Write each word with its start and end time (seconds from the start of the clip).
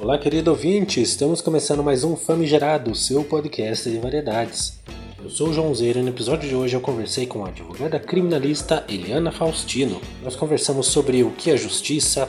Olá, 0.00 0.16
querido 0.16 0.52
ouvinte, 0.52 1.02
estamos 1.02 1.40
começando 1.40 1.82
mais 1.82 2.04
um 2.04 2.14
Famigerado, 2.14 2.94
seu 2.94 3.24
podcast 3.24 3.90
de 3.90 3.98
variedades. 3.98 4.78
Eu 5.20 5.28
sou 5.28 5.48
o 5.48 5.52
João 5.52 5.74
Zeiro 5.74 5.98
e 5.98 6.02
no 6.02 6.10
episódio 6.10 6.48
de 6.48 6.54
hoje 6.54 6.76
eu 6.76 6.80
conversei 6.80 7.26
com 7.26 7.44
a 7.44 7.48
advogada 7.48 7.98
criminalista 7.98 8.84
Eliana 8.88 9.32
Faustino. 9.32 10.00
Nós 10.22 10.36
conversamos 10.36 10.86
sobre 10.86 11.24
o 11.24 11.32
que 11.32 11.50
é 11.50 11.56
justiça, 11.56 12.28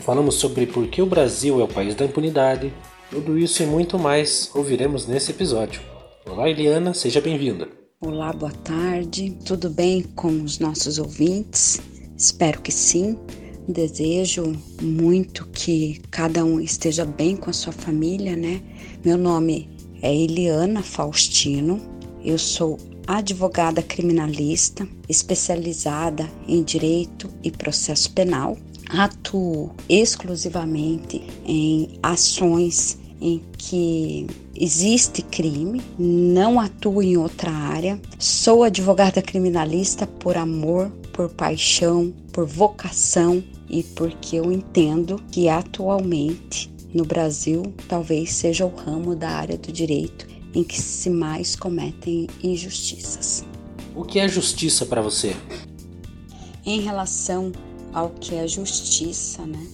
falamos 0.00 0.34
sobre 0.34 0.66
por 0.66 0.86
que 0.88 1.00
o 1.00 1.06
Brasil 1.06 1.58
é 1.60 1.64
o 1.64 1.68
país 1.68 1.94
da 1.94 2.04
impunidade, 2.04 2.70
tudo 3.10 3.38
isso 3.38 3.62
e 3.62 3.66
muito 3.66 3.98
mais 3.98 4.50
ouviremos 4.54 5.06
nesse 5.06 5.30
episódio. 5.30 5.80
Olá, 6.26 6.46
Eliana, 6.50 6.92
seja 6.92 7.22
bem-vinda. 7.22 7.68
Olá, 8.02 8.34
boa 8.34 8.52
tarde, 8.52 9.34
tudo 9.46 9.70
bem 9.70 10.02
com 10.14 10.28
os 10.42 10.58
nossos 10.58 10.98
ouvintes? 10.98 11.80
Espero 12.18 12.60
que 12.60 12.70
sim. 12.70 13.18
Desejo 13.68 14.56
muito 14.80 15.46
que 15.48 16.00
cada 16.10 16.42
um 16.42 16.58
esteja 16.58 17.04
bem 17.04 17.36
com 17.36 17.50
a 17.50 17.52
sua 17.52 17.70
família, 17.72 18.34
né? 18.34 18.62
Meu 19.04 19.18
nome 19.18 19.68
é 20.00 20.14
Eliana 20.14 20.82
Faustino, 20.82 21.78
eu 22.24 22.38
sou 22.38 22.78
advogada 23.06 23.82
criminalista 23.82 24.88
especializada 25.06 26.26
em 26.46 26.62
direito 26.62 27.28
e 27.44 27.50
processo 27.50 28.10
penal. 28.12 28.56
Atuo 28.88 29.70
exclusivamente 29.86 31.22
em 31.44 31.98
ações 32.02 32.98
em 33.20 33.42
que 33.58 34.26
existe 34.56 35.20
crime, 35.20 35.82
não 35.98 36.58
atuo 36.58 37.02
em 37.02 37.18
outra 37.18 37.50
área. 37.50 38.00
Sou 38.18 38.62
advogada 38.62 39.20
criminalista 39.20 40.06
por 40.06 40.38
amor, 40.38 40.90
por 41.12 41.28
paixão, 41.28 42.14
por 42.32 42.46
vocação 42.46 43.44
e 43.68 43.82
porque 43.82 44.36
eu 44.36 44.50
entendo 44.50 45.22
que 45.30 45.48
atualmente 45.48 46.72
no 46.92 47.04
Brasil 47.04 47.62
talvez 47.86 48.32
seja 48.32 48.64
o 48.64 48.74
ramo 48.74 49.14
da 49.14 49.30
área 49.30 49.58
do 49.58 49.70
direito 49.70 50.26
em 50.54 50.64
que 50.64 50.80
se 50.80 51.10
mais 51.10 51.54
cometem 51.54 52.26
injustiças. 52.42 53.44
O 53.94 54.04
que 54.04 54.18
é 54.18 54.28
justiça 54.28 54.86
para 54.86 55.02
você? 55.02 55.36
Em 56.64 56.80
relação 56.80 57.52
ao 57.92 58.10
que 58.10 58.34
é 58.34 58.46
justiça, 58.46 59.44
né? 59.44 59.66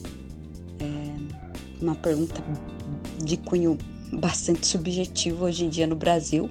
É 0.81 1.83
uma 1.83 1.95
pergunta 1.95 2.43
de 3.23 3.37
cunho 3.37 3.79
bastante 4.13 4.67
subjetivo 4.67 5.45
hoje 5.45 5.65
em 5.65 5.69
dia 5.69 5.87
no 5.87 5.97
Brasil, 5.97 6.51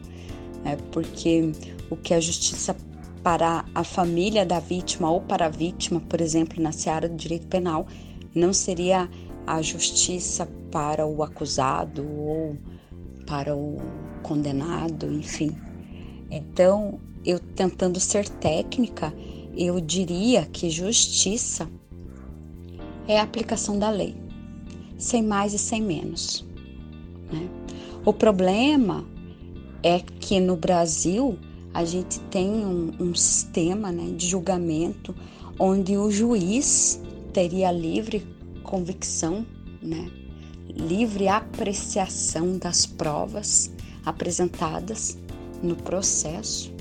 é 0.65 0.75
porque 0.91 1.51
o 1.89 1.95
que 1.95 2.13
é 2.13 2.21
justiça 2.21 2.75
para 3.23 3.63
a 3.73 3.83
família 3.83 4.45
da 4.45 4.59
vítima 4.59 5.09
ou 5.09 5.21
para 5.21 5.45
a 5.45 5.49
vítima, 5.49 6.01
por 6.01 6.19
exemplo, 6.19 6.61
na 6.61 6.73
seara 6.73 7.07
do 7.07 7.15
direito 7.15 7.47
penal, 7.47 7.87
não 8.35 8.51
seria 8.51 9.09
a 9.47 9.61
justiça 9.61 10.45
para 10.69 11.05
o 11.05 11.23
acusado 11.23 12.05
ou 12.05 12.57
para 13.25 13.55
o 13.55 13.77
condenado, 14.21 15.11
enfim. 15.11 15.55
Então, 16.29 16.99
eu 17.25 17.39
tentando 17.39 17.99
ser 17.99 18.27
técnica, 18.27 19.13
eu 19.55 19.79
diria 19.79 20.45
que 20.45 20.69
justiça 20.69 21.69
é 23.07 23.19
a 23.19 23.23
aplicação 23.23 23.79
da 23.79 23.89
lei, 23.89 24.15
sem 24.97 25.23
mais 25.23 25.53
e 25.53 25.59
sem 25.59 25.81
menos. 25.81 26.45
Né? 27.31 27.47
O 28.05 28.11
problema 28.11 29.05
é 29.81 29.99
que 29.99 30.39
no 30.39 30.55
Brasil 30.55 31.37
a 31.73 31.83
gente 31.83 32.19
tem 32.21 32.49
um, 32.49 32.91
um 32.99 33.15
sistema 33.15 33.91
né, 33.91 34.13
de 34.15 34.27
julgamento 34.27 35.15
onde 35.57 35.97
o 35.97 36.11
juiz 36.11 37.01
teria 37.31 37.71
livre 37.71 38.25
convicção, 38.63 39.45
né, 39.81 40.09
livre 40.69 41.27
apreciação 41.27 42.57
das 42.57 42.85
provas 42.85 43.71
apresentadas 44.05 45.17
no 45.61 45.75
processo 45.75 46.71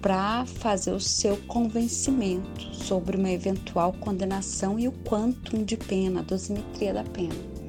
para 0.00 0.46
fazer 0.46 0.92
o 0.92 1.00
seu 1.00 1.36
convencimento 1.46 2.74
sobre 2.74 3.16
uma 3.16 3.30
eventual 3.30 3.92
condenação 3.92 4.78
e 4.78 4.88
o 4.88 4.92
quantum 4.92 5.62
de 5.62 5.76
pena, 5.76 6.20
a 6.20 6.22
dosimetria 6.22 6.94
da 6.94 7.04
pena. 7.04 7.59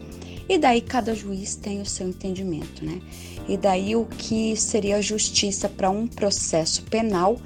E 0.52 0.58
daí 0.58 0.82
cada 0.82 1.16
juiz 1.16 1.56
tem 1.56 1.80
o 1.80 1.86
seu 1.86 2.10
entendimento, 2.10 2.84
né? 2.84 3.00
E 3.48 3.56
daí 3.56 3.96
o 3.96 4.04
que 4.06 4.54
seria 4.58 5.02
justiça 5.02 5.70
para 5.70 5.90
um 5.90 6.06
processo 6.06 6.84
penal 6.84 7.40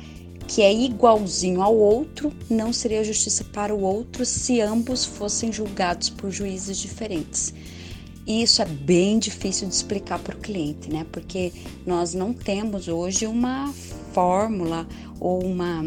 que 0.47 0.63
é 0.63 0.73
igualzinho 0.73 1.61
ao 1.61 1.75
outro, 1.75 2.33
não 2.49 2.73
seria 2.73 3.03
justiça 3.03 3.43
para 3.43 3.75
o 3.75 3.81
outro 3.81 4.25
se 4.25 4.59
ambos 4.59 5.05
fossem 5.05 5.53
julgados 5.53 6.09
por 6.09 6.31
juízes 6.31 6.79
diferentes. 6.79 7.53
E 8.25 8.41
isso 8.41 8.63
é 8.63 8.65
bem 8.65 9.19
difícil 9.19 9.67
de 9.67 9.75
explicar 9.75 10.17
para 10.17 10.35
o 10.35 10.39
cliente, 10.39 10.91
né? 10.91 11.05
Porque 11.11 11.53
nós 11.85 12.15
não 12.15 12.33
temos 12.33 12.87
hoje 12.87 13.27
uma 13.27 13.71
fórmula 14.13 14.87
ou 15.19 15.45
uma, 15.45 15.85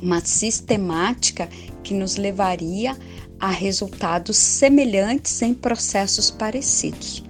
uma 0.00 0.20
sistemática 0.22 1.46
que 1.82 1.92
nos 1.92 2.16
levaria 2.16 2.96
a 3.42 3.50
resultados 3.50 4.36
semelhantes 4.36 5.42
em 5.42 5.52
processos 5.52 6.30
parecidos. 6.30 7.24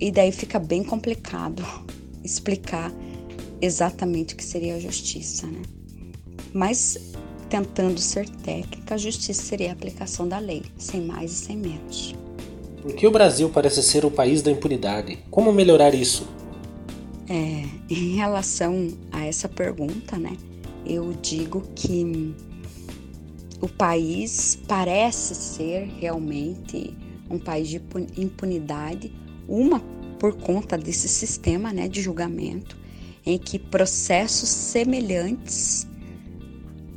E 0.00 0.10
daí 0.10 0.32
fica 0.32 0.58
bem 0.58 0.82
complicado 0.82 1.64
explicar 2.24 2.92
exatamente 3.62 4.34
o 4.34 4.36
que 4.36 4.44
seria 4.44 4.74
a 4.74 4.80
justiça, 4.80 5.46
né? 5.46 5.62
Mas 6.52 6.98
tentando 7.48 8.00
ser 8.00 8.28
técnica, 8.28 8.96
a 8.96 8.98
justiça 8.98 9.40
seria 9.40 9.70
a 9.70 9.74
aplicação 9.74 10.26
da 10.26 10.40
lei, 10.40 10.64
sem 10.76 11.02
mais 11.02 11.30
e 11.30 11.34
sem 11.36 11.56
menos. 11.56 12.16
Por 12.82 12.92
que 12.94 13.06
o 13.06 13.10
Brasil 13.12 13.48
parece 13.48 13.80
ser 13.80 14.04
o 14.04 14.10
país 14.10 14.42
da 14.42 14.50
impunidade? 14.50 15.20
Como 15.30 15.52
melhorar 15.52 15.94
isso? 15.94 16.26
É, 17.28 17.64
em 17.88 18.16
relação 18.16 18.88
a 19.12 19.24
essa 19.24 19.48
pergunta, 19.48 20.18
né? 20.18 20.36
Eu 20.84 21.12
digo 21.22 21.62
que 21.76 22.34
o 23.60 23.68
país 23.68 24.58
parece 24.68 25.34
ser 25.34 25.88
realmente 25.98 26.96
um 27.28 27.38
país 27.38 27.68
de 27.68 27.80
impunidade, 28.16 29.12
uma 29.48 29.80
por 30.18 30.34
conta 30.34 30.76
desse 30.76 31.08
sistema 31.08 31.72
né, 31.72 31.88
de 31.88 32.00
julgamento, 32.00 32.76
em 33.24 33.38
que 33.38 33.58
processos 33.58 34.48
semelhantes 34.48 35.86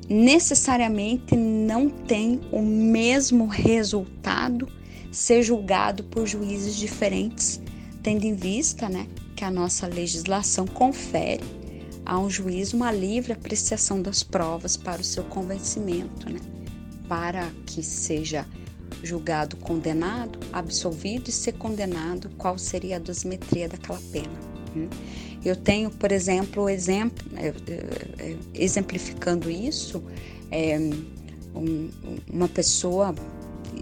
necessariamente 0.09 1.35
não 1.35 1.89
têm 1.89 2.39
o 2.51 2.61
mesmo 2.61 3.47
resultado 3.47 4.67
ser 5.11 5.43
julgado 5.43 6.03
por 6.05 6.25
juízes 6.27 6.75
diferentes, 6.75 7.61
tendo 8.01 8.25
em 8.25 8.33
vista 8.33 8.89
né, 8.89 9.07
que 9.35 9.43
a 9.43 9.51
nossa 9.51 9.87
legislação 9.87 10.65
confere 10.65 11.60
a 12.11 12.19
um 12.19 12.29
juiz 12.29 12.73
uma 12.73 12.91
livre 12.91 13.31
apreciação 13.31 14.01
das 14.01 14.21
provas 14.21 14.75
para 14.75 14.99
o 14.99 15.03
seu 15.03 15.23
convencimento, 15.23 16.29
né, 16.29 16.41
para 17.07 17.49
que 17.65 17.81
seja 17.81 18.45
julgado 19.01 19.55
condenado, 19.55 20.37
absolvido 20.51 21.29
e 21.29 21.31
ser 21.31 21.53
condenado, 21.53 22.29
qual 22.37 22.57
seria 22.57 22.97
a 22.97 22.99
dosimetria 22.99 23.69
daquela 23.69 24.01
pena. 24.11 24.33
Né? 24.75 24.89
Eu 25.45 25.55
tenho, 25.55 25.89
por 25.89 26.11
exemplo, 26.11 26.67
exemplo, 26.67 27.25
é, 27.37 27.47
é, 27.47 28.31
é, 28.31 28.37
exemplificando 28.55 29.49
isso, 29.49 30.03
é, 30.51 30.77
um, 31.55 31.89
uma 32.29 32.49
pessoa, 32.49 33.15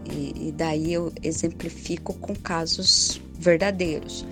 e, 0.05 0.49
e 0.49 0.51
daí 0.51 0.93
eu 0.93 1.11
exemplifico 1.23 2.13
com 2.13 2.35
casos 2.35 3.19
verdadeiros. 3.39 4.23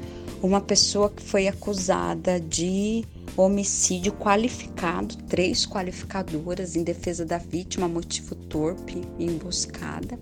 Uma 0.41 0.61
pessoa 0.61 1.09
que 1.09 1.21
foi 1.21 1.47
acusada 1.47 2.39
de 2.39 3.03
homicídio 3.35 4.13
qualificado, 4.13 5.15
três 5.23 5.65
qualificadoras 5.65 6.75
em 6.75 6.83
defesa 6.83 7.25
da 7.25 7.37
vítima, 7.37 7.87
motivo 7.87 8.35
torpe 8.35 9.01
emboscada. 9.19 10.19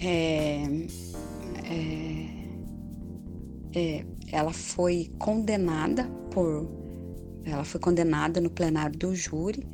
É, 0.00 0.62
é, 1.64 2.38
é, 3.74 4.04
ela 4.30 4.52
foi 4.52 5.10
condenada 5.18 6.04
por 6.30 6.87
ela 7.50 7.64
foi 7.64 7.80
condenada 7.80 8.40
no 8.40 8.50
plenário 8.50 8.96
do 8.98 9.14
júri 9.14 9.66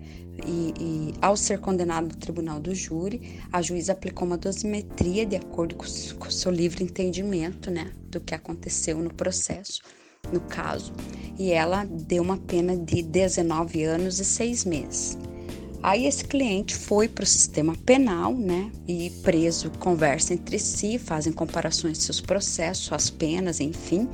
e, 0.47 0.75
e, 0.79 1.15
ao 1.21 1.37
ser 1.37 1.59
condenada 1.61 2.07
no 2.07 2.17
tribunal 2.17 2.61
do 2.61 2.75
júri, 2.75 3.41
a 3.53 3.63
juíza 3.63 3.93
aplicou 3.93 4.27
uma 4.27 4.37
dosimetria 4.37 5.25
de 5.25 5.37
acordo 5.37 5.75
com, 5.75 5.87
com 6.19 6.29
o 6.29 6.33
seu 6.33 6.51
livre 6.51 6.83
entendimento, 6.83 7.71
né, 7.71 7.93
do 8.09 8.21
que 8.21 8.35
aconteceu 8.35 8.99
no 8.99 9.13
processo, 9.13 9.81
no 10.33 10.41
caso, 10.41 10.93
e 11.39 11.53
ela 11.53 11.85
deu 11.85 12.23
uma 12.23 12.37
pena 12.37 12.77
de 12.77 13.03
19 13.03 13.85
anos 13.85 14.19
e 14.19 14.25
6 14.25 14.65
meses. 14.65 15.19
Aí 15.85 16.07
esse 16.07 16.25
cliente 16.25 16.75
foi 16.75 17.07
para 17.09 17.25
o 17.25 17.27
sistema 17.27 17.77
penal, 17.85 18.33
né? 18.33 18.73
E 18.89 19.11
preso 19.23 19.71
conversa 19.79 20.33
entre 20.33 20.59
si, 20.59 20.99
fazem 20.99 21.31
comparações 21.31 21.99
de 21.99 22.05
seus 22.05 22.23
processos, 22.23 22.87
suas 22.87 23.11
penas, 23.11 23.61
enfim. 23.61 24.09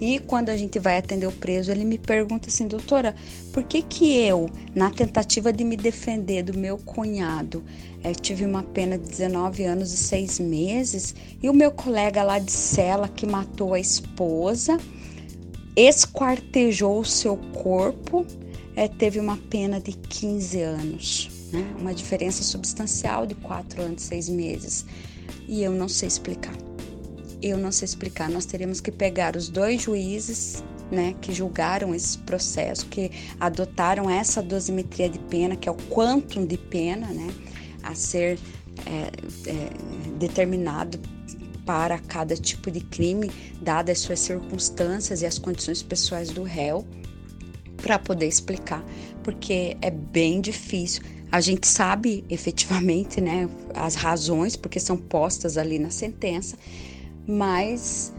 E 0.00 0.18
quando 0.18 0.48
a 0.48 0.56
gente 0.56 0.76
vai 0.80 0.98
atender 0.98 1.28
o 1.28 1.30
preso, 1.30 1.70
ele 1.70 1.84
me 1.84 1.98
pergunta 1.98 2.48
assim, 2.48 2.66
doutora, 2.66 3.14
por 3.52 3.62
que 3.62 3.80
que 3.82 4.12
eu, 4.12 4.50
na 4.74 4.90
tentativa 4.90 5.52
de 5.52 5.62
me 5.62 5.76
defender 5.76 6.42
do 6.42 6.58
meu 6.58 6.78
cunhado, 6.78 7.62
é, 8.02 8.10
tive 8.12 8.44
uma 8.44 8.64
pena 8.64 8.98
de 8.98 9.08
19 9.08 9.62
anos 9.62 9.92
e 9.92 9.96
6 9.96 10.40
meses, 10.40 11.14
e 11.40 11.48
o 11.48 11.54
meu 11.54 11.70
colega 11.70 12.24
lá 12.24 12.40
de 12.40 12.50
cela 12.50 13.06
que 13.06 13.24
matou 13.24 13.72
a 13.72 13.78
esposa, 13.78 14.78
esquartejou 15.76 16.98
o 16.98 17.04
seu 17.04 17.36
corpo 17.36 18.26
é, 18.76 18.88
teve 18.88 19.20
uma 19.20 19.36
pena 19.36 19.80
de 19.80 19.92
15 19.92 20.60
anos, 20.60 21.30
né? 21.52 21.74
uma 21.78 21.94
diferença 21.94 22.42
substancial 22.42 23.26
de 23.26 23.34
4 23.36 23.82
anos 23.82 24.02
e 24.04 24.06
6 24.06 24.28
meses. 24.30 24.86
E 25.46 25.62
eu 25.62 25.72
não 25.72 25.88
sei 25.88 26.08
explicar. 26.08 26.54
Eu 27.40 27.56
não 27.58 27.70
sei 27.70 27.86
explicar. 27.86 28.28
Nós 28.30 28.46
teríamos 28.46 28.80
que 28.80 28.90
pegar 28.90 29.36
os 29.36 29.48
dois 29.48 29.82
juízes 29.82 30.62
né, 30.90 31.14
que 31.20 31.32
julgaram 31.32 31.94
esse 31.94 32.18
processo, 32.18 32.86
que 32.86 33.10
adotaram 33.38 34.08
essa 34.08 34.42
dosimetria 34.42 35.08
de 35.08 35.18
pena, 35.18 35.56
que 35.56 35.68
é 35.68 35.72
o 35.72 35.76
quantum 35.88 36.44
de 36.44 36.56
pena, 36.56 37.06
né, 37.08 37.28
a 37.82 37.94
ser 37.94 38.38
é, 38.86 39.50
é, 39.50 40.18
determinado 40.18 40.98
para 41.64 41.98
cada 41.98 42.36
tipo 42.36 42.70
de 42.70 42.80
crime, 42.80 43.30
dadas 43.62 43.98
as 43.98 44.04
suas 44.04 44.20
circunstâncias 44.20 45.22
e 45.22 45.26
as 45.26 45.38
condições 45.38 45.82
pessoais 45.82 46.30
do 46.30 46.42
réu 46.42 46.84
para 47.84 47.98
poder 47.98 48.26
explicar, 48.26 48.82
porque 49.22 49.76
é 49.82 49.90
bem 49.90 50.40
difícil. 50.40 51.02
A 51.30 51.38
gente 51.38 51.66
sabe 51.66 52.24
efetivamente, 52.30 53.20
né, 53.20 53.46
as 53.74 53.94
razões 53.94 54.56
porque 54.56 54.80
são 54.80 54.96
postas 54.96 55.58
ali 55.58 55.78
na 55.78 55.90
sentença, 55.90 56.56
mas 57.28 58.10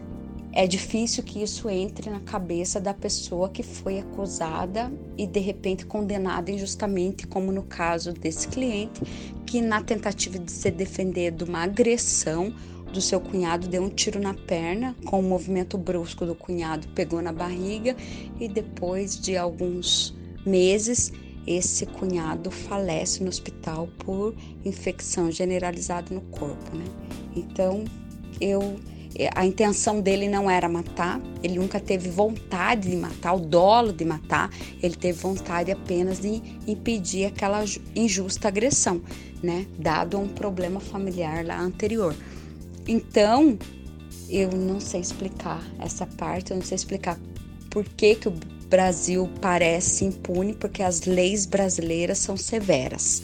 é 0.52 0.68
difícil 0.68 1.24
que 1.24 1.42
isso 1.42 1.68
entre 1.68 2.08
na 2.08 2.20
cabeça 2.20 2.80
da 2.80 2.94
pessoa 2.94 3.48
que 3.48 3.64
foi 3.64 3.98
acusada 3.98 4.92
e 5.18 5.26
de 5.26 5.40
repente 5.40 5.84
condenada 5.84 6.48
injustamente, 6.52 7.26
como 7.26 7.50
no 7.50 7.64
caso 7.64 8.12
desse 8.12 8.46
cliente, 8.46 9.02
que 9.44 9.60
na 9.60 9.82
tentativa 9.82 10.38
de 10.38 10.52
se 10.52 10.70
defender 10.70 11.32
de 11.32 11.42
uma 11.42 11.64
agressão 11.64 12.54
do 12.92 13.00
seu 13.00 13.20
cunhado 13.20 13.68
deu 13.68 13.82
um 13.82 13.88
tiro 13.88 14.20
na 14.20 14.34
perna, 14.34 14.94
com 15.04 15.20
um 15.20 15.28
movimento 15.28 15.76
brusco 15.76 16.24
do 16.24 16.34
cunhado 16.34 16.88
pegou 16.88 17.20
na 17.20 17.32
barriga 17.32 17.96
e 18.40 18.48
depois 18.48 19.18
de 19.18 19.36
alguns 19.36 20.16
meses 20.44 21.12
esse 21.46 21.86
cunhado 21.86 22.50
falece 22.50 23.22
no 23.22 23.28
hospital 23.28 23.88
por 23.98 24.34
infecção 24.64 25.30
generalizada 25.30 26.12
no 26.14 26.20
corpo, 26.22 26.76
né? 26.76 26.84
Então, 27.34 27.84
eu 28.40 28.76
a 29.34 29.46
intenção 29.46 30.00
dele 30.00 30.28
não 30.28 30.50
era 30.50 30.68
matar, 30.68 31.20
ele 31.42 31.58
nunca 31.58 31.80
teve 31.80 32.10
vontade 32.10 32.90
de 32.90 32.96
matar, 32.96 33.32
o 33.34 33.40
dolo 33.40 33.92
de 33.92 34.04
matar, 34.04 34.50
ele 34.82 34.94
teve 34.94 35.18
vontade 35.18 35.70
apenas 35.70 36.20
de 36.20 36.42
impedir 36.66 37.24
aquela 37.24 37.64
injusta 37.94 38.48
agressão, 38.48 39.00
né? 39.42 39.66
Dado 39.78 40.18
um 40.18 40.28
problema 40.28 40.80
familiar 40.80 41.44
lá 41.46 41.58
anterior. 41.58 42.14
Então, 42.86 43.58
eu 44.28 44.50
não 44.52 44.80
sei 44.80 45.00
explicar 45.00 45.62
essa 45.78 46.06
parte, 46.06 46.50
eu 46.50 46.56
não 46.56 46.64
sei 46.64 46.76
explicar 46.76 47.18
por 47.70 47.84
que, 47.84 48.14
que 48.14 48.28
o 48.28 48.32
Brasil 48.68 49.28
parece 49.40 50.04
impune, 50.04 50.54
porque 50.54 50.82
as 50.82 51.02
leis 51.02 51.46
brasileiras 51.46 52.18
são 52.18 52.36
severas. 52.36 53.22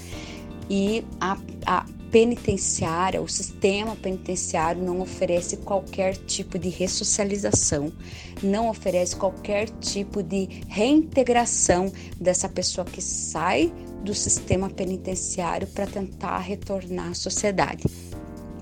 E 0.68 1.04
a, 1.20 1.36
a 1.66 1.86
penitenciária, 2.10 3.22
o 3.22 3.28
sistema 3.28 3.96
penitenciário 3.96 4.82
não 4.82 5.00
oferece 5.00 5.56
qualquer 5.56 6.14
tipo 6.16 6.58
de 6.58 6.68
ressocialização, 6.68 7.92
não 8.42 8.68
oferece 8.68 9.16
qualquer 9.16 9.68
tipo 9.80 10.22
de 10.22 10.62
reintegração 10.68 11.90
dessa 12.20 12.48
pessoa 12.48 12.84
que 12.84 13.00
sai 13.00 13.72
do 14.04 14.14
sistema 14.14 14.68
penitenciário 14.68 15.66
para 15.68 15.86
tentar 15.86 16.38
retornar 16.38 17.10
à 17.10 17.14
sociedade 17.14 17.84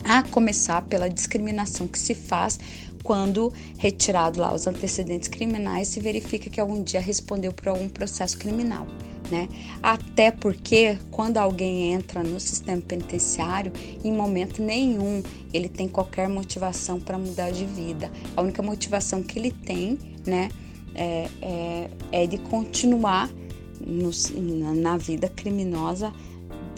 a 0.05 0.23
começar 0.23 0.83
pela 0.83 1.09
discriminação 1.09 1.87
que 1.87 1.99
se 1.99 2.15
faz 2.15 2.59
quando 3.03 3.53
retirado 3.79 4.41
lá 4.41 4.55
os 4.55 4.67
antecedentes 4.67 5.29
criminais 5.29 5.89
se 5.89 6.01
verifica 6.01 6.51
que 6.51 6.61
algum 6.61 6.83
dia 6.83 7.01
respondeu 7.01 7.53
por 7.53 7.69
algum 7.69 7.89
processo 7.89 8.39
criminal. 8.39 8.87
Né? 9.31 9.49
Até 9.81 10.31
porque 10.31 10.99
quando 11.11 11.37
alguém 11.37 11.93
entra 11.93 12.23
no 12.23 12.41
sistema 12.41 12.83
penitenciário, 12.83 13.73
em 14.03 14.13
momento 14.13 14.61
nenhum 14.61 15.23
ele 15.53 15.69
tem 15.69 15.89
qualquer 15.89 16.29
motivação 16.29 16.99
para 16.99 17.17
mudar 17.17 17.51
de 17.51 17.65
vida. 17.65 18.11
A 18.37 18.43
única 18.43 18.63
motivação 18.63 19.23
que 19.23 19.39
ele 19.39 19.53
tem, 19.53 19.99
né, 20.27 20.49
é, 20.95 21.29
é, 21.41 21.91
é 22.11 22.27
de 22.27 22.39
continuar 22.39 23.31
no, 23.81 24.11
na 24.75 24.97
vida 24.97 25.29
criminosa 25.29 26.13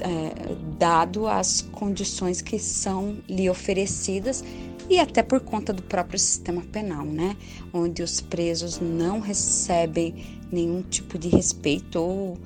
é, 0.01 0.55
dado 0.79 1.27
as 1.27 1.61
condições 1.61 2.41
que 2.41 2.59
são 2.59 3.17
lhe 3.29 3.49
oferecidas 3.49 4.45
e 4.89 4.99
até 4.99 5.23
por 5.23 5.41
conta 5.41 5.73
do 5.73 5.83
próprio 5.83 6.19
sistema 6.19 6.61
penal, 6.73 7.05
né? 7.05 7.37
Onde 7.73 8.03
os 8.03 8.21
presos 8.21 8.81
não 8.81 9.21
recebem 9.21 10.15
nenhum 10.51 10.83
tipo 10.83 11.19
de 11.19 11.29
respeito 11.29 11.99
ou, 11.99 12.39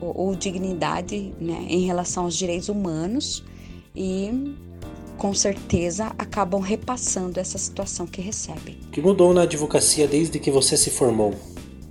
ou, 0.00 0.28
ou 0.28 0.34
dignidade 0.34 1.32
né, 1.40 1.66
em 1.68 1.84
relação 1.86 2.24
aos 2.24 2.36
direitos 2.36 2.68
humanos 2.68 3.44
e 3.94 4.54
com 5.16 5.32
certeza 5.34 6.12
acabam 6.18 6.60
repassando 6.60 7.38
essa 7.38 7.58
situação 7.58 8.06
que 8.06 8.20
recebem. 8.20 8.78
O 8.88 8.90
que 8.90 9.00
mudou 9.00 9.32
na 9.32 9.42
advocacia 9.42 10.08
desde 10.08 10.38
que 10.40 10.50
você 10.50 10.76
se 10.76 10.90
formou? 10.90 11.34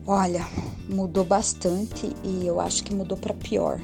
Olha, 0.06 0.46
mudou 0.90 1.24
bastante 1.24 2.12
e 2.24 2.46
eu 2.46 2.60
acho 2.60 2.84
que 2.84 2.94
mudou 2.94 3.18
para 3.18 3.34
pior 3.34 3.80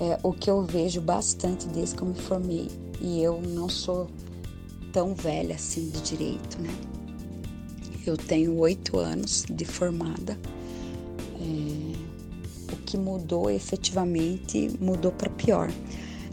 é, 0.00 0.18
o 0.22 0.32
que 0.32 0.50
eu 0.50 0.62
vejo 0.62 1.00
bastante 1.00 1.66
desde 1.68 1.96
que 1.96 2.02
eu 2.02 2.08
me 2.08 2.14
formei. 2.14 2.68
E 3.00 3.22
eu 3.22 3.40
não 3.40 3.68
sou 3.68 4.08
tão 4.92 5.14
velha 5.14 5.54
assim 5.54 5.88
de 5.88 6.00
direito, 6.00 6.60
né? 6.60 6.74
Eu 8.06 8.16
tenho 8.16 8.56
oito 8.58 8.98
anos 8.98 9.44
de 9.48 9.64
formada. 9.64 10.38
É, 11.40 12.72
o 12.72 12.76
que 12.84 12.96
mudou 12.96 13.50
efetivamente 13.50 14.70
mudou 14.80 15.12
para 15.12 15.30
pior. 15.30 15.70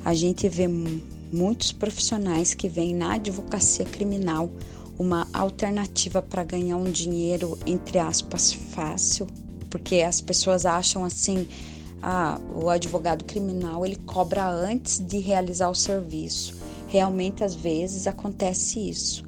A 0.04 0.14
gente 0.14 0.48
vê 0.50 0.68
muitos 0.68 1.72
profissionais 1.72 2.54
que 2.54 2.68
vêm 2.68 2.94
na 2.94 3.14
advocacia 3.14 3.86
criminal 3.86 4.50
uma 4.98 5.28
alternativa 5.34 6.22
para 6.22 6.44
ganhar 6.44 6.78
um 6.78 6.92
dinheiro, 6.92 7.58
entre 7.66 7.98
aspas, 7.98 8.54
fácil, 8.54 9.28
porque 9.70 10.02
as 10.02 10.22
pessoas 10.22 10.66
acham 10.66 11.04
assim 11.04 11.48
ah, 12.02 12.40
o 12.56 12.70
advogado 12.70 13.24
criminal 13.26 13.86
ele 13.86 13.96
cobra 13.96 14.50
antes 14.50 15.00
de 15.00 15.20
realizar 15.20 15.70
o 15.70 15.76
serviço. 15.76 16.56
Realmente, 16.88 17.44
às 17.44 17.56
vezes, 17.56 18.08
acontece 18.08 18.90
isso, 18.90 19.24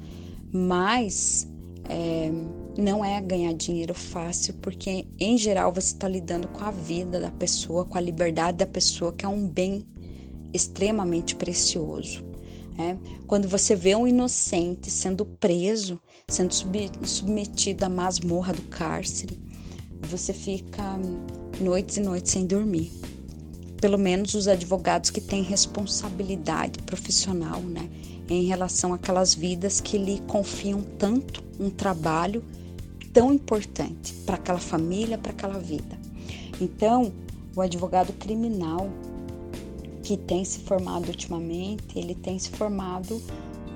mas 0.52 1.48
é, 1.88 2.30
não 2.76 3.04
é 3.04 3.20
ganhar 3.20 3.54
dinheiro 3.54 3.94
fácil, 3.94 4.54
porque 4.54 5.06
em 5.18 5.38
geral 5.38 5.72
você 5.72 5.94
está 5.94 6.08
lidando 6.08 6.48
com 6.48 6.64
a 6.64 6.70
vida 6.70 7.20
da 7.20 7.30
pessoa, 7.30 7.84
com 7.84 7.96
a 7.96 8.00
liberdade 8.00 8.58
da 8.58 8.66
pessoa, 8.66 9.12
que 9.12 9.24
é 9.24 9.28
um 9.28 9.48
bem 9.48 9.86
extremamente 10.52 11.34
precioso. 11.34 12.24
É? 12.76 12.96
Quando 13.26 13.48
você 13.48 13.76
vê 13.76 13.94
um 13.94 14.06
inocente 14.06 14.90
sendo 14.90 15.24
preso, 15.24 16.00
sendo 16.26 16.52
submetido 16.52 17.84
à 17.84 17.88
masmorra 17.88 18.52
do 18.52 18.62
cárcere, 18.62 19.38
você 20.04 20.32
fica 20.32 20.98
noites 21.60 21.96
e 21.96 22.00
noites 22.00 22.32
sem 22.32 22.46
dormir. 22.46 22.92
Pelo 23.80 23.98
menos 23.98 24.34
os 24.34 24.48
advogados 24.48 25.10
que 25.10 25.20
têm 25.20 25.42
responsabilidade 25.42 26.78
profissional, 26.84 27.60
né, 27.60 27.88
em 28.28 28.44
relação 28.44 28.94
àquelas 28.94 29.34
vidas 29.34 29.80
que 29.80 29.98
lhe 29.98 30.20
confiam 30.26 30.82
tanto 30.98 31.44
um 31.60 31.70
trabalho 31.70 32.42
tão 33.12 33.32
importante 33.32 34.14
para 34.26 34.36
aquela 34.36 34.58
família, 34.58 35.18
para 35.18 35.32
aquela 35.32 35.58
vida. 35.58 35.98
Então, 36.60 37.12
o 37.54 37.60
advogado 37.60 38.12
criminal 38.14 38.88
que 40.02 40.16
tem 40.16 40.44
se 40.44 40.60
formado 40.60 41.08
ultimamente, 41.08 41.98
ele 41.98 42.14
tem 42.14 42.38
se 42.38 42.50
formado 42.50 43.22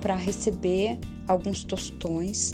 para 0.00 0.14
receber 0.14 0.98
alguns 1.26 1.64
tostões 1.64 2.52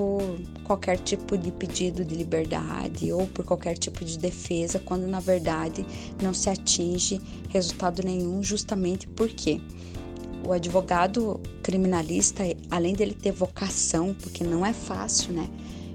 por 0.00 0.22
qualquer 0.64 0.96
tipo 0.96 1.36
de 1.36 1.52
pedido 1.52 2.02
de 2.02 2.14
liberdade 2.14 3.12
ou 3.12 3.26
por 3.26 3.44
qualquer 3.44 3.76
tipo 3.76 4.02
de 4.02 4.18
defesa, 4.18 4.78
quando 4.78 5.06
na 5.06 5.20
verdade 5.20 5.84
não 6.22 6.32
se 6.32 6.48
atinge 6.48 7.20
resultado 7.50 8.02
nenhum, 8.02 8.42
justamente 8.42 9.06
porque 9.08 9.60
o 10.42 10.54
advogado 10.54 11.38
criminalista, 11.62 12.44
além 12.70 12.94
dele 12.94 13.12
ter 13.12 13.30
vocação, 13.30 14.16
porque 14.22 14.42
não 14.42 14.64
é 14.64 14.72
fácil, 14.72 15.34
né? 15.34 15.50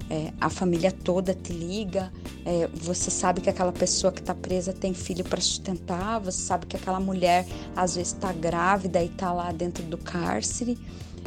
é, 0.08 0.32
a 0.40 0.48
família 0.48 0.92
toda 0.92 1.34
te 1.34 1.52
liga, 1.52 2.12
é, 2.44 2.68
você 2.72 3.10
sabe 3.10 3.40
que 3.40 3.50
aquela 3.50 3.72
pessoa 3.72 4.12
que 4.12 4.20
está 4.20 4.34
presa 4.34 4.72
tem 4.72 4.94
filho 4.94 5.24
para 5.24 5.40
sustentar, 5.40 6.20
você 6.20 6.40
sabe 6.40 6.66
que 6.66 6.76
aquela 6.76 7.00
mulher 7.00 7.46
às 7.74 7.96
vezes 7.96 8.12
está 8.12 8.32
grávida 8.32 9.02
e 9.02 9.06
está 9.06 9.32
lá 9.32 9.50
dentro 9.52 9.82
do 9.84 9.98
cárcere. 9.98 10.78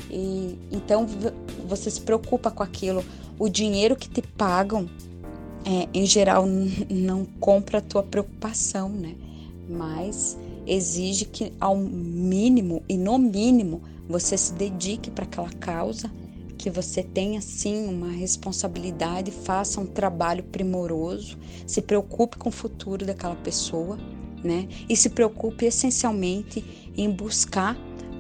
E, 0.09 0.57
então 0.71 1.05
você 1.67 1.89
se 1.89 2.01
preocupa 2.01 2.49
com 2.49 2.63
aquilo. 2.63 3.03
O 3.37 3.47
dinheiro 3.47 3.95
que 3.95 4.09
te 4.09 4.21
pagam, 4.21 4.89
é, 5.65 5.87
em 5.93 6.05
geral, 6.05 6.45
não 6.89 7.25
compra 7.39 7.77
a 7.77 7.81
tua 7.81 8.03
preocupação, 8.03 8.89
né? 8.89 9.15
Mas 9.69 10.37
exige 10.65 11.25
que, 11.25 11.53
ao 11.59 11.77
mínimo 11.77 12.83
e 12.87 12.97
no 12.97 13.17
mínimo, 13.17 13.81
você 14.07 14.37
se 14.37 14.53
dedique 14.53 15.11
para 15.11 15.25
aquela 15.25 15.51
causa 15.51 16.11
que 16.59 16.69
você 16.69 17.01
tenha 17.01 17.39
sim 17.39 17.87
uma 17.87 18.11
responsabilidade, 18.11 19.31
faça 19.31 19.79
um 19.79 19.85
trabalho 19.85 20.43
primoroso, 20.43 21.37
se 21.65 21.81
preocupe 21.81 22.37
com 22.37 22.49
o 22.49 22.51
futuro 22.51 23.05
daquela 23.05 23.35
pessoa, 23.35 23.97
né? 24.43 24.67
E 24.89 24.95
se 24.95 25.09
preocupe 25.09 25.65
essencialmente 25.65 26.91
em 26.97 27.09
buscar 27.09 27.77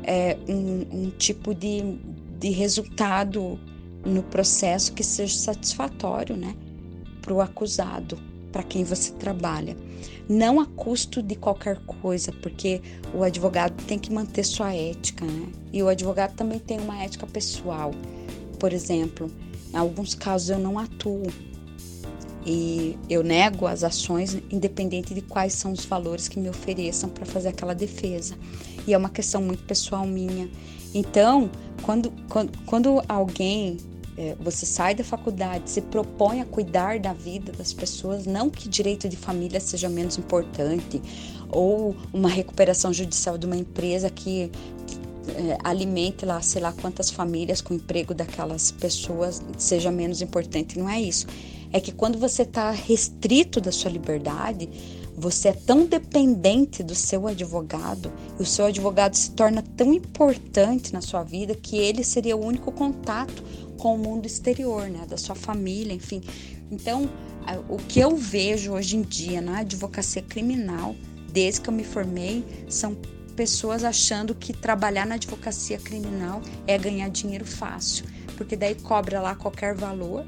é, 0.09 0.35
um, 0.47 1.03
um 1.03 1.09
tipo 1.11 1.53
de, 1.53 1.99
de 2.39 2.49
resultado 2.49 3.59
no 4.03 4.23
processo 4.23 4.91
que 4.93 5.03
seja 5.03 5.37
satisfatório, 5.37 6.35
né? 6.35 6.55
Para 7.21 7.31
o 7.31 7.39
acusado, 7.39 8.17
para 8.51 8.63
quem 8.63 8.83
você 8.83 9.11
trabalha. 9.13 9.77
Não 10.27 10.59
a 10.59 10.65
custo 10.65 11.21
de 11.21 11.35
qualquer 11.35 11.77
coisa, 11.85 12.31
porque 12.41 12.81
o 13.13 13.21
advogado 13.23 13.83
tem 13.83 13.99
que 13.99 14.11
manter 14.11 14.43
sua 14.43 14.73
ética, 14.73 15.23
né? 15.25 15.49
E 15.71 15.83
o 15.83 15.87
advogado 15.87 16.35
também 16.35 16.57
tem 16.57 16.79
uma 16.79 17.03
ética 17.03 17.27
pessoal. 17.27 17.91
Por 18.59 18.73
exemplo, 18.73 19.29
em 19.71 19.77
alguns 19.77 20.15
casos 20.15 20.49
eu 20.49 20.57
não 20.57 20.79
atuo 20.79 21.27
e 22.43 22.97
eu 23.07 23.21
nego 23.21 23.67
as 23.67 23.83
ações 23.83 24.35
independente 24.49 25.13
de 25.13 25.21
quais 25.21 25.53
são 25.53 25.71
os 25.71 25.85
valores 25.85 26.27
que 26.27 26.39
me 26.39 26.49
ofereçam 26.49 27.09
para 27.09 27.25
fazer 27.27 27.49
aquela 27.49 27.75
defesa. 27.75 28.35
E 28.89 28.93
é 28.93 28.97
uma 28.97 29.09
questão 29.09 29.39
muito 29.39 29.63
pessoal 29.65 30.03
minha. 30.07 30.49
Então, 30.95 31.47
quando, 31.83 32.11
quando, 32.27 32.57
quando 32.65 33.03
alguém 33.07 33.77
é, 34.17 34.35
você 34.39 34.65
sai 34.65 34.95
da 34.95 35.03
faculdade, 35.03 35.69
se 35.69 35.79
propõe 35.79 36.41
a 36.41 36.45
cuidar 36.45 36.99
da 36.99 37.13
vida 37.13 37.51
das 37.51 37.71
pessoas, 37.71 38.25
não 38.25 38.49
que 38.49 38.67
direito 38.67 39.07
de 39.07 39.15
família 39.15 39.59
seja 39.59 39.87
menos 39.87 40.17
importante, 40.17 40.99
ou 41.51 41.95
uma 42.11 42.29
recuperação 42.29 42.91
judicial 42.91 43.37
de 43.37 43.45
uma 43.45 43.55
empresa 43.55 44.09
que 44.09 44.49
é, 45.27 45.57
alimente 45.63 46.25
lá, 46.25 46.41
sei 46.41 46.59
lá 46.59 46.73
quantas 46.73 47.11
famílias 47.11 47.61
com 47.61 47.75
o 47.75 47.77
emprego 47.77 48.15
daquelas 48.15 48.71
pessoas 48.71 49.39
seja 49.59 49.91
menos 49.91 50.19
importante. 50.19 50.79
Não 50.79 50.89
é 50.89 50.99
isso. 50.99 51.27
É 51.71 51.79
que 51.79 51.91
quando 51.91 52.17
você 52.17 52.41
está 52.41 52.71
restrito 52.71 53.61
da 53.61 53.71
sua 53.71 53.91
liberdade, 53.91 54.67
você 55.19 55.49
é 55.49 55.53
tão 55.53 55.85
dependente 55.85 56.81
do 56.81 56.95
seu 56.95 57.27
advogado, 57.27 58.11
e 58.39 58.41
o 58.41 58.45
seu 58.45 58.65
advogado 58.65 59.15
se 59.15 59.31
torna 59.31 59.61
tão 59.61 59.93
importante 59.93 60.93
na 60.93 61.01
sua 61.01 61.23
vida 61.23 61.53
que 61.53 61.77
ele 61.77 62.03
seria 62.03 62.37
o 62.37 62.45
único 62.45 62.71
contato 62.71 63.43
com 63.77 63.95
o 63.95 63.97
mundo 63.97 64.25
exterior, 64.25 64.89
né, 64.89 65.05
da 65.07 65.17
sua 65.17 65.35
família, 65.35 65.93
enfim. 65.93 66.21
Então, 66.71 67.09
o 67.67 67.77
que 67.77 67.99
eu 67.99 68.15
vejo 68.15 68.73
hoje 68.73 68.95
em 68.95 69.01
dia 69.01 69.41
na 69.41 69.59
advocacia 69.59 70.21
criminal, 70.21 70.95
desde 71.31 71.61
que 71.61 71.69
eu 71.69 71.73
me 71.73 71.83
formei, 71.83 72.45
são 72.69 72.95
pessoas 73.35 73.83
achando 73.83 74.35
que 74.35 74.51
trabalhar 74.53 75.05
na 75.05 75.15
advocacia 75.15 75.77
criminal 75.77 76.41
é 76.67 76.77
ganhar 76.77 77.09
dinheiro 77.09 77.45
fácil, 77.45 78.05
porque 78.35 78.55
daí 78.55 78.75
cobra 78.75 79.21
lá 79.21 79.33
qualquer 79.33 79.73
valor, 79.75 80.25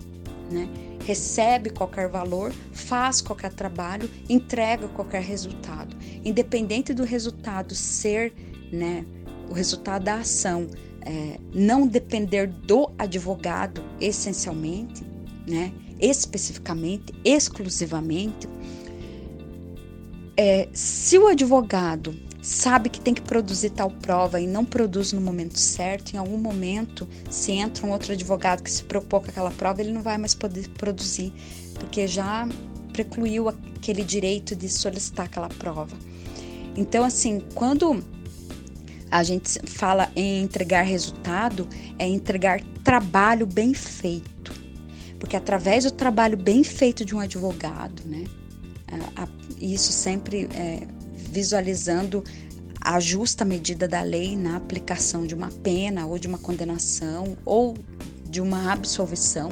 né? 0.51 0.69
Recebe 1.05 1.69
qualquer 1.69 2.07
valor, 2.07 2.53
faz 2.71 3.21
qualquer 3.21 3.51
trabalho, 3.53 4.09
entrega 4.29 4.87
qualquer 4.89 5.21
resultado, 5.21 5.95
independente 6.23 6.93
do 6.93 7.03
resultado 7.03 7.73
ser, 7.73 8.33
né, 8.71 9.05
o 9.49 9.53
resultado 9.53 10.03
da 10.03 10.15
ação 10.15 10.67
é, 11.01 11.39
não 11.53 11.87
depender 11.87 12.47
do 12.47 12.91
advogado 12.97 13.83
essencialmente, 13.99 15.03
né, 15.47 15.73
especificamente, 15.99 17.13
exclusivamente. 17.25 18.47
É, 20.37 20.69
se 20.73 21.17
o 21.17 21.27
advogado 21.27 22.15
sabe 22.41 22.89
que 22.89 22.99
tem 22.99 23.13
que 23.13 23.21
produzir 23.21 23.69
tal 23.69 23.91
prova 23.91 24.41
e 24.41 24.47
não 24.47 24.65
produz 24.65 25.13
no 25.13 25.21
momento 25.21 25.59
certo, 25.59 26.13
em 26.13 26.17
algum 26.17 26.37
momento, 26.37 27.07
se 27.29 27.51
entra 27.51 27.85
um 27.85 27.91
outro 27.91 28.13
advogado 28.13 28.63
que 28.63 28.71
se 28.71 28.83
propôs 28.83 29.23
com 29.23 29.29
aquela 29.29 29.51
prova, 29.51 29.81
ele 29.81 29.91
não 29.91 30.01
vai 30.01 30.17
mais 30.17 30.33
poder 30.33 30.67
produzir, 30.69 31.31
porque 31.75 32.07
já 32.07 32.47
precluiu 32.91 33.47
aquele 33.49 34.03
direito 34.03 34.55
de 34.55 34.67
solicitar 34.67 35.27
aquela 35.27 35.49
prova. 35.49 35.95
Então, 36.75 37.03
assim, 37.03 37.41
quando 37.53 38.03
a 39.09 39.23
gente 39.23 39.59
fala 39.67 40.09
em 40.15 40.41
entregar 40.41 40.83
resultado, 40.83 41.67
é 41.99 42.07
entregar 42.07 42.61
trabalho 42.83 43.45
bem 43.45 43.73
feito. 43.73 44.53
Porque 45.19 45.35
através 45.35 45.83
do 45.83 45.91
trabalho 45.91 46.37
bem 46.37 46.63
feito 46.63 47.05
de 47.05 47.13
um 47.13 47.19
advogado, 47.19 48.01
né? 48.05 48.23
Isso 49.59 49.91
sempre 49.91 50.49
é, 50.55 50.87
visualizando 51.31 52.23
a 52.79 52.99
justa 52.99 53.45
medida 53.45 53.87
da 53.87 54.01
lei 54.01 54.35
na 54.35 54.57
aplicação 54.57 55.25
de 55.25 55.35
uma 55.35 55.49
pena 55.49 56.05
ou 56.05 56.17
de 56.17 56.27
uma 56.27 56.37
condenação 56.37 57.37
ou 57.45 57.77
de 58.29 58.41
uma 58.41 58.71
absolvição. 58.71 59.51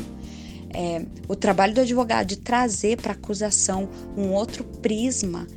É, 0.74 1.04
o 1.28 1.36
trabalho 1.36 1.74
do 1.74 1.82
advogado 1.82 2.28
de 2.28 2.38
trazer 2.38 2.98
para 2.98 3.12
a 3.12 3.16
acusação 3.16 3.90
um 4.18 4.32
outro 4.34 4.64
prisma, 4.64 5.48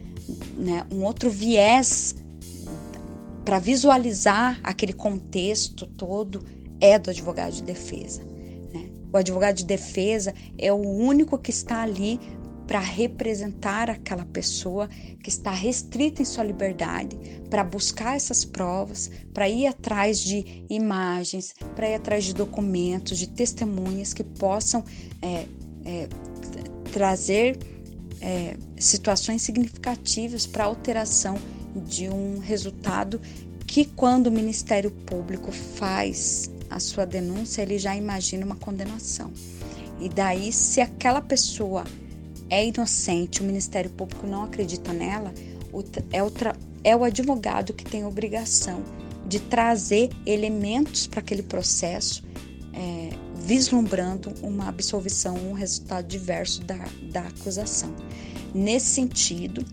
né, 0.57 0.87
um 0.93 1.03
outro 1.03 1.31
viés 1.31 2.15
para 3.45 3.59
visualizar 3.59 4.61
aquele 4.63 4.93
contexto 4.93 5.87
todo 5.87 6.45
é 6.81 6.99
do 6.99 7.11
advogado 7.11 7.53
de 7.53 7.63
defesa. 7.63 8.23
Né? 8.73 8.89
O 9.13 9.17
advogado 9.17 9.57
de 9.57 9.65
defesa 9.65 10.35
é 10.59 10.73
o 10.73 10.77
único 10.77 11.39
que 11.39 11.51
está 11.51 11.83
ali 11.83 12.21
para 12.67 12.81
representar 12.81 13.91
aquela 13.91 14.25
pessoa 14.25 14.89
que 15.23 15.29
está 15.29 15.51
restrita 15.51 16.23
em 16.23 16.25
sua 16.25 16.45
liberdade, 16.45 17.17
para 17.51 17.65
buscar 17.65 18.17
essas 18.17 18.45
provas, 18.45 19.11
para 19.33 19.49
ir 19.49 19.67
atrás 19.67 20.21
de 20.21 20.65
imagens, 20.71 21.55
para 21.75 21.91
ir 21.91 21.95
atrás 21.95 22.25
de 22.25 22.35
documentos, 22.35 23.19
de 23.19 23.29
testemunhas 23.29 24.15
que 24.15 24.25
possam 24.25 24.85
é, 25.21 25.47
é, 25.85 26.09
trazer 26.93 27.59
é, 28.21 28.57
situações 28.79 29.43
significativas 29.43 30.47
para 30.47 30.65
alteração 30.65 31.37
de 31.87 32.09
um 32.09 32.39
resultado 32.39 33.21
que, 33.67 33.85
quando 33.85 34.27
o 34.27 34.31
Ministério 34.31 34.91
Público 34.91 35.51
faz 35.51 36.51
a 36.69 36.79
sua 36.79 37.05
denúncia, 37.05 37.63
ele 37.63 37.79
já 37.79 37.97
imagina 37.97 38.45
uma 38.45 38.57
condenação. 38.57 39.33
E 40.01 40.09
daí, 40.09 40.53
se 40.53 40.81
aquela 40.81 41.21
pessoa 41.21 41.85
é 42.53 42.67
inocente, 42.67 43.41
o 43.41 43.45
Ministério 43.45 43.89
Público 43.89 44.27
não 44.27 44.45
acredita 44.45 44.93
nela, 44.93 45.33
é 46.13 46.23
o, 46.23 46.31
é 46.85 46.95
o 46.95 47.03
advogado 47.03 47.73
que 47.73 47.83
tem 47.83 48.03
a 48.03 48.09
obrigação 48.09 48.85
de 49.27 49.41
trazer 49.41 50.11
elementos 50.27 51.07
para 51.07 51.21
aquele 51.21 51.43
processo, 51.43 52.23
é, 52.75 53.09
vislumbrando 53.47 54.35
uma 54.43 54.69
absolvição, 54.69 55.35
um 55.35 55.55
resultado 55.55 56.07
diverso 56.07 56.63
da, 56.65 56.77
da 57.11 57.23
acusação. 57.23 57.97
Nesse 58.55 58.89
sentido, 58.89 59.65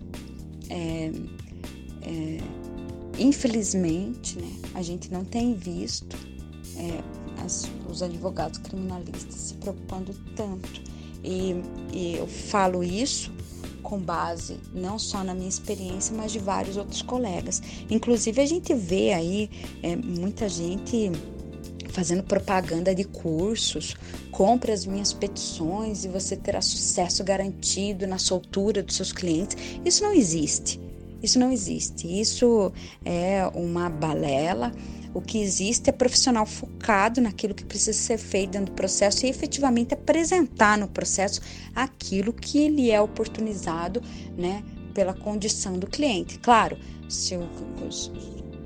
é, 0.70 1.12
é, 2.00 2.38
infelizmente, 3.18 4.38
né, 4.38 4.52
a 4.72 4.80
gente 4.80 5.12
não 5.12 5.22
tem 5.22 5.52
visto 5.52 6.16
é, 6.78 7.44
as, 7.44 7.70
os 7.86 8.02
advogados 8.02 8.58
criminalistas 8.58 9.34
se 9.34 9.54
preocupando 9.54 10.14
tanto 10.34 10.88
e, 11.24 11.62
e 11.92 12.16
eu 12.16 12.26
falo 12.26 12.82
isso 12.82 13.32
com 13.82 13.98
base 13.98 14.58
não 14.72 14.98
só 14.98 15.24
na 15.24 15.34
minha 15.34 15.48
experiência, 15.48 16.14
mas 16.16 16.32
de 16.32 16.38
vários 16.38 16.76
outros 16.76 17.02
colegas. 17.02 17.62
Inclusive, 17.90 18.40
a 18.40 18.46
gente 18.46 18.74
vê 18.74 19.12
aí 19.12 19.50
é, 19.82 19.96
muita 19.96 20.48
gente 20.48 21.10
fazendo 21.88 22.22
propaganda 22.22 22.94
de 22.94 23.04
cursos, 23.04 23.96
compre 24.30 24.72
as 24.72 24.86
minhas 24.86 25.12
petições 25.12 26.04
e 26.04 26.08
você 26.08 26.36
terá 26.36 26.62
sucesso 26.62 27.24
garantido 27.24 28.06
na 28.06 28.18
soltura 28.18 28.82
dos 28.82 28.96
seus 28.96 29.12
clientes. 29.12 29.56
Isso 29.84 30.02
não 30.02 30.12
existe. 30.12 30.80
Isso 31.22 31.38
não 31.38 31.52
existe. 31.52 32.06
Isso 32.20 32.72
é 33.04 33.46
uma 33.54 33.90
balela 33.90 34.72
o 35.12 35.20
que 35.20 35.38
existe 35.40 35.90
é 35.90 35.92
profissional 35.92 36.46
focado 36.46 37.20
naquilo 37.20 37.54
que 37.54 37.64
precisa 37.64 37.98
ser 37.98 38.18
feito 38.18 38.52
dentro 38.52 38.72
do 38.72 38.76
processo 38.76 39.26
e 39.26 39.28
efetivamente 39.28 39.94
apresentar 39.94 40.78
no 40.78 40.88
processo 40.88 41.40
aquilo 41.74 42.32
que 42.32 42.58
ele 42.58 42.90
é 42.90 43.00
oportunizado, 43.00 44.02
né, 44.36 44.62
pela 44.94 45.14
condição 45.14 45.78
do 45.78 45.86
cliente. 45.86 46.38
Claro, 46.38 46.78
se 47.08 47.36
o, 47.36 47.48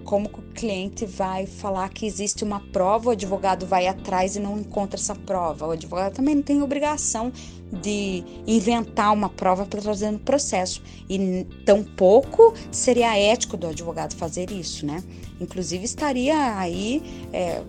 como 0.05 0.29
o 0.29 0.43
cliente 0.55 1.07
vai 1.07 1.47
falar 1.47 1.89
que 1.89 2.07
existe 2.07 2.45
uma 2.45 2.61
prova, 2.61 3.09
o 3.09 3.13
advogado 3.13 3.67
vai 3.67 3.87
atrás 3.87 4.37
e 4.37 4.41
não 4.41 4.59
encontra 4.59 4.99
essa 4.99 5.15
prova. 5.15 5.67
O 5.67 5.71
advogado 5.71 6.15
também 6.15 6.35
não 6.35 6.43
tem 6.43 6.63
obrigação 6.63 7.33
de 7.81 8.25
inventar 8.47 9.12
uma 9.12 9.28
prova 9.28 9.66
para 9.66 9.81
trazer 9.81 10.11
no 10.11 10.19
processo. 10.19 10.83
E 11.09 11.45
tampouco 11.64 12.54
seria 12.71 13.16
ético 13.19 13.57
do 13.57 13.66
advogado 13.66 14.14
fazer 14.14 14.50
isso, 14.50 14.87
né? 14.87 15.02
Inclusive 15.40 15.85
estaria 15.85 16.57
aí 16.57 17.02
é, 17.33 17.62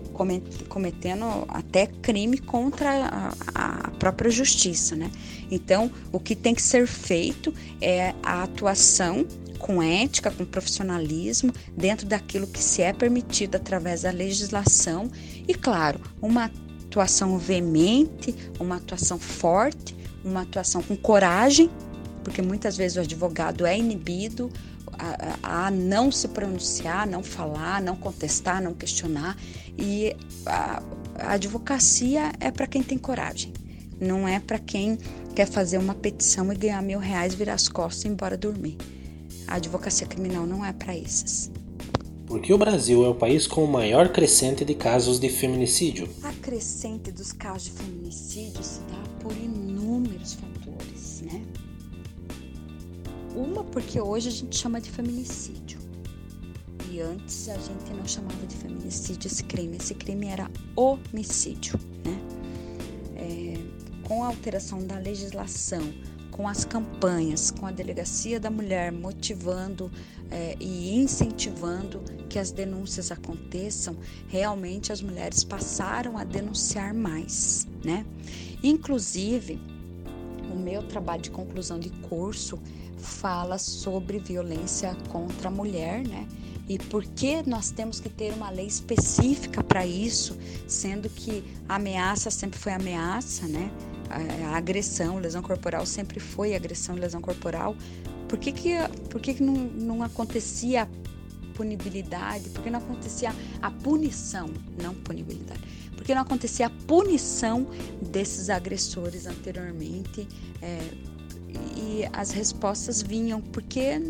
cometendo 0.68 1.24
até 1.48 1.86
crime 1.86 2.38
contra 2.38 3.32
a, 3.54 3.86
a 3.86 3.90
própria 3.92 4.30
justiça, 4.30 4.94
né? 4.94 5.10
Então, 5.50 5.90
o 6.12 6.20
que 6.20 6.34
tem 6.34 6.54
que 6.54 6.62
ser 6.62 6.86
feito 6.86 7.52
é 7.80 8.14
a 8.22 8.42
atuação 8.44 9.26
com 9.58 9.82
ética, 9.82 10.30
com 10.30 10.44
profissionalismo, 10.44 11.52
dentro 11.76 12.06
daquilo 12.06 12.46
que 12.46 12.62
se 12.62 12.82
é 12.82 12.92
permitido 12.92 13.56
através 13.56 14.02
da 14.02 14.10
legislação 14.10 15.10
e, 15.48 15.54
claro, 15.54 16.00
uma 16.20 16.50
atuação 16.86 17.38
veemente, 17.38 18.34
uma 18.60 18.76
atuação 18.76 19.18
forte, 19.18 19.95
uma 20.26 20.42
atuação 20.42 20.82
com 20.82 20.96
coragem, 20.96 21.70
porque 22.24 22.42
muitas 22.42 22.76
vezes 22.76 22.96
o 22.96 23.00
advogado 23.00 23.64
é 23.64 23.78
inibido 23.78 24.50
a, 24.98 25.66
a 25.66 25.70
não 25.70 26.10
se 26.10 26.28
pronunciar, 26.28 27.06
não 27.06 27.22
falar, 27.22 27.80
não 27.80 27.96
contestar, 27.96 28.60
não 28.60 28.74
questionar. 28.74 29.36
E 29.78 30.16
a, 30.44 30.82
a 31.18 31.32
advocacia 31.32 32.32
é 32.40 32.50
para 32.50 32.66
quem 32.66 32.82
tem 32.82 32.98
coragem, 32.98 33.52
não 34.00 34.26
é 34.26 34.40
para 34.40 34.58
quem 34.58 34.98
quer 35.34 35.46
fazer 35.46 35.78
uma 35.78 35.94
petição 35.94 36.52
e 36.52 36.56
ganhar 36.56 36.82
mil 36.82 36.98
reais, 36.98 37.34
virar 37.34 37.54
as 37.54 37.68
costas 37.68 38.04
e 38.04 38.08
ir 38.08 38.10
embora 38.10 38.36
dormir. 38.36 38.76
A 39.46 39.56
advocacia 39.56 40.06
criminal 40.06 40.46
não 40.46 40.64
é 40.64 40.72
para 40.72 40.96
esses. 40.96 41.50
Porque 42.26 42.52
o 42.52 42.58
Brasil 42.58 43.04
é 43.04 43.08
o 43.08 43.14
país 43.14 43.46
com 43.46 43.62
o 43.62 43.68
maior 43.68 44.08
crescente 44.08 44.64
de 44.64 44.74
casos 44.74 45.20
de 45.20 45.28
feminicídio. 45.28 46.08
A 46.24 46.32
crescente 46.32 47.12
dos 47.12 47.32
casos 47.32 47.64
de 47.64 47.70
feminicídio 47.70 48.64
se 48.64 48.80
dá 48.80 49.20
por 49.22 49.30
inúmeros 49.30 49.55
fatores, 50.34 51.22
né? 51.22 51.42
Uma 53.34 53.64
porque 53.64 54.00
hoje 54.00 54.28
a 54.28 54.32
gente 54.32 54.56
chama 54.56 54.80
de 54.80 54.90
feminicídio. 54.90 55.78
E 56.90 57.00
antes 57.00 57.48
a 57.48 57.58
gente 57.58 57.92
não 57.92 58.06
chamava 58.06 58.46
de 58.46 58.56
feminicídio 58.56 59.28
esse 59.28 59.44
crime. 59.44 59.76
Esse 59.76 59.94
crime 59.94 60.26
era 60.28 60.50
homicídio, 60.74 61.78
né? 62.04 62.18
É, 63.16 64.06
com 64.08 64.24
a 64.24 64.28
alteração 64.28 64.86
da 64.86 64.98
legislação, 64.98 65.82
com 66.30 66.48
as 66.48 66.64
campanhas, 66.64 67.50
com 67.50 67.66
a 67.66 67.70
Delegacia 67.70 68.38
da 68.38 68.50
Mulher 68.50 68.92
motivando 68.92 69.90
é, 70.30 70.56
e 70.60 70.94
incentivando 70.96 72.02
que 72.28 72.38
as 72.38 72.50
denúncias 72.50 73.10
aconteçam, 73.10 73.96
realmente 74.28 74.92
as 74.92 75.00
mulheres 75.00 75.44
passaram 75.44 76.18
a 76.18 76.24
denunciar 76.24 76.92
mais, 76.92 77.66
né? 77.84 78.04
Inclusive, 78.62 79.58
o 80.56 80.58
meu 80.58 80.82
trabalho 80.82 81.22
de 81.22 81.30
conclusão 81.30 81.78
de 81.78 81.90
curso 81.90 82.58
fala 82.98 83.58
sobre 83.58 84.18
violência 84.18 84.96
contra 85.10 85.48
a 85.48 85.50
mulher, 85.50 86.06
né? 86.06 86.26
E 86.68 86.78
por 86.78 87.04
que 87.04 87.48
nós 87.48 87.70
temos 87.70 88.00
que 88.00 88.08
ter 88.08 88.32
uma 88.32 88.50
lei 88.50 88.66
específica 88.66 89.62
para 89.62 89.86
isso, 89.86 90.36
sendo 90.66 91.08
que 91.08 91.44
a 91.68 91.76
ameaça 91.76 92.28
sempre 92.28 92.58
foi 92.58 92.72
ameaça, 92.72 93.46
né? 93.46 93.70
a, 94.10 94.56
agressão, 94.56 95.18
lesão 95.18 95.42
corporal 95.42 95.84
sempre 95.86 96.20
foi 96.20 96.54
agressão 96.54 96.96
e 96.96 97.00
lesão 97.00 97.20
corporal. 97.20 97.76
Por 98.28 98.38
que, 98.38 98.52
que, 98.52 98.74
por 99.10 99.20
que, 99.20 99.34
que 99.34 99.42
não, 99.42 99.54
não 99.54 100.02
acontecia 100.02 100.82
a 100.82 100.88
punibilidade? 101.56 102.50
Por 102.50 102.62
que 102.62 102.70
não 102.70 102.78
acontecia 102.78 103.34
a 103.60 103.70
punição? 103.70 104.50
Não 104.80 104.94
punibilidade. 104.94 105.60
Por 105.96 106.04
que 106.04 106.14
não 106.14 106.22
acontecia 106.22 106.66
a 106.66 106.70
punição 106.70 107.66
desses 108.00 108.50
agressores 108.50 109.26
anteriormente? 109.26 110.28
É, 110.62 110.78
e 111.76 112.08
as 112.12 112.30
respostas 112.30 113.02
vinham 113.02 113.40
porque 113.40 114.00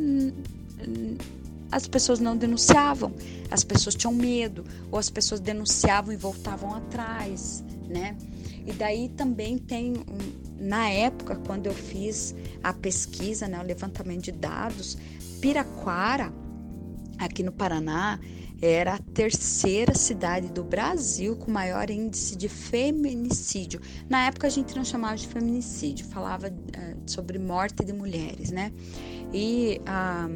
as 1.71 1.87
pessoas 1.87 2.19
não 2.19 2.37
denunciavam, 2.37 3.13
as 3.51 3.65
pessoas 3.65 3.95
tinham 3.95 4.13
medo, 4.13 4.65
ou 4.91 4.99
as 4.99 5.11
pessoas 5.11 5.41
denunciavam 5.41 6.13
e 6.13 6.17
voltavam 6.17 6.75
atrás, 6.75 7.65
né? 7.89 8.17
E 8.67 8.73
daí 8.73 9.09
também 9.11 9.59
tem, 9.59 9.95
na 10.59 10.89
época, 10.89 11.37
quando 11.47 11.67
eu 11.67 11.75
fiz 11.75 12.35
a 12.63 12.73
pesquisa, 12.73 13.47
né, 13.47 13.61
o 13.61 13.63
levantamento 13.63 14.25
de 14.25 14.33
dados, 14.33 14.99
Piraquara, 15.41 16.33
aqui 17.19 17.43
no 17.43 17.53
Paraná, 17.53 18.19
era 18.61 18.95
a 18.95 18.99
terceira 18.99 19.95
cidade 19.95 20.49
do 20.51 20.65
Brasil 20.65 21.37
com 21.37 21.51
maior 21.51 21.91
índice 21.91 22.37
de 22.37 22.49
feminicídio. 22.49 23.81
Na 24.09 24.27
época 24.27 24.47
a 24.47 24.51
gente 24.51 24.75
não 24.75 24.85
chamava 24.85 25.17
de 25.17 25.29
feminicídio, 25.29 26.07
falava 26.07 26.49
uh, 26.49 27.11
sobre 27.11 27.39
morte 27.39 27.85
de 27.85 27.93
mulheres, 27.93 28.51
né? 28.51 28.73
E 29.33 29.81
a, 29.85 30.29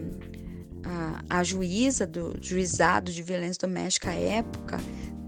a, 0.84 1.38
a 1.38 1.44
juíza 1.44 2.06
do 2.06 2.36
juizado 2.40 3.10
de 3.10 3.22
violência 3.22 3.66
doméstica 3.66 4.10
à 4.10 4.14
época 4.14 4.78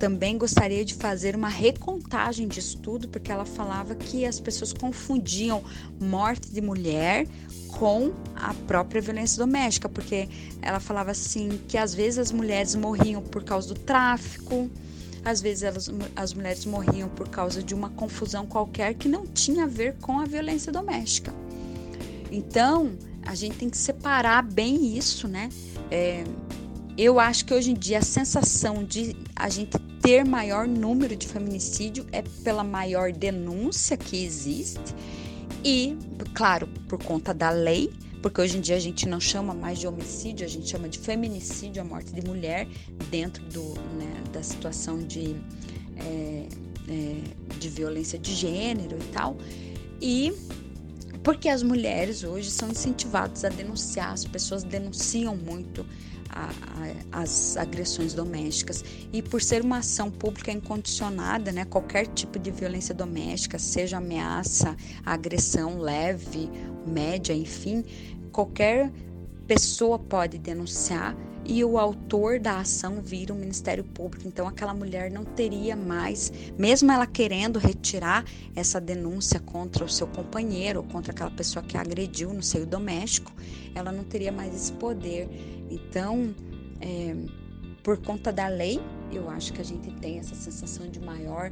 também 0.02 0.36
gostaria 0.36 0.84
de 0.84 0.94
fazer 0.94 1.36
uma 1.36 1.48
recontagem 1.48 2.48
de 2.48 2.58
estudo, 2.58 3.06
porque 3.06 3.30
ela 3.30 3.44
falava 3.44 3.94
que 3.94 4.26
as 4.26 4.40
pessoas 4.40 4.72
confundiam 4.72 5.62
morte 6.00 6.50
de 6.50 6.60
mulher 6.60 7.28
com 7.68 8.12
a 8.34 8.52
própria 8.52 9.00
violência 9.00 9.38
doméstica, 9.38 9.88
porque 9.88 10.28
ela 10.60 10.80
falava 10.80 11.12
assim 11.12 11.50
que 11.68 11.78
às 11.78 11.94
vezes 11.94 12.18
as 12.18 12.32
mulheres 12.32 12.74
morriam 12.74 13.22
por 13.22 13.44
causa 13.44 13.68
do 13.72 13.78
tráfico, 13.78 14.68
às 15.24 15.40
vezes 15.40 15.62
elas, 15.62 15.88
as 16.16 16.34
mulheres 16.34 16.66
morriam 16.66 17.08
por 17.08 17.28
causa 17.28 17.62
de 17.62 17.72
uma 17.72 17.90
confusão 17.90 18.44
qualquer 18.44 18.94
que 18.94 19.08
não 19.08 19.24
tinha 19.24 19.62
a 19.62 19.68
ver 19.68 19.94
com 20.00 20.18
a 20.18 20.24
violência 20.24 20.72
doméstica. 20.72 21.32
Então, 22.28 22.90
a 23.24 23.36
gente 23.36 23.56
tem 23.56 23.70
que 23.70 23.78
separar 23.78 24.42
bem 24.42 24.98
isso, 24.98 25.28
né? 25.28 25.48
É, 25.92 26.24
eu 26.98 27.20
acho 27.20 27.44
que 27.44 27.54
hoje 27.54 27.70
em 27.70 27.74
dia 27.74 27.98
a 27.98 28.02
sensação 28.02 28.82
de 28.82 29.14
a 29.36 29.48
gente 29.48 29.76
ter 30.02 30.24
maior 30.24 30.66
número 30.66 31.14
de 31.14 31.28
feminicídio 31.28 32.04
é 32.10 32.22
pela 32.42 32.64
maior 32.64 33.12
denúncia 33.12 33.96
que 33.96 34.24
existe 34.24 34.94
e, 35.64 35.96
claro, 36.34 36.66
por 36.88 37.02
conta 37.02 37.32
da 37.32 37.50
lei, 37.50 37.88
porque 38.20 38.40
hoje 38.40 38.58
em 38.58 38.60
dia 38.60 38.76
a 38.76 38.80
gente 38.80 39.08
não 39.08 39.20
chama 39.20 39.54
mais 39.54 39.78
de 39.78 39.86
homicídio, 39.86 40.44
a 40.44 40.48
gente 40.48 40.68
chama 40.68 40.88
de 40.88 40.98
feminicídio, 40.98 41.80
a 41.80 41.84
morte 41.84 42.12
de 42.12 42.26
mulher, 42.26 42.66
dentro 43.10 43.44
do, 43.44 43.74
né, 43.96 44.12
da 44.32 44.42
situação 44.42 44.98
de, 44.98 45.36
é, 45.96 46.48
é, 46.88 47.56
de 47.58 47.68
violência 47.68 48.18
de 48.18 48.34
gênero 48.34 48.98
e 49.00 49.12
tal. 49.12 49.36
E 50.00 50.32
porque 51.22 51.48
as 51.48 51.62
mulheres 51.62 52.24
hoje 52.24 52.50
são 52.50 52.70
incentivadas 52.70 53.44
a 53.44 53.48
denunciar, 53.48 54.12
as 54.12 54.24
pessoas 54.24 54.64
denunciam 54.64 55.36
muito 55.36 55.86
a, 56.32 56.50
a, 57.12 57.22
as 57.22 57.56
agressões 57.56 58.14
domésticas. 58.14 58.84
E 59.12 59.22
por 59.22 59.40
ser 59.40 59.62
uma 59.62 59.78
ação 59.78 60.10
pública 60.10 60.50
incondicionada, 60.50 61.52
né, 61.52 61.64
qualquer 61.64 62.06
tipo 62.06 62.38
de 62.38 62.50
violência 62.50 62.94
doméstica, 62.94 63.58
seja 63.58 63.98
ameaça, 63.98 64.76
agressão 65.04 65.78
leve, 65.78 66.50
média, 66.86 67.34
enfim, 67.34 67.84
qualquer 68.32 68.90
pessoa 69.46 69.98
pode 69.98 70.38
denunciar 70.38 71.16
e 71.44 71.64
o 71.64 71.78
autor 71.78 72.38
da 72.38 72.60
ação 72.60 73.00
vira 73.02 73.32
o 73.32 73.36
Ministério 73.36 73.84
Público. 73.84 74.26
Então, 74.26 74.46
aquela 74.46 74.72
mulher 74.72 75.10
não 75.10 75.24
teria 75.24 75.74
mais, 75.74 76.32
mesmo 76.56 76.90
ela 76.92 77.06
querendo 77.06 77.58
retirar 77.58 78.24
essa 78.54 78.80
denúncia 78.80 79.40
contra 79.40 79.84
o 79.84 79.88
seu 79.88 80.06
companheiro 80.06 80.82
contra 80.84 81.12
aquela 81.12 81.30
pessoa 81.30 81.62
que 81.62 81.76
a 81.76 81.80
agrediu 81.80 82.32
no 82.32 82.42
seio 82.42 82.66
doméstico, 82.66 83.32
ela 83.74 83.90
não 83.90 84.04
teria 84.04 84.30
mais 84.30 84.54
esse 84.54 84.72
poder. 84.72 85.28
Então, 85.72 86.34
é, 86.82 87.16
por 87.82 87.96
conta 87.96 88.30
da 88.30 88.46
lei, 88.46 88.78
eu 89.10 89.30
acho 89.30 89.54
que 89.54 89.60
a 89.62 89.64
gente 89.64 89.90
tem 89.94 90.18
essa 90.18 90.34
sensação 90.34 90.86
de 90.86 91.00
maior 91.00 91.50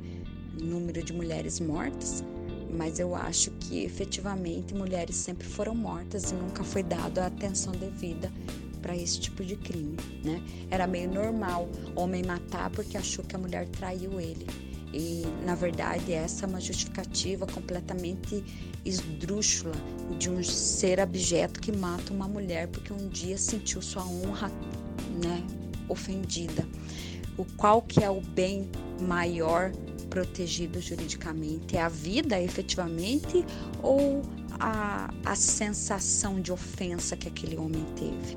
número 0.60 1.02
de 1.02 1.12
mulheres 1.14 1.58
mortas, 1.58 2.22
mas 2.70 2.98
eu 2.98 3.14
acho 3.14 3.50
que 3.52 3.82
efetivamente 3.82 4.74
mulheres 4.74 5.16
sempre 5.16 5.46
foram 5.46 5.74
mortas 5.74 6.30
e 6.30 6.34
nunca 6.34 6.62
foi 6.62 6.82
dada 6.82 7.24
a 7.24 7.26
atenção 7.28 7.72
devida 7.72 8.30
para 8.82 8.94
esse 8.94 9.18
tipo 9.20 9.42
de 9.42 9.56
crime, 9.56 9.96
né? 10.22 10.42
Era 10.70 10.86
meio 10.86 11.10
normal 11.10 11.68
homem 11.96 12.22
matar 12.22 12.70
porque 12.70 12.96
achou 12.96 13.24
que 13.24 13.34
a 13.34 13.38
mulher 13.38 13.66
traiu 13.68 14.20
ele. 14.20 14.46
E, 14.92 15.24
na 15.44 15.54
verdade, 15.54 16.12
essa 16.12 16.44
é 16.44 16.48
uma 16.48 16.60
justificativa 16.60 17.46
completamente 17.46 18.42
esdrúxula 18.84 19.74
de 20.18 20.28
um 20.28 20.42
ser 20.42 21.00
abjeto 21.00 21.60
que 21.60 21.70
mata 21.70 22.12
uma 22.12 22.26
mulher 22.26 22.66
porque 22.68 22.92
um 22.92 23.08
dia 23.08 23.38
sentiu 23.38 23.80
sua 23.80 24.04
honra 24.04 24.50
né, 25.22 25.44
ofendida. 25.88 26.66
O 27.36 27.44
qual 27.56 27.80
que 27.80 28.02
é 28.02 28.10
o 28.10 28.20
bem 28.20 28.68
maior 29.00 29.70
protegido 30.08 30.80
juridicamente? 30.80 31.76
É 31.76 31.82
a 31.82 31.88
vida, 31.88 32.40
efetivamente, 32.40 33.44
ou 33.82 34.22
a, 34.58 35.14
a 35.24 35.34
sensação 35.36 36.40
de 36.40 36.52
ofensa 36.52 37.16
que 37.16 37.28
aquele 37.28 37.56
homem 37.56 37.84
teve? 37.96 38.36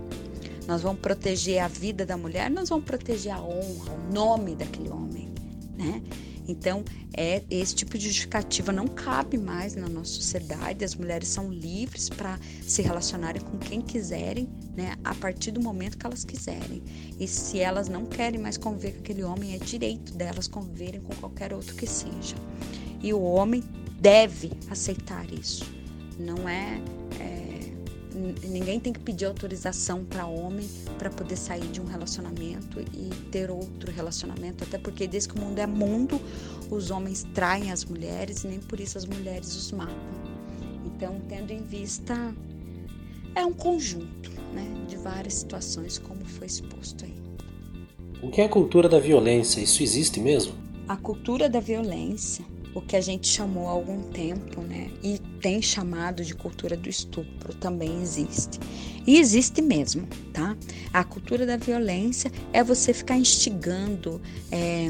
nós 0.68 0.82
vamos 0.82 1.02
proteger 1.02 1.60
a 1.60 1.68
vida 1.68 2.06
da 2.06 2.18
mulher, 2.18 2.50
nós 2.50 2.70
vamos 2.70 2.86
proteger 2.86 3.34
a 3.34 3.42
honra, 3.42 3.92
o 3.92 4.14
nome 4.14 4.56
daquele 4.56 4.90
homem, 4.90 5.30
né? 5.78 6.02
Então, 6.48 6.84
é 7.16 7.44
esse 7.50 7.76
tipo 7.76 7.98
de 7.98 8.08
justificativa 8.08 8.72
não 8.72 8.88
cabe 8.88 9.38
mais 9.38 9.76
na 9.76 9.88
nossa 9.88 10.12
sociedade. 10.12 10.84
As 10.84 10.96
mulheres 10.96 11.28
são 11.28 11.52
livres 11.52 12.10
para 12.10 12.40
se 12.68 12.82
relacionarem 12.82 13.42
com 13.42 13.58
quem 13.58 13.82
quiserem, 13.82 14.50
né, 14.76 14.96
a 15.04 15.14
partir 15.16 15.52
do 15.52 15.62
momento 15.62 15.98
que 15.98 16.06
elas 16.06 16.24
quiserem. 16.24 16.84
E 17.20 17.28
se 17.28 17.60
elas 17.60 17.88
não 17.88 18.06
querem 18.06 18.40
mais 18.40 18.58
conviver 18.58 18.94
com 18.94 19.00
aquele 19.00 19.24
homem, 19.24 19.56
é 19.56 19.58
direito 19.58 20.14
delas 20.14 20.48
conviverem 20.48 21.02
com 21.02 21.16
qualquer 21.16 21.54
outro 21.54 21.76
que 21.76 21.88
seja. 21.88 22.36
E 23.02 23.14
o 23.14 23.22
homem 23.22 23.64
deve 24.00 24.52
aceitar 24.70 25.26
isso. 25.32 25.66
Não 26.20 26.48
é, 26.48 26.82
ninguém 28.14 28.80
tem 28.80 28.94
que 28.94 29.00
pedir 29.00 29.26
autorização 29.26 30.04
para 30.04 30.26
homem 30.26 30.70
para 30.98 31.10
poder 31.10 31.36
sair 31.36 31.68
de 31.68 31.82
um 31.82 31.86
relacionamento 31.86 32.80
e 32.80 33.10
ter 33.32 33.50
outro 33.50 33.92
relacionamento, 33.92 34.64
até 34.64 34.78
porque 34.78 35.08
desde 35.08 35.30
que 35.30 35.40
o 35.40 35.42
mundo 35.42 35.60
é 35.60 35.68
mundo, 35.68 36.22
os 36.70 36.92
homens 36.92 37.26
traem 37.34 37.72
as 37.72 37.84
mulheres 37.86 38.44
e 38.44 38.48
nem 38.48 38.60
por 38.60 38.80
isso 38.80 38.98
as 38.98 39.06
mulheres 39.06 39.56
os 39.56 39.72
matam. 39.72 39.96
Então, 40.86 41.20
tendo 41.28 41.52
em 41.52 41.64
vista, 41.64 42.34
é 43.36 43.46
um 43.46 43.54
conjunto 43.54 44.32
né, 44.54 44.66
de 44.88 44.96
várias 44.98 45.34
situações, 45.36 45.98
como 45.98 46.24
foi 46.26 46.48
exposto 46.48 47.06
aí. 47.06 47.16
O 48.22 48.30
que 48.30 48.42
é 48.42 48.46
a 48.46 48.50
cultura 48.50 48.88
da 48.88 49.00
violência? 49.00 49.60
Isso 49.60 49.84
existe 49.84 50.20
mesmo? 50.20 50.54
A 50.88 50.96
cultura 50.96 51.50
da 51.50 51.60
violência 51.60 52.46
o 52.74 52.82
que 52.82 52.96
a 52.96 53.02
gente 53.02 53.28
chamou 53.28 53.68
há 53.68 53.72
algum 53.72 54.02
tempo, 54.04 54.62
né? 54.62 54.90
E 55.04 55.20
tem 55.42 55.62
chamado 55.62 56.24
de 56.24 56.34
cultura 56.34 56.76
do 56.76 56.90
estupro, 56.90 57.54
também 57.56 58.02
existe. 58.02 58.60
E 59.06 59.20
existe 59.20 59.62
mesmo, 59.62 60.08
tá? 60.32 60.56
A 60.92 61.04
cultura 61.04 61.46
da 61.46 61.58
violência 61.58 62.32
é 62.52 62.64
você 62.64 62.94
ficar 62.94 63.18
instigando, 63.18 64.22
é, 64.52 64.88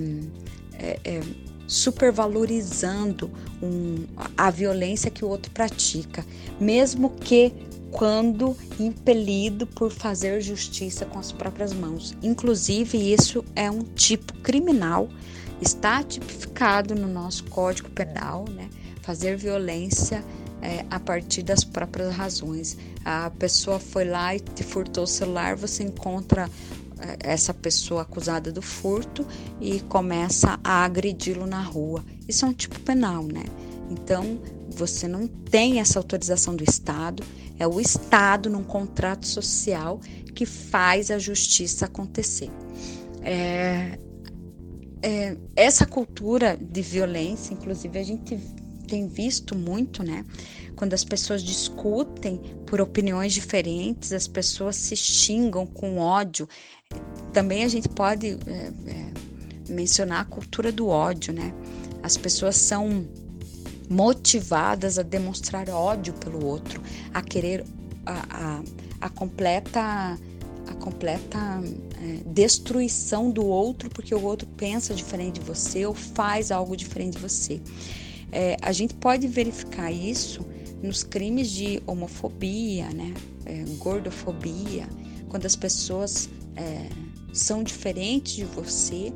é, 0.74 1.00
é, 1.04 1.22
supervalorizando 1.68 3.32
um, 3.62 4.06
a 4.38 4.50
violência 4.52 5.10
que 5.10 5.26
o 5.26 5.28
outro 5.28 5.52
pratica, 5.52 6.26
mesmo 6.60 7.10
que 7.10 7.52
quando 7.92 8.58
impelido 8.80 9.68
por 9.68 9.92
fazer 9.92 10.42
justiça 10.42 11.06
com 11.06 11.20
as 11.20 11.32
próprias 11.32 11.74
mãos. 11.74 12.16
Inclusive, 12.24 12.98
isso 13.14 13.46
é 13.56 13.70
um 13.70 13.82
tipo 13.82 14.34
criminal 14.40 15.10
está 15.62 16.04
tipificado 16.04 16.96
no 16.96 17.08
nosso 17.08 17.44
Código 17.46 17.90
Penal, 17.90 18.46
né? 18.50 18.70
Fazer 19.02 19.36
violência 19.38 20.24
é, 20.62 20.86
a 20.90 21.00
partir 21.00 21.44
das 21.44 21.64
próprias 21.64 22.16
razões. 22.16 22.78
A 23.04 23.30
pessoa 23.32 23.80
foi 23.80 24.06
lá 24.06 24.36
e 24.36 24.40
te 24.40 24.64
furtou 24.64 25.04
o 25.04 25.08
celular, 25.08 25.56
você 25.56 25.84
encontra 25.84 26.50
é, 27.00 27.18
essa 27.32 27.54
pessoa 27.54 28.04
acusada 28.04 28.52
do 28.52 28.62
furto 28.62 29.28
e 29.60 29.82
começa 29.82 30.60
a 30.64 30.86
agredi-lo 30.86 31.46
na 31.46 31.62
rua. 31.62 32.04
Isso 32.28 32.46
é 32.46 32.48
um 32.48 32.54
tipo 32.54 32.80
penal, 32.80 33.24
né? 33.24 33.44
Então, 33.90 34.40
você 34.70 35.08
não 35.08 35.28
tem 35.28 35.80
essa 35.80 36.00
autorização 36.00 36.56
do 36.56 36.64
Estado, 36.64 37.24
é 37.60 37.68
o 37.68 37.80
Estado, 37.80 38.50
num 38.50 38.64
contrato 38.64 39.28
social, 39.28 40.00
que 40.34 40.46
faz 40.46 41.12
a 41.12 41.20
justiça 41.20 41.86
acontecer. 41.86 42.50
É, 43.22 44.00
é, 45.04 45.36
essa 45.54 45.86
cultura 45.86 46.58
de 46.58 46.82
violência, 46.82 47.54
inclusive, 47.54 48.00
a 48.00 48.04
gente 48.04 48.40
tem 48.88 49.08
visto 49.08 49.54
muito, 49.54 50.02
né? 50.02 50.26
Quando 50.78 50.94
as 50.94 51.04
pessoas 51.04 51.44
discutem 51.44 52.38
por 52.66 52.80
opiniões 52.80 53.34
diferentes, 53.34 54.14
as 54.14 54.28
pessoas 54.28 54.78
se 54.78 54.96
xingam 54.96 55.68
com 55.68 56.00
ódio. 56.00 56.48
Também 57.34 57.66
a 57.66 57.68
gente 57.68 57.90
pode 57.90 58.38
é, 58.48 58.72
é, 58.88 59.72
mencionar 59.72 60.22
a 60.22 60.26
cultura 60.26 60.72
do 60.72 60.88
ódio, 60.88 61.34
né? 61.34 61.54
As 62.02 62.16
pessoas 62.16 62.56
são 62.56 63.06
motivadas 63.90 64.98
a 64.98 65.04
demonstrar 65.04 65.70
ódio 65.70 66.14
pelo 66.14 66.46
outro, 66.46 66.82
a 67.14 67.22
querer 67.22 67.66
a, 68.06 68.26
a, 68.30 68.64
a 69.02 69.10
completa 69.10 70.18
a 70.68 70.74
completa 70.76 71.40
é, 72.02 72.20
destruição 72.26 73.30
do 73.30 73.46
outro 73.46 73.90
porque 73.90 74.14
o 74.14 74.24
outro 74.24 74.48
pensa 74.58 74.94
diferente 74.94 75.40
de 75.40 75.46
você 75.46 75.86
ou 75.86 75.94
faz 75.94 76.52
algo 76.52 76.76
diferente 76.76 77.14
de 77.14 77.20
você. 77.20 77.62
É, 78.32 78.58
a 78.62 78.72
gente 78.72 78.94
pode 78.96 79.28
verificar 79.28 79.92
isso 79.92 80.46
nos 80.82 81.04
crimes 81.04 81.52
de 81.52 81.82
homofobia, 81.86 82.90
né, 82.90 83.14
é, 83.46 83.64
gordofobia, 83.78 84.88
quando 85.30 85.46
as 85.46 85.56
pessoas 85.56 86.30
é, 86.56 86.90
são 87.32 87.64
diferentes 87.64 88.34
de 88.34 88.46
você 88.46 89.14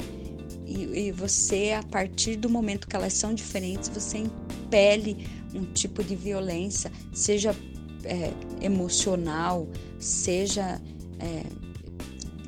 e, 0.66 1.08
e, 1.08 1.12
você, 1.12 1.72
a 1.72 1.84
partir 1.84 2.36
do 2.36 2.50
momento 2.50 2.88
que 2.88 2.96
elas 2.96 3.14
são 3.14 3.34
diferentes, 3.34 3.88
você 3.88 4.18
impele 4.18 5.26
um 5.54 5.64
tipo 5.74 6.04
de 6.04 6.16
violência, 6.16 6.92
seja 7.14 7.56
é, 8.04 8.32
emocional, 8.62 9.68
seja 9.98 10.82
é, 11.20 11.44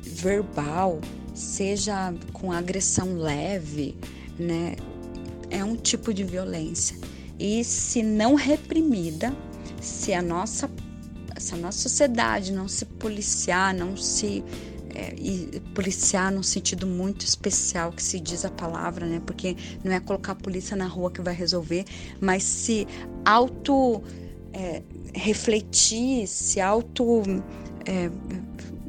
verbal, 0.02 1.00
seja 1.34 2.12
com 2.32 2.52
agressão 2.52 3.16
leve, 3.16 3.96
né? 4.38 4.76
É 5.50 5.64
um 5.64 5.76
tipo 5.76 6.12
de 6.14 6.22
violência. 6.24 6.96
E 7.38 7.64
se 7.64 8.02
não 8.02 8.34
reprimida, 8.34 9.34
se 9.80 10.12
a 10.12 10.22
nossa, 10.22 10.70
se 11.38 11.54
a 11.54 11.56
nossa 11.56 11.78
sociedade 11.78 12.52
não 12.52 12.68
se 12.68 12.84
policiar, 12.84 13.74
não 13.74 13.96
se 13.96 14.44
é, 14.94 15.14
e 15.16 15.60
policiar 15.74 16.30
no 16.32 16.42
sentido 16.42 16.86
muito 16.86 17.24
especial 17.24 17.92
que 17.92 18.02
se 18.02 18.20
diz 18.20 18.44
a 18.44 18.50
palavra, 18.50 19.06
né? 19.06 19.22
Porque 19.24 19.56
não 19.82 19.92
é 19.92 20.00
colocar 20.00 20.32
a 20.32 20.34
polícia 20.34 20.76
na 20.76 20.86
rua 20.86 21.10
que 21.10 21.20
vai 21.20 21.34
resolver, 21.34 21.84
mas 22.20 22.42
se 22.42 22.86
auto 23.24 24.02
é, 24.52 24.82
refletir, 25.14 26.26
se 26.26 26.60
auto 26.60 27.22
é, 27.86 28.10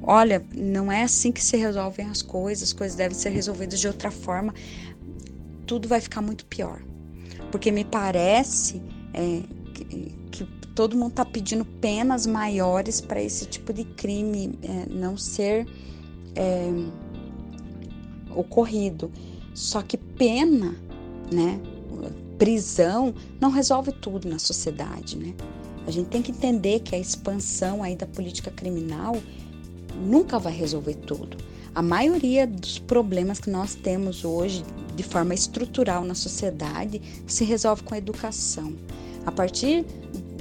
olha, 0.04 0.44
não 0.56 0.92
é 0.92 1.04
assim 1.04 1.32
que 1.32 1.44
se 1.44 1.58
resolvem 1.58 2.06
as 2.08 2.22
coisas, 2.22 2.70
as 2.70 2.74
coisas 2.74 2.96
devem 2.96 3.18
ser 3.18 3.30
resolvidas 3.30 3.80
de 3.80 3.88
outra 3.88 4.12
forma, 4.12 4.54
tudo 5.66 5.88
vai 5.88 6.02
ficar 6.02 6.22
muito 6.22 6.46
pior. 6.46 6.82
Porque 7.52 7.72
me 7.72 7.84
parece 7.84 8.82
é, 9.14 9.42
que, 9.74 10.16
que, 10.32 10.46
todo 10.74 10.96
mundo 10.96 11.12
está 11.12 11.26
pedindo 11.26 11.66
penas 11.66 12.26
maiores 12.26 13.02
para 13.02 13.22
esse 13.22 13.46
tipo 13.46 13.74
de 13.74 13.84
crime 13.84 14.58
é, 14.64 14.86
não 14.90 15.18
ser 15.18 15.68
é, 16.36 16.70
ocorrido. 18.36 19.12
Só 19.54 19.82
que 19.82 19.98
pena, 19.98 20.76
né? 21.32 21.60
Prisão 22.38 23.14
não 23.40 23.52
resolve 23.52 23.92
tudo 23.92 24.28
na 24.28 24.40
sociedade, 24.40 25.18
né? 25.18 25.36
A 25.86 25.92
gente 25.92 26.08
tem 26.08 26.22
que 26.22 26.32
entender 26.32 26.80
que 26.80 26.96
a 26.96 27.00
expansão 27.00 27.84
aí 27.84 27.96
da 27.96 28.06
política 28.08 28.50
criminal 28.50 29.16
nunca 29.96 30.40
vai 30.40 30.54
resolver 30.54 30.96
tudo. 30.96 31.38
A 31.74 31.82
maioria 31.82 32.46
dos 32.46 32.80
problemas 32.80 33.40
que 33.40 33.50
nós 33.50 33.76
temos 33.76 34.26
hoje, 34.26 34.64
de 34.96 35.04
forma 35.04 35.34
estrutural 35.34 36.04
na 36.04 36.16
sociedade, 36.16 37.02
se 37.26 37.46
resolve 37.46 37.84
com 37.84 37.96
a 37.96 37.98
educação. 37.98 38.74
A 39.26 39.32
partir 39.32 39.86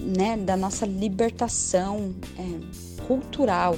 né, 0.00 0.36
da 0.36 0.56
nossa 0.56 0.86
libertação 0.86 2.14
é, 2.36 3.02
cultural, 3.06 3.76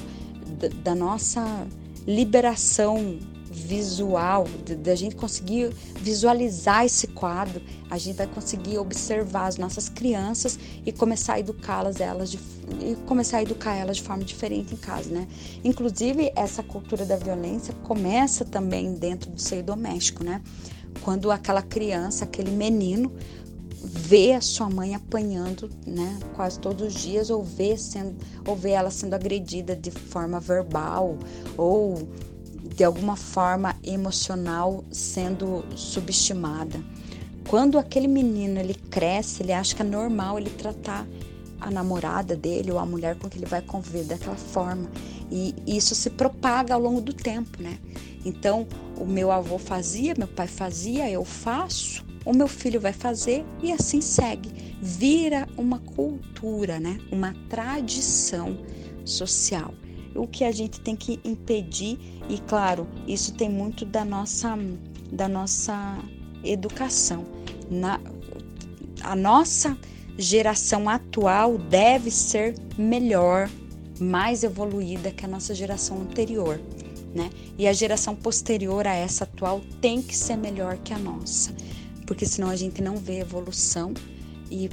da, 0.59 0.67
da 0.83 0.95
nossa 0.95 1.67
liberação 2.07 3.19
visual, 3.53 4.45
da 4.79 4.95
gente 4.95 5.15
conseguir 5.15 5.73
visualizar 5.95 6.85
esse 6.85 7.07
quadro, 7.07 7.61
a 7.89 7.97
gente 7.97 8.17
vai 8.17 8.27
conseguir 8.27 8.77
observar 8.77 9.47
as 9.47 9.57
nossas 9.57 9.87
crianças 9.87 10.59
e 10.85 10.91
começar 10.91 11.33
a 11.33 11.39
educá-las 11.39 12.01
elas 12.01 12.31
de, 12.31 12.39
e 12.81 12.95
começar 13.05 13.37
a 13.37 13.43
educar 13.43 13.75
elas 13.75 13.97
de 13.97 14.03
forma 14.03 14.23
diferente 14.23 14.73
em 14.73 14.77
casa, 14.77 15.09
né? 15.09 15.27
Inclusive 15.63 16.31
essa 16.35 16.63
cultura 16.63 17.05
da 17.05 17.15
violência 17.15 17.73
começa 17.83 18.43
também 18.43 18.93
dentro 18.95 19.29
do 19.29 19.39
seio 19.39 19.63
doméstico, 19.63 20.23
né? 20.23 20.41
Quando 21.01 21.31
aquela 21.31 21.61
criança, 21.61 22.25
aquele 22.25 22.51
menino 22.51 23.11
vê 23.83 24.31
a 24.33 24.41
sua 24.41 24.69
mãe 24.69 24.95
apanhando, 24.95 25.69
né, 25.85 26.17
quase 26.35 26.57
todos 26.57 26.87
os 26.87 27.01
dias, 27.01 27.29
ou 27.29 27.43
vê, 27.43 27.77
sendo, 27.77 28.15
ou 28.47 28.55
vê 28.55 28.71
ela 28.71 28.89
sendo 28.89 29.13
agredida 29.13 29.75
de 29.75 29.91
forma 29.91 30.39
verbal, 30.39 31.17
ou 31.57 32.07
de 32.63 32.83
alguma 32.83 33.15
forma 33.15 33.75
emocional 33.83 34.83
sendo 34.91 35.63
subestimada. 35.75 36.79
Quando 37.47 37.77
aquele 37.77 38.07
menino 38.07 38.59
ele 38.59 38.73
cresce, 38.73 39.43
ele 39.43 39.51
acha 39.51 39.75
que 39.75 39.81
é 39.81 39.85
normal 39.85 40.39
ele 40.39 40.49
tratar 40.49 41.05
a 41.59 41.69
namorada 41.69 42.35
dele 42.35 42.71
ou 42.71 42.79
a 42.79 42.85
mulher 42.85 43.15
com 43.17 43.29
que 43.29 43.37
ele 43.37 43.45
vai 43.45 43.61
conviver 43.61 44.03
daquela 44.03 44.35
forma. 44.35 44.89
E 45.31 45.53
isso 45.65 45.95
se 45.95 46.09
propaga 46.09 46.73
ao 46.73 46.79
longo 46.79 47.01
do 47.01 47.13
tempo, 47.13 47.61
né? 47.61 47.79
Então, 48.25 48.67
o 48.97 49.05
meu 49.05 49.31
avô 49.31 49.57
fazia, 49.57 50.13
meu 50.17 50.27
pai 50.27 50.47
fazia, 50.47 51.09
eu 51.09 51.25
faço, 51.25 52.05
o 52.25 52.33
meu 52.33 52.47
filho 52.47 52.79
vai 52.79 52.93
fazer 52.93 53.45
e 53.61 53.71
assim 53.71 53.99
segue. 53.99 54.77
Vira 54.81 55.47
uma 55.57 55.79
cultura, 55.79 56.79
né? 56.79 56.97
Uma 57.11 57.33
tradição 57.49 58.57
social. 59.05 59.73
O 60.15 60.27
que 60.27 60.43
a 60.43 60.51
gente 60.51 60.79
tem 60.79 60.95
que 60.95 61.19
impedir 61.23 61.97
e 62.29 62.37
claro, 62.39 62.87
isso 63.07 63.33
tem 63.33 63.49
muito 63.49 63.85
da 63.85 64.05
nossa 64.05 64.57
da 65.11 65.27
nossa 65.27 65.99
educação. 66.43 67.23
Na, 67.69 67.99
a 69.01 69.15
nossa 69.15 69.77
geração 70.17 70.89
atual 70.89 71.57
deve 71.57 72.09
ser 72.11 72.55
melhor, 72.77 73.49
mais 73.99 74.43
evoluída 74.43 75.11
que 75.11 75.25
a 75.25 75.27
nossa 75.27 75.53
geração 75.53 76.01
anterior, 76.01 76.59
né? 77.13 77.29
E 77.57 77.67
a 77.67 77.73
geração 77.73 78.15
posterior 78.15 78.87
a 78.87 78.93
essa 78.93 79.23
atual 79.23 79.61
tem 79.81 80.01
que 80.01 80.15
ser 80.15 80.35
melhor 80.35 80.77
que 80.77 80.93
a 80.93 80.97
nossa, 80.97 81.53
porque 82.05 82.25
senão 82.25 82.49
a 82.49 82.55
gente 82.55 82.81
não 82.81 82.97
vê 82.97 83.19
evolução 83.19 83.93
e, 84.49 84.69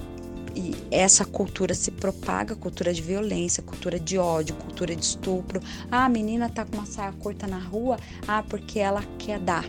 e 0.54 0.74
essa 0.90 1.24
cultura 1.24 1.74
se 1.74 1.90
propaga, 1.90 2.56
cultura 2.56 2.92
de 2.92 3.02
violência, 3.02 3.62
cultura 3.62 3.98
de 3.98 4.18
ódio, 4.18 4.54
cultura 4.56 4.94
de 4.94 5.04
estupro. 5.04 5.60
Ah, 5.90 6.04
a 6.04 6.08
menina 6.08 6.48
tá 6.48 6.64
com 6.64 6.76
uma 6.76 6.86
saia 6.86 7.12
curta 7.12 7.46
na 7.46 7.58
rua, 7.58 7.98
ah, 8.26 8.42
porque 8.42 8.78
ela 8.78 9.02
quer 9.18 9.38
dar. 9.38 9.68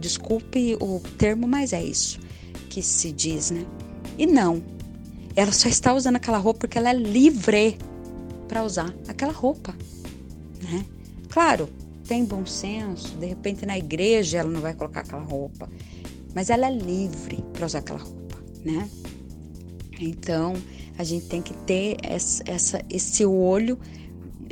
Desculpe 0.00 0.76
o 0.80 1.00
termo, 1.18 1.46
mas 1.46 1.72
é 1.72 1.82
isso 1.82 2.18
que 2.72 2.82
se 2.82 3.12
diz, 3.12 3.50
né? 3.50 3.66
E 4.16 4.26
não, 4.26 4.62
ela 5.36 5.52
só 5.52 5.68
está 5.68 5.92
usando 5.92 6.16
aquela 6.16 6.38
roupa 6.38 6.60
porque 6.60 6.78
ela 6.78 6.88
é 6.88 6.94
livre 6.94 7.76
para 8.48 8.64
usar 8.64 8.94
aquela 9.06 9.32
roupa, 9.32 9.74
né? 10.62 10.84
Claro, 11.28 11.68
tem 12.08 12.24
bom 12.24 12.46
senso, 12.46 13.14
de 13.16 13.26
repente 13.26 13.66
na 13.66 13.76
igreja 13.76 14.38
ela 14.38 14.50
não 14.50 14.62
vai 14.62 14.72
colocar 14.72 15.00
aquela 15.00 15.22
roupa, 15.22 15.68
mas 16.34 16.48
ela 16.48 16.66
é 16.66 16.70
livre 16.70 17.44
para 17.52 17.66
usar 17.66 17.80
aquela 17.80 18.00
roupa, 18.00 18.36
né? 18.64 18.88
Então 20.04 20.54
a 20.98 21.04
gente 21.04 21.26
tem 21.26 21.42
que 21.42 21.54
ter 21.54 21.96
essa, 22.02 22.42
essa 22.46 22.84
esse 22.90 23.24
olho 23.24 23.78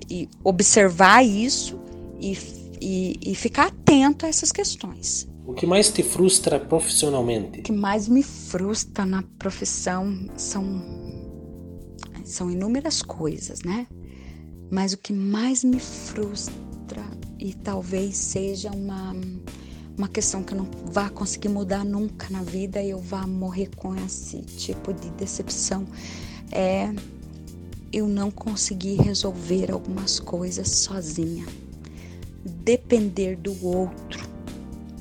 e 0.08 0.28
observar 0.42 1.24
isso 1.24 1.78
e, 2.20 2.36
e, 2.80 3.20
e 3.30 3.34
ficar 3.34 3.68
atento 3.68 4.26
a 4.26 4.28
essas 4.28 4.50
questões. 4.50 5.28
O 5.46 5.52
que 5.52 5.66
mais 5.66 5.90
te 5.90 6.02
frustra 6.02 6.60
profissionalmente? 6.60 7.60
O 7.60 7.62
que 7.62 7.72
mais 7.72 8.08
me 8.08 8.22
frustra 8.22 9.04
na 9.04 9.22
profissão 9.38 10.28
são 10.36 10.82
são 12.24 12.50
inúmeras 12.50 13.02
coisas, 13.02 13.60
né? 13.62 13.86
Mas 14.70 14.92
o 14.92 14.98
que 14.98 15.12
mais 15.12 15.64
me 15.64 15.80
frustra 15.80 17.04
e 17.38 17.54
talvez 17.54 18.16
seja 18.16 18.70
uma 18.70 19.14
uma 20.00 20.08
questão 20.08 20.42
que 20.42 20.54
eu 20.54 20.58
não 20.58 20.68
vá 20.86 21.10
conseguir 21.10 21.50
mudar 21.50 21.84
nunca 21.84 22.26
na 22.30 22.42
vida 22.42 22.82
e 22.82 22.88
eu 22.88 22.98
vá 22.98 23.26
morrer 23.26 23.68
com 23.76 23.94
esse 23.94 24.38
tipo 24.38 24.94
de 24.94 25.10
decepção 25.10 25.86
é 26.50 26.90
eu 27.92 28.08
não 28.08 28.30
conseguir 28.30 28.94
resolver 28.94 29.70
algumas 29.70 30.18
coisas 30.18 30.70
sozinha. 30.70 31.44
Depender 32.64 33.36
do 33.36 33.62
outro, 33.62 34.26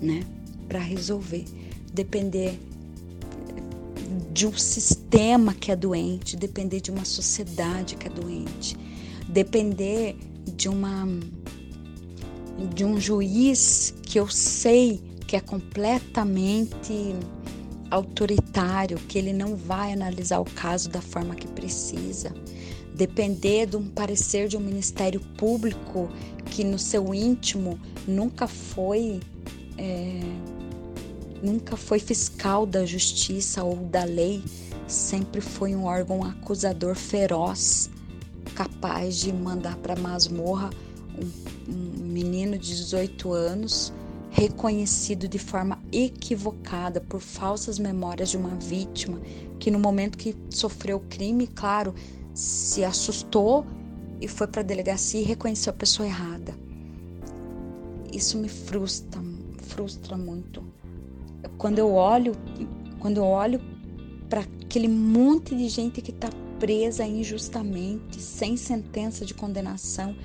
né? 0.01 0.25
para 0.67 0.79
resolver. 0.79 1.45
Depender 1.93 2.59
de 4.33 4.47
um 4.47 4.57
sistema 4.57 5.53
que 5.53 5.71
é 5.71 5.77
doente, 5.77 6.35
depender 6.35 6.81
de 6.81 6.91
uma 6.91 7.05
sociedade 7.05 7.95
que 7.95 8.07
é 8.07 8.09
doente, 8.09 8.75
depender 9.29 10.17
de 10.57 10.67
uma 10.67 11.07
de 12.67 12.84
um 12.84 13.00
juiz 13.00 13.93
que 14.04 14.19
eu 14.19 14.28
sei 14.28 15.02
que 15.28 15.36
é 15.36 15.39
completamente 15.39 17.15
autoritário, 17.91 18.98
que 18.98 19.17
ele 19.17 19.34
não 19.34 19.56
vai 19.56 19.93
analisar 19.93 20.39
o 20.39 20.45
caso 20.45 20.89
da 20.89 21.02
forma 21.02 21.36
que 21.36 21.48
precisa, 21.48 22.34
depender 22.93 23.67
de 23.67 23.78
um 23.78 23.88
parecer 23.88 24.48
de 24.48 24.58
um 24.58 24.60
ministério 24.60 25.19
público 25.38 26.10
que 26.45 26.63
no 26.63 26.78
seu 26.80 27.13
íntimo 27.13 27.80
nunca 28.08 28.48
foi 28.48 29.19
é, 29.78 30.19
nunca 31.41 31.78
foi 31.78 32.00
fiscal 32.00 32.65
da 32.65 32.86
justiça 32.86 33.63
ou 33.63 33.76
da 33.76 34.04
lei, 34.04 34.43
sempre 34.88 35.41
foi 35.41 35.76
um 35.76 35.86
órgão 35.86 36.24
acusador 36.24 36.95
feroz, 36.95 37.89
capaz 38.56 39.17
de 39.17 39.32
mandar 39.32 39.78
para 39.78 39.95
masmorra 39.95 40.69
um, 41.19 41.71
um 41.71 42.05
menino 42.05 42.58
de 42.58 42.69
18 42.69 43.32
anos 43.32 43.93
reconhecido 44.32 45.27
de 45.27 45.39
forma 45.39 45.79
equivocada 45.91 47.01
por 47.01 47.19
falsas 47.19 47.79
memórias 47.79 48.29
de 48.29 48.38
uma 48.38 48.55
vítima 48.55 49.19
que 49.60 49.71
no 49.71 49.79
momento 49.79 50.17
que 50.17 50.36
sofreu 50.49 50.97
o 50.97 51.01
crime, 51.01 51.47
claro, 51.47 51.93
se 52.34 52.84
assustou 52.84 53.65
e 54.21 54.27
foi 54.27 54.47
para 54.47 54.62
a 54.62 54.63
delegacia 54.63 55.19
e 55.19 55.23
reconheceu 55.23 55.71
a 55.71 55.75
pessoa 55.75 56.08
errada. 56.08 56.53
Isso 58.13 58.38
me 58.38 58.47
frustra, 58.47 59.21
frustra 59.67 60.17
muito 60.17 60.63
quando 61.58 61.79
eu 61.79 61.93
olho, 61.93 62.34
quando 62.99 63.17
eu 63.17 63.25
olho 63.25 63.62
para 64.29 64.41
aquele 64.41 64.88
monte 64.88 65.55
de 65.55 65.67
gente 65.69 66.01
que 66.01 66.12
está 66.12 66.29
presa 66.60 67.05
injustamente, 67.05 68.21
sem 68.21 68.58
sentença 68.58 69.25
de 69.25 69.34
condenação, 69.34 70.15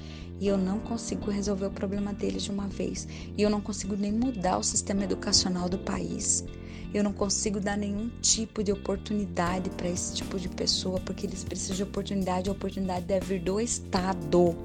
e 0.40 0.46
eu 0.46 0.56
não 0.56 0.78
consigo 0.78 1.30
resolver 1.30 1.66
o 1.66 1.70
problema 1.70 2.12
deles 2.12 2.42
de 2.42 2.50
uma 2.50 2.66
vez, 2.66 3.06
e 3.36 3.42
eu 3.42 3.50
não 3.50 3.60
consigo 3.60 3.96
nem 3.96 4.12
mudar 4.12 4.58
o 4.58 4.62
sistema 4.62 5.04
educacional 5.04 5.68
do 5.68 5.78
país. 5.78 6.44
Eu 6.92 7.02
não 7.02 7.12
consigo 7.12 7.58
dar 7.58 7.76
nenhum 7.76 8.08
tipo 8.20 8.62
de 8.62 8.70
oportunidade 8.70 9.68
para 9.70 9.88
esse 9.88 10.14
tipo 10.14 10.38
de 10.38 10.48
pessoa, 10.48 11.00
porque 11.00 11.26
eles 11.26 11.42
precisam 11.42 11.76
de 11.76 11.82
oportunidade, 11.82 12.48
a 12.48 12.52
oportunidade 12.52 13.04
deve 13.04 13.26
vir 13.26 13.42
do 13.42 13.60
Estado. 13.60 14.56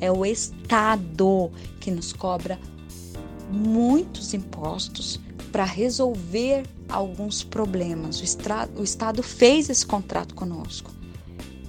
É 0.00 0.10
o 0.10 0.26
Estado 0.26 1.52
que 1.78 1.90
nos 1.90 2.12
cobra 2.12 2.58
muitos 3.52 4.34
impostos, 4.34 5.20
para 5.52 5.64
resolver 5.64 6.64
alguns 6.88 7.44
problemas. 7.44 8.18
O, 8.20 8.80
o 8.80 8.82
Estado 8.82 9.22
fez 9.22 9.68
esse 9.68 9.84
contrato 9.84 10.34
conosco 10.34 11.01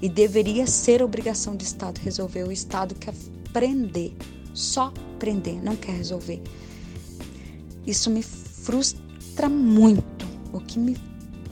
e 0.03 0.09
deveria 0.09 0.67
ser 0.67 1.01
obrigação 1.01 1.55
do 1.55 1.63
Estado 1.63 1.97
resolver. 1.99 2.43
O 2.43 2.51
Estado 2.51 2.93
quer 2.93 3.13
prender, 3.53 4.11
só 4.53 4.91
prender, 5.17 5.63
não 5.63 5.77
quer 5.77 5.93
resolver. 5.93 6.41
Isso 7.87 8.09
me 8.09 8.21
frustra 8.21 9.47
muito. 9.47 10.27
O 10.51 10.59
que, 10.59 10.77
me, 10.77 10.97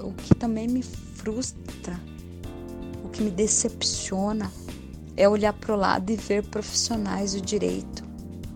o 0.02 0.12
que 0.12 0.36
também 0.36 0.68
me 0.68 0.84
frustra, 0.84 1.98
o 3.06 3.08
que 3.08 3.24
me 3.24 3.32
decepciona 3.32 4.52
é 5.16 5.30
olhar 5.30 5.54
para 5.54 5.74
o 5.74 5.78
lado 5.78 6.12
e 6.12 6.18
ver 6.18 6.44
profissionais 6.44 7.34
do 7.34 7.40
direito 7.40 8.04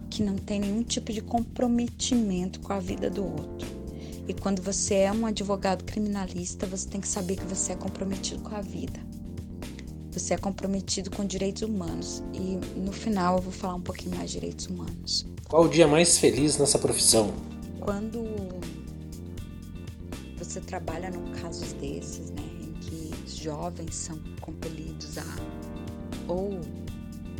que 0.10 0.22
não 0.22 0.36
tem 0.36 0.60
nenhum 0.60 0.84
tipo 0.84 1.14
de 1.14 1.22
comprometimento 1.22 2.60
com 2.60 2.74
a 2.74 2.80
vida 2.82 3.10
do 3.10 3.24
outro. 3.24 3.68
E 4.28 4.34
quando 4.34 4.62
você 4.62 4.96
é 4.96 5.12
um 5.12 5.26
advogado 5.26 5.86
criminalista, 5.86 6.68
você 6.68 6.90
tem 6.90 7.00
que 7.00 7.08
saber 7.08 7.38
que 7.38 7.46
você 7.46 7.72
é 7.72 7.76
comprometido 7.78 8.42
com 8.42 8.56
a 8.56 8.62
vida. 8.62 9.14
Você 10.15 10.34
é 10.34 10.38
comprometido 10.38 11.12
com 11.12 11.25
direitos 11.25 11.63
humanos. 11.63 12.23
E 12.34 12.58
no 12.80 12.93
final 12.93 13.36
eu 13.36 13.41
vou 13.41 13.51
falar 13.51 13.75
um 13.75 13.82
pouquinho 13.82 14.15
mais 14.15 14.32
de 14.32 14.39
direitos 14.39 14.67
humanos. 14.67 15.25
Qual 15.49 15.65
o 15.65 15.67
dia 15.67 15.89
mais 15.89 16.17
feliz 16.17 16.58
nessa 16.58 16.80
profissão? 16.80 17.34
Quando 17.82 18.23
você 20.38 20.62
trabalha 20.62 21.12
num 21.12 21.34
casos 21.34 21.73
desses, 21.73 22.30
né, 22.30 22.41
em 22.62 22.71
que 22.80 23.12
jovens 23.43 23.93
são 23.93 24.17
compelidos 24.39 25.17
a 25.17 25.36
ou 26.30 26.62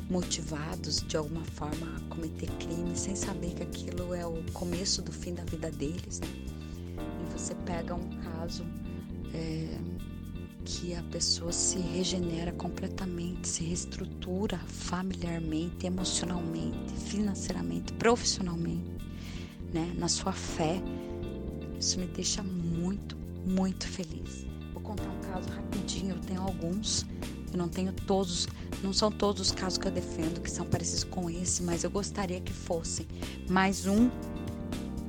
motivados 0.09 1.01
de 1.01 1.15
alguma 1.15 1.45
forma 1.45 1.95
a 1.95 2.13
cometer 2.13 2.49
crime 2.59 2.93
sem 2.93 3.15
saber 3.15 3.53
que 3.53 3.63
aquilo 3.63 4.13
é 4.13 4.27
o 4.27 4.43
começo 4.51 5.01
do 5.01 5.13
fim 5.13 5.33
da 5.33 5.45
vida 5.45 5.71
deles. 5.71 6.19
Né? 6.19 6.27
E 6.97 7.39
você 7.39 7.55
pega 7.55 7.95
um 7.95 8.09
caso 8.21 8.65
é, 9.33 9.77
que 10.65 10.95
a 10.95 11.04
pessoa 11.04 11.51
se 11.51 11.78
regenera 11.78 12.51
completamente, 12.51 13.47
se 13.47 13.63
reestrutura 13.63 14.58
familiarmente, 14.67 15.86
emocionalmente, 15.86 16.91
financeiramente, 17.08 17.93
profissionalmente, 17.93 18.89
né? 19.71 19.93
na 19.95 20.08
sua 20.08 20.34
fé. 20.34 20.82
Isso 21.80 21.99
me 21.99 22.08
deixa 22.08 22.41
muito, 22.41 23.15
muito 23.45 23.88
feliz. 23.88 24.45
Vou 24.73 24.82
contar 24.82 25.08
um 25.08 25.21
caso 25.32 25.47
rapidinho, 25.49 26.15
eu 26.15 26.19
tenho 26.21 26.41
alguns, 26.41 27.06
eu 27.54 27.58
não 27.58 27.69
tenho 27.69 27.93
todos 27.93 28.47
não 28.84 28.93
são 28.93 29.12
todos 29.12 29.41
os 29.41 29.51
casos 29.51 29.78
que 29.78 29.88
eu 29.88 29.91
defendo 29.91 30.41
que 30.41 30.51
são 30.51 30.65
parecidos 30.65 31.04
com 31.06 31.30
esse, 31.30 31.63
mas 31.63 31.84
eu 31.84 31.89
gostaria 31.89 32.39
que 32.39 32.54
fossem. 32.54 33.08
Mais 33.49 33.88
um 33.88 34.10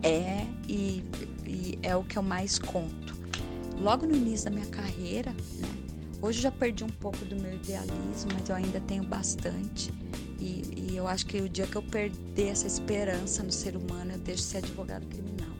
é 0.03 0.47
e, 0.69 1.05
e 1.47 1.79
é 1.83 1.95
o 1.97 2.05
que 2.05 2.17
eu 2.17 2.23
mais 2.23 2.59
conto. 2.59 3.16
Logo 3.81 4.07
no 4.07 4.17
início 4.17 4.47
da 4.47 4.51
minha 4.51 4.67
carreira, 4.67 5.33
né? 5.33 5.87
Hoje 6.23 6.39
eu 6.39 6.43
já 6.45 6.51
perdi 6.51 6.83
um 6.83 6.89
pouco 6.89 7.25
do 7.25 7.37
meu 7.37 7.55
idealismo, 7.55 8.31
mas 8.33 8.49
eu 8.49 8.57
ainda 8.57 8.81
tenho 8.81 9.05
bastante. 9.05 9.93
E, 10.41 10.91
e, 10.91 10.97
eu 10.97 11.07
acho 11.07 11.27
que 11.27 11.41
o 11.41 11.49
dia 11.49 11.67
que 11.67 11.77
eu 11.77 11.83
perder 11.83 12.49
essa 12.49 12.67
esperança 12.67 13.43
no 13.43 13.53
ser 13.53 13.77
humano, 13.77 14.13
eu 14.13 14.19
deixo 14.19 14.43
de 14.43 14.49
ser 14.49 14.59
advogado 14.59 15.07
criminal. 15.07 15.55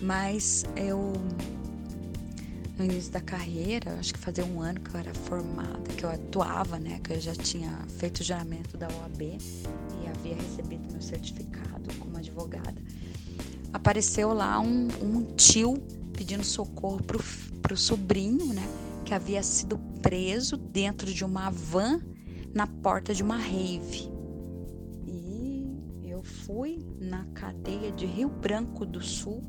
Mas 0.00 0.64
eu 0.76 1.12
no 2.78 2.84
início 2.86 3.12
da 3.12 3.20
carreira, 3.20 3.92
acho 3.98 4.14
que 4.14 4.18
fazia 4.18 4.44
um 4.44 4.60
ano 4.60 4.80
que 4.80 4.94
eu 4.94 5.00
era 5.00 5.14
formada, 5.14 5.82
que 5.96 6.04
eu 6.04 6.10
atuava, 6.10 6.78
né? 6.78 7.00
Que 7.04 7.12
eu 7.12 7.20
já 7.20 7.34
tinha 7.34 7.70
feito 7.98 8.20
o 8.20 8.24
juramento 8.24 8.76
da 8.76 8.88
OAB 8.88 9.22
e 9.22 10.08
havia 10.08 10.34
recebido 10.34 10.90
meu 10.90 11.02
certificado 11.02 11.94
como 11.98 12.16
advogada. 12.16 12.74
Apareceu 13.72 14.32
lá 14.32 14.58
um, 14.58 14.88
um 15.02 15.22
tio 15.36 15.74
pedindo 16.22 16.44
socorro 16.44 17.02
pro, 17.02 17.18
pro 17.60 17.76
sobrinho, 17.76 18.54
né? 18.54 18.62
Que 19.04 19.12
havia 19.12 19.42
sido 19.42 19.76
preso 20.00 20.56
dentro 20.56 21.12
de 21.12 21.24
uma 21.24 21.50
van 21.50 22.00
na 22.54 22.64
porta 22.64 23.12
de 23.12 23.24
uma 23.24 23.36
rave. 23.36 24.08
E 25.04 25.66
eu 26.04 26.22
fui 26.22 26.86
na 27.00 27.24
cadeia 27.34 27.90
de 27.90 28.06
Rio 28.06 28.28
Branco 28.28 28.86
do 28.86 29.02
Sul 29.02 29.42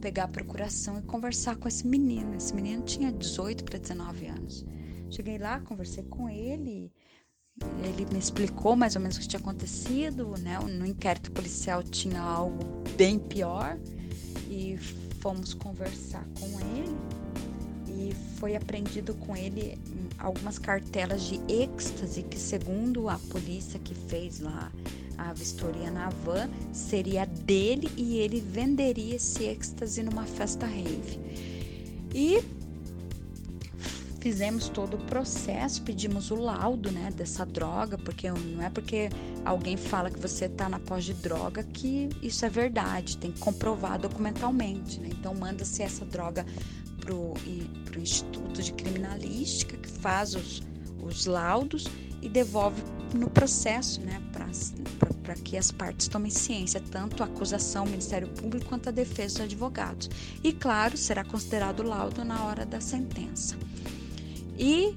pegar 0.00 0.24
a 0.24 0.28
procuração 0.28 0.98
e 0.98 1.02
conversar 1.02 1.56
com 1.56 1.68
esse 1.68 1.86
menino. 1.86 2.34
Esse 2.34 2.54
menino 2.54 2.82
tinha 2.82 3.12
18 3.12 3.62
para 3.62 3.78
19 3.78 4.26
anos. 4.26 4.64
Cheguei 5.10 5.36
lá, 5.36 5.60
conversei 5.60 6.04
com 6.04 6.26
ele, 6.26 6.90
ele 7.82 8.06
me 8.10 8.18
explicou 8.18 8.74
mais 8.74 8.96
ou 8.96 9.02
menos 9.02 9.18
o 9.18 9.20
que 9.20 9.28
tinha 9.28 9.40
acontecido, 9.40 10.34
né? 10.40 10.58
No 10.58 10.86
inquérito 10.86 11.30
policial 11.32 11.82
tinha 11.82 12.22
algo 12.22 12.82
bem 12.96 13.18
pior 13.18 13.78
e 14.48 14.78
fomos 15.24 15.54
conversar 15.54 16.22
com 16.38 16.60
ele 16.76 16.94
e 17.88 18.14
foi 18.38 18.54
apreendido 18.54 19.14
com 19.14 19.34
ele 19.34 19.78
algumas 20.18 20.58
cartelas 20.58 21.22
de 21.22 21.40
êxtase 21.50 22.22
que 22.24 22.38
segundo 22.38 23.08
a 23.08 23.18
polícia 23.30 23.80
que 23.80 23.94
fez 23.94 24.40
lá 24.40 24.70
a 25.16 25.32
vistoria 25.32 25.90
na 25.90 26.10
van 26.10 26.50
seria 26.74 27.24
dele 27.24 27.90
e 27.96 28.18
ele 28.18 28.38
venderia 28.38 29.16
esse 29.16 29.44
êxtase 29.44 30.02
numa 30.02 30.26
festa 30.26 30.66
rave. 30.66 31.18
E 32.14 32.42
fizemos 34.24 34.70
todo 34.70 34.94
o 34.94 34.98
processo, 35.04 35.82
pedimos 35.82 36.30
o 36.30 36.34
laudo, 36.34 36.90
né, 36.90 37.10
dessa 37.14 37.44
droga, 37.44 37.98
porque 37.98 38.30
não 38.30 38.62
é 38.62 38.70
porque 38.70 39.10
alguém 39.44 39.76
fala 39.76 40.10
que 40.10 40.18
você 40.18 40.46
está 40.46 40.66
na 40.66 40.78
pós 40.78 41.04
de 41.04 41.12
droga 41.12 41.62
que 41.62 42.08
isso 42.22 42.42
é 42.46 42.48
verdade, 42.48 43.18
tem 43.18 43.30
que 43.30 43.38
comprovar 43.38 43.98
documentalmente, 43.98 44.98
né? 44.98 45.10
Então 45.12 45.34
manda-se 45.34 45.82
essa 45.82 46.06
droga 46.06 46.46
pro, 47.00 47.34
pro 47.84 48.00
Instituto 48.00 48.62
de 48.62 48.72
Criminalística 48.72 49.76
que 49.76 49.90
faz 49.90 50.34
os, 50.34 50.62
os 51.02 51.26
laudos 51.26 51.84
e 52.22 52.28
devolve 52.30 52.82
no 53.12 53.28
processo, 53.28 54.00
né, 54.00 54.22
para 55.22 55.34
que 55.34 55.58
as 55.58 55.70
partes 55.70 56.08
tomem 56.08 56.30
ciência, 56.30 56.80
tanto 56.80 57.22
a 57.22 57.26
acusação, 57.26 57.84
o 57.84 57.90
Ministério 57.90 58.28
Público, 58.28 58.70
quanto 58.70 58.88
a 58.88 58.92
defesa 58.92 59.40
dos 59.40 59.42
advogados. 59.42 60.08
E, 60.42 60.50
claro, 60.50 60.96
será 60.96 61.22
considerado 61.22 61.82
laudo 61.82 62.24
na 62.24 62.42
hora 62.46 62.64
da 62.64 62.80
sentença. 62.80 63.54
E 64.58 64.96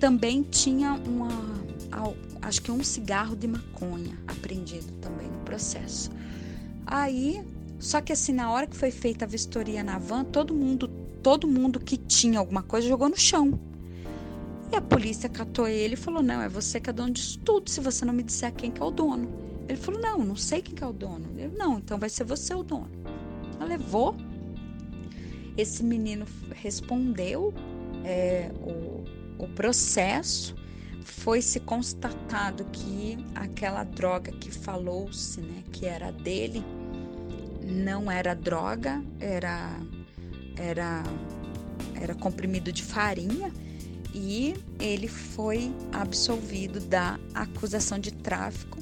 também 0.00 0.42
tinha 0.42 0.94
uma, 0.94 1.28
acho 2.42 2.62
que 2.62 2.70
um 2.70 2.82
cigarro 2.82 3.36
de 3.36 3.46
maconha 3.46 4.18
apreendido 4.26 4.92
também 5.00 5.28
no 5.28 5.38
processo. 5.40 6.10
Aí, 6.86 7.42
só 7.78 8.00
que 8.00 8.12
assim, 8.12 8.32
na 8.32 8.50
hora 8.50 8.66
que 8.66 8.76
foi 8.76 8.90
feita 8.90 9.24
a 9.24 9.28
vistoria 9.28 9.84
na 9.84 9.98
van, 9.98 10.24
todo 10.24 10.54
mundo, 10.54 10.88
todo 11.22 11.46
mundo 11.46 11.78
que 11.78 11.96
tinha 11.96 12.38
alguma 12.38 12.62
coisa 12.62 12.88
jogou 12.88 13.08
no 13.08 13.16
chão. 13.18 13.58
E 14.72 14.76
a 14.76 14.80
polícia 14.80 15.28
catou 15.28 15.66
ele 15.66 15.94
e 15.94 15.96
falou: 15.96 16.22
Não, 16.22 16.42
é 16.42 16.48
você 16.48 16.80
que 16.80 16.90
é 16.90 16.92
dono 16.92 17.10
disso 17.10 17.38
tudo, 17.40 17.70
se 17.70 17.80
você 17.80 18.04
não 18.04 18.12
me 18.12 18.22
disser 18.22 18.52
quem 18.52 18.70
que 18.70 18.82
é 18.82 18.84
o 18.84 18.90
dono. 18.90 19.28
Ele 19.68 19.78
falou: 19.78 20.00
Não, 20.00 20.24
não 20.24 20.36
sei 20.36 20.60
quem 20.60 20.74
que 20.74 20.84
é 20.84 20.86
o 20.86 20.92
dono. 20.92 21.26
Ele, 21.36 21.56
não, 21.56 21.78
então 21.78 21.98
vai 21.98 22.08
ser 22.08 22.24
você 22.24 22.54
o 22.54 22.62
dono. 22.62 22.90
Ela 23.56 23.64
levou. 23.64 24.14
Esse 25.56 25.82
menino 25.82 26.24
respondeu 26.54 27.52
é, 28.04 28.52
o, 28.60 28.70
o 29.38 29.48
processo, 29.48 30.54
foi 31.04 31.40
se 31.40 31.60
constatado 31.60 32.64
que 32.66 33.18
aquela 33.34 33.84
droga 33.84 34.30
que 34.32 34.50
falou-se 34.50 35.40
né, 35.40 35.64
que 35.72 35.86
era 35.86 36.10
dele 36.10 36.62
não 37.62 38.10
era 38.10 38.34
droga, 38.34 39.02
era, 39.20 39.70
era, 40.56 41.02
era 42.00 42.14
comprimido 42.14 42.72
de 42.72 42.82
farinha 42.82 43.52
e 44.14 44.54
ele 44.80 45.08
foi 45.08 45.72
absolvido 45.92 46.80
da 46.80 47.18
acusação 47.34 47.98
de 47.98 48.12
tráfico 48.12 48.78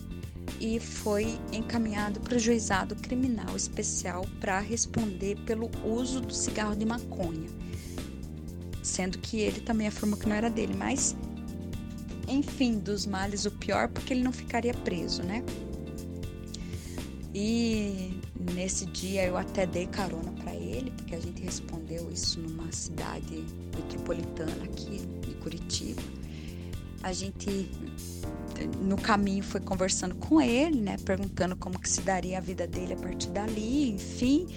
e 0.61 0.81
foi 0.81 1.39
encaminhado 1.53 2.21
para 2.21 2.37
o 2.37 2.39
juizado 2.39 2.97
criminal 2.97 3.57
especial 3.57 4.25
para 4.41 4.59
responder 4.61 5.37
pelo 5.45 5.71
uso 5.85 6.21
do 6.21 6.33
cigarro 6.33 6.77
de 6.77 6.87
maconha 6.87 7.66
sendo 8.87 9.19
que 9.19 9.41
ele 9.41 9.61
também 9.61 9.89
afirmou 9.89 10.19
que 10.19 10.29
não 10.29 10.37
era 10.37 10.49
dele, 10.49 10.75
mas 10.77 11.17
enfim, 12.29 12.79
dos 12.79 13.07
males 13.07 13.45
o 13.45 13.51
pior, 13.51 13.89
porque 13.89 14.15
ele 14.15 14.23
não 14.23 14.33
ficaria 14.33 14.73
preso, 14.73 15.23
né? 15.23 15.45
E 17.35 18.19
nesse 18.55 18.87
dia 18.87 19.25
eu 19.25 19.37
até 19.37 19.67
dei 19.67 19.87
carona 19.87 20.33
para 20.33 20.55
ele, 20.55 20.91
porque 20.93 21.15
a 21.15 21.21
gente 21.21 21.43
respondeu 21.43 22.11
isso 22.11 22.41
numa 22.41 22.73
cidade 22.73 23.45
metropolitana 23.77 24.65
aqui 24.65 25.01
de 25.21 25.35
Curitiba. 25.35 26.03
A 27.03 27.13
gente 27.13 27.71
no 28.81 28.97
caminho 28.97 29.45
foi 29.45 29.61
conversando 29.61 30.15
com 30.15 30.41
ele, 30.41 30.81
né, 30.81 30.97
perguntando 31.05 31.55
como 31.55 31.79
que 31.79 31.89
se 31.89 32.01
daria 32.01 32.39
a 32.39 32.41
vida 32.41 32.67
dele 32.67 32.95
a 32.95 32.97
partir 32.97 33.29
dali, 33.29 33.91
enfim 33.91 34.49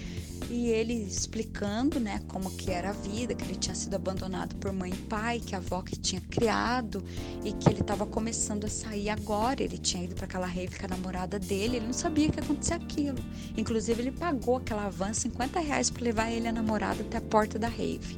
e 0.48 0.68
ele 0.68 0.94
explicando, 0.94 2.00
né, 2.00 2.20
como 2.28 2.50
que 2.50 2.70
era 2.70 2.90
a 2.90 2.92
vida, 2.92 3.34
que 3.34 3.44
ele 3.44 3.56
tinha 3.56 3.74
sido 3.74 3.94
abandonado 3.94 4.54
por 4.56 4.72
mãe 4.72 4.92
e 4.92 4.96
pai, 4.96 5.40
que 5.40 5.54
a 5.54 5.58
avó 5.58 5.82
que 5.82 5.96
tinha 5.96 6.20
criado 6.20 7.02
e 7.44 7.52
que 7.52 7.68
ele 7.68 7.80
estava 7.80 8.06
começando 8.06 8.64
a 8.64 8.68
sair 8.68 9.08
agora. 9.10 9.62
Ele 9.62 9.78
tinha 9.78 10.04
ido 10.04 10.14
para 10.14 10.24
aquela 10.24 10.46
rave 10.46 10.78
com 10.78 10.86
a 10.86 10.88
namorada 10.88 11.38
dele, 11.38 11.76
ele 11.76 11.86
não 11.86 11.92
sabia 11.92 12.28
que 12.28 12.38
ia 12.38 12.42
acontecer 12.42 12.74
aquilo. 12.74 13.18
Inclusive 13.56 14.02
ele 14.02 14.12
pagou 14.12 14.56
aquela 14.56 14.88
van 14.88 15.12
50 15.12 15.60
reais 15.60 15.90
para 15.90 16.04
levar 16.04 16.30
ele 16.30 16.48
a 16.48 16.52
namorada 16.52 17.02
até 17.02 17.18
a 17.18 17.22
porta 17.22 17.58
da 17.58 17.68
rave. 17.68 18.16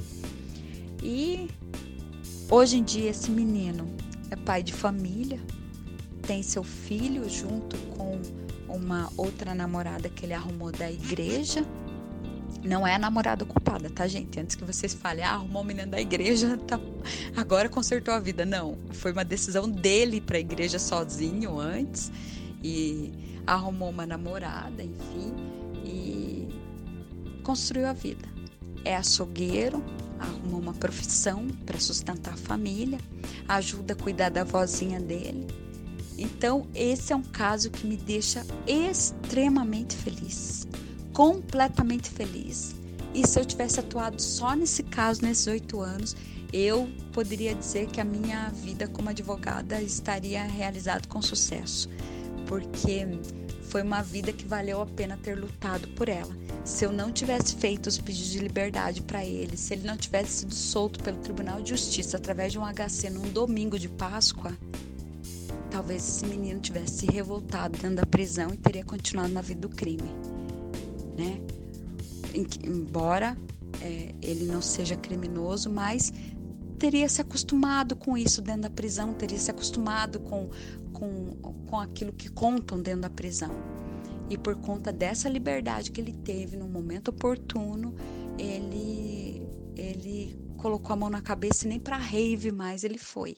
E 1.03 1.51
hoje 2.51 2.79
em 2.79 2.83
dia 2.85 3.11
esse 3.11 3.31
menino 3.31 3.87
é 4.31 4.37
pai 4.37 4.63
de 4.63 4.73
família, 4.73 5.41
tem 6.23 6.43
seu 6.43 6.63
filho 6.63 7.29
junto 7.29 7.77
com 7.97 8.21
uma 8.69 9.13
outra 9.17 9.55
namorada 9.55 10.09
que 10.09 10.25
ele 10.25 10.33
arrumou 10.33 10.73
da 10.73 10.91
igreja 10.91 11.67
não 12.63 12.87
é 12.87 12.95
a 12.95 12.99
namorada 12.99 13.45
culpada, 13.45 13.91
tá, 13.91 14.07
gente? 14.07 14.39
Antes 14.39 14.55
que 14.55 14.65
vocês 14.65 14.95
falem, 14.95 15.25
ah, 15.25 15.33
arrumou 15.33 15.63
um 15.63 15.65
menino 15.65 15.91
da 15.91 16.01
igreja, 16.01 16.57
tá... 16.67 16.79
agora 17.37 17.69
consertou 17.69 18.15
a 18.15 18.21
vida. 18.21 18.47
Não, 18.47 18.79
foi 18.93 19.13
uma 19.13 19.25
decisão 19.25 19.69
dele 19.69 20.21
para 20.21 20.37
a 20.37 20.41
igreja 20.41 20.79
sozinho 20.79 21.59
antes 21.59 22.11
e 22.63 23.13
arrumou 23.47 23.91
uma 23.91 24.07
namorada, 24.07 24.83
enfim, 24.83 25.35
e 25.85 26.49
construiu 27.43 27.87
a 27.89 27.93
vida. 27.93 28.29
É 28.85 28.97
açougueiro, 28.97 29.83
arrumou 30.19 30.61
uma 30.61 30.75
profissão 30.75 31.49
para 31.67 31.81
sustentar 31.81 32.35
a 32.35 32.37
família, 32.37 32.99
ajuda 33.49 33.95
a 33.95 33.97
cuidar 33.97 34.29
da 34.29 34.45
vozinha 34.45 35.01
dele. 35.01 35.49
Então, 36.17 36.69
esse 36.75 37.13
é 37.13 37.17
um 37.17 37.23
caso 37.23 37.71
que 37.71 37.87
me 37.87 37.97
deixa 37.97 38.47
extremamente 38.67 39.97
feliz 39.97 40.69
completamente 41.13 42.11
feliz. 42.11 42.75
E 43.15 43.27
se 43.27 43.39
eu 43.39 43.45
tivesse 43.45 43.79
atuado 43.79 44.21
só 44.21 44.55
nesse 44.55 44.83
caso, 44.83 45.23
nesses 45.23 45.47
oito 45.47 45.81
anos, 45.81 46.17
eu 46.53 46.89
poderia 47.13 47.55
dizer 47.55 47.87
que 47.87 48.01
a 48.01 48.05
minha 48.05 48.49
vida 48.49 48.89
como 48.89 49.11
advogada 49.11 49.81
estaria 49.81 50.43
realizada 50.45 51.07
com 51.09 51.21
sucesso, 51.21 51.89
porque 52.47 53.07
foi 53.69 53.83
uma 53.83 54.03
vida 54.03 54.33
que 54.33 54.47
valeu 54.47 54.81
a 54.81 54.87
pena 54.87 55.19
ter 55.23 55.39
lutado 55.39 55.89
por 55.89 56.09
ela. 56.09 56.35
Se 56.65 56.85
eu 56.85 56.93
não 56.93 57.11
tivesse 57.11 57.57
feito 57.57 57.87
os 57.87 57.99
pedidos 57.99 58.31
de 58.31 58.39
liberdade 58.39 59.03
para 59.03 59.25
ele, 59.25 59.57
se 59.57 59.75
ele 59.75 59.87
não 59.87 59.97
tivesse 59.97 60.41
sido 60.41 60.55
solto 60.55 61.03
pelo 61.03 61.19
Tribunal 61.19 61.61
de 61.61 61.71
Justiça 61.71 62.17
através 62.17 62.53
de 62.53 62.59
um 62.59 62.63
HC 62.63 63.11
num 63.11 63.31
domingo 63.31 63.79
de 63.79 63.89
Páscoa, 63.89 64.57
talvez 65.71 66.07
esse 66.07 66.27
menino 66.27 66.61
tivesse 66.61 66.99
se 66.99 67.07
revoltado 67.07 67.79
dentro 67.79 67.97
da 67.97 68.07
prisão 68.07 68.51
e 68.53 68.57
teria 68.57 68.85
continuado 68.85 69.33
na 69.33 69.41
vida 69.41 69.63
do 69.63 69.71
crime 69.71 70.32
né? 71.17 71.41
Embora 72.65 73.37
é, 73.81 74.15
ele 74.23 74.47
não 74.47 74.63
seja 74.63 74.97
criminoso, 74.97 75.71
mas 75.71 76.13
teria 76.79 77.09
se 77.09 77.21
acostumado 77.21 77.95
com 77.95 78.17
isso 78.17 78.41
dentro 78.43 78.63
da 78.63 78.71
prisão, 78.71 79.13
teria 79.13 79.39
se 79.39 79.51
acostumado 79.51 80.21
com, 80.21 80.51
com, 80.93 81.31
com 81.67 81.81
aquilo 81.81 82.13
que 82.13 82.29
contam 82.29 82.81
dentro 82.81 83.03
da 83.03 83.11
prisão. 83.11 83.51
E 84.31 84.39
por 84.39 84.57
conta 84.57 84.93
dessa 84.93 85.29
liberdade 85.29 85.91
que 85.91 86.01
ele 86.01 86.13
teve 86.13 86.57
no 86.57 86.67
momento 86.67 87.09
oportuno, 87.09 87.95
ele, 88.39 89.47
ele 89.77 90.37
colocou 90.57 90.95
a 90.95 90.97
mão 90.97 91.11
na 91.11 91.21
cabeça 91.21 91.67
e 91.67 91.69
nem 91.69 91.79
para 91.79 91.97
rave 91.97 92.51
mais 92.51 92.83
ele 92.83 92.99
foi. 92.99 93.37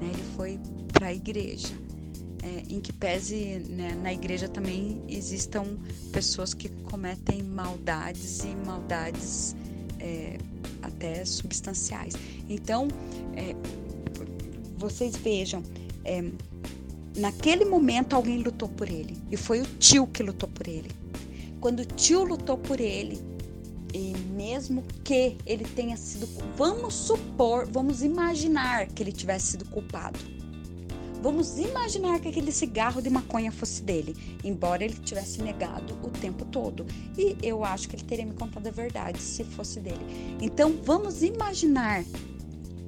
Né? 0.00 0.10
Ele 0.12 0.22
foi 0.36 0.60
para 0.92 1.06
a 1.08 1.14
igreja 1.14 1.87
é, 2.42 2.72
em 2.72 2.80
que 2.80 2.92
pese 2.92 3.62
né, 3.68 3.94
na 4.02 4.12
igreja 4.12 4.48
também 4.48 5.02
existam 5.08 5.64
pessoas 6.12 6.54
que 6.54 6.68
cometem 6.90 7.42
maldades 7.42 8.44
e 8.44 8.48
maldades 8.66 9.56
é, 10.00 10.38
até 10.82 11.24
substanciais. 11.24 12.14
Então, 12.48 12.88
é, 13.34 13.54
vocês 14.76 15.16
vejam, 15.16 15.62
é, 16.04 16.24
naquele 17.16 17.64
momento 17.64 18.14
alguém 18.14 18.42
lutou 18.42 18.68
por 18.68 18.88
ele 18.88 19.16
e 19.30 19.36
foi 19.36 19.60
o 19.60 19.66
tio 19.78 20.06
que 20.06 20.22
lutou 20.22 20.48
por 20.48 20.68
ele. 20.68 20.90
Quando 21.60 21.80
o 21.80 21.84
tio 21.84 22.22
lutou 22.22 22.56
por 22.56 22.80
ele, 22.80 23.20
e 23.92 24.16
mesmo 24.32 24.84
que 25.02 25.36
ele 25.46 25.64
tenha 25.64 25.96
sido, 25.96 26.28
vamos 26.56 26.94
supor, 26.94 27.66
vamos 27.66 28.02
imaginar 28.02 28.86
que 28.86 29.02
ele 29.02 29.12
tivesse 29.12 29.52
sido 29.52 29.64
culpado. 29.64 30.18
Vamos 31.20 31.58
imaginar 31.58 32.20
que 32.20 32.28
aquele 32.28 32.52
cigarro 32.52 33.02
de 33.02 33.10
maconha 33.10 33.50
fosse 33.50 33.82
dele, 33.82 34.16
embora 34.44 34.84
ele 34.84 34.94
tivesse 34.94 35.42
negado 35.42 35.98
o 36.02 36.10
tempo 36.10 36.44
todo. 36.44 36.86
E 37.16 37.36
eu 37.42 37.64
acho 37.64 37.88
que 37.88 37.96
ele 37.96 38.04
teria 38.04 38.24
me 38.24 38.34
contado 38.34 38.66
a 38.66 38.70
verdade 38.70 39.20
se 39.20 39.42
fosse 39.42 39.80
dele. 39.80 40.36
Então 40.40 40.78
vamos 40.84 41.22
imaginar 41.22 42.04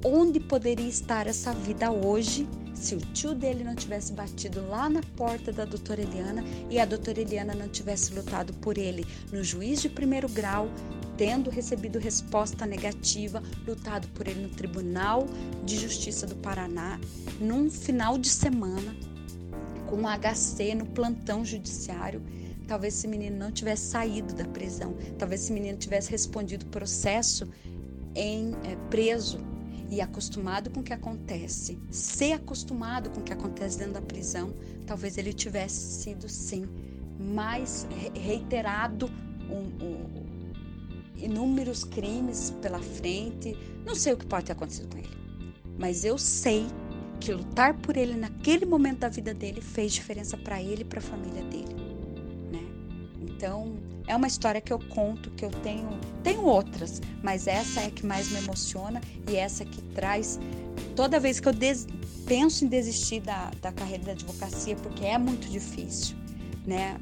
onde 0.03 0.39
poderia 0.39 0.87
estar 0.87 1.27
essa 1.27 1.53
vida 1.53 1.91
hoje 1.91 2.47
se 2.73 2.95
o 2.95 2.99
tio 2.99 3.35
dele 3.35 3.63
não 3.63 3.75
tivesse 3.75 4.11
batido 4.11 4.67
lá 4.67 4.89
na 4.89 5.01
porta 5.15 5.51
da 5.51 5.65
doutora 5.65 6.01
Eliana 6.01 6.43
e 6.69 6.79
a 6.79 6.85
doutora 6.85 7.21
Eliana 7.21 7.53
não 7.53 7.67
tivesse 7.67 8.13
lutado 8.13 8.53
por 8.53 8.77
ele 8.77 9.05
no 9.31 9.43
juiz 9.43 9.81
de 9.81 9.89
primeiro 9.89 10.27
grau, 10.27 10.67
tendo 11.21 11.51
recebido 11.51 11.99
resposta 11.99 12.65
negativa, 12.65 13.43
lutado 13.67 14.07
por 14.07 14.27
ele 14.27 14.41
no 14.41 14.49
Tribunal 14.49 15.27
de 15.63 15.77
Justiça 15.77 16.25
do 16.25 16.35
Paraná, 16.37 16.99
num 17.39 17.69
final 17.69 18.17
de 18.17 18.27
semana, 18.27 18.95
com 19.85 19.97
um 19.97 20.07
HC 20.07 20.73
no 20.73 20.87
plantão 20.87 21.45
judiciário. 21.45 22.23
Talvez 22.67 22.95
esse 22.95 23.07
menino 23.07 23.37
não 23.37 23.51
tivesse 23.51 23.91
saído 23.91 24.33
da 24.33 24.45
prisão, 24.45 24.95
talvez 25.19 25.43
esse 25.43 25.53
menino 25.53 25.77
tivesse 25.77 26.09
respondido 26.09 26.65
processo 26.65 27.47
em 28.15 28.55
é, 28.63 28.75
preso 28.89 29.37
e 29.91 30.01
acostumado 30.01 30.71
com 30.71 30.79
o 30.79 30.83
que 30.83 30.93
acontece, 30.93 31.77
ser 31.91 32.31
acostumado 32.31 33.11
com 33.11 33.19
o 33.19 33.23
que 33.23 33.33
acontece 33.33 33.77
dentro 33.77 33.93
da 33.93 34.01
prisão, 34.01 34.55
talvez 34.87 35.19
ele 35.19 35.33
tivesse 35.33 36.01
sido 36.01 36.27
sim 36.27 36.67
mais 37.19 37.87
reiterado 38.15 39.05
um, 39.51 40.20
inúmeros 41.15 41.83
crimes 41.83 42.51
pela 42.61 42.79
frente. 42.79 43.57
Não 43.85 43.95
sei 43.95 44.13
o 44.13 44.17
que 44.17 44.25
pode 44.25 44.45
ter 44.45 44.51
acontecido 44.53 44.89
com 44.89 44.97
ele, 44.97 45.09
mas 45.77 46.03
eu 46.03 46.17
sei 46.17 46.65
que 47.19 47.31
lutar 47.31 47.75
por 47.75 47.95
ele 47.95 48.15
naquele 48.15 48.65
momento 48.65 48.99
da 48.99 49.09
vida 49.09 49.33
dele 49.33 49.61
fez 49.61 49.93
diferença 49.93 50.35
para 50.35 50.61
ele 50.61 50.81
e 50.81 50.85
para 50.85 50.99
a 50.99 51.03
família 51.03 51.43
dele, 51.43 51.75
né? 52.51 52.63
Então 53.21 53.77
é 54.07 54.15
uma 54.15 54.27
história 54.27 54.59
que 54.59 54.73
eu 54.73 54.79
conto, 54.79 55.29
que 55.31 55.45
eu 55.45 55.51
tenho, 55.51 55.87
tenho 56.23 56.43
outras, 56.43 56.99
mas 57.21 57.45
essa 57.47 57.81
é 57.81 57.91
que 57.91 58.05
mais 58.05 58.29
me 58.31 58.39
emociona 58.39 58.99
e 59.29 59.35
essa 59.35 59.63
que 59.63 59.81
traz 59.93 60.39
toda 60.95 61.19
vez 61.19 61.39
que 61.39 61.47
eu 61.47 61.53
des, 61.53 61.87
penso 62.25 62.65
em 62.65 62.67
desistir 62.67 63.21
da, 63.21 63.51
da 63.61 63.71
carreira 63.71 64.03
da 64.03 64.11
advocacia, 64.13 64.75
porque 64.75 65.05
é 65.05 65.17
muito 65.17 65.47
difícil, 65.47 66.15
né? 66.65 66.97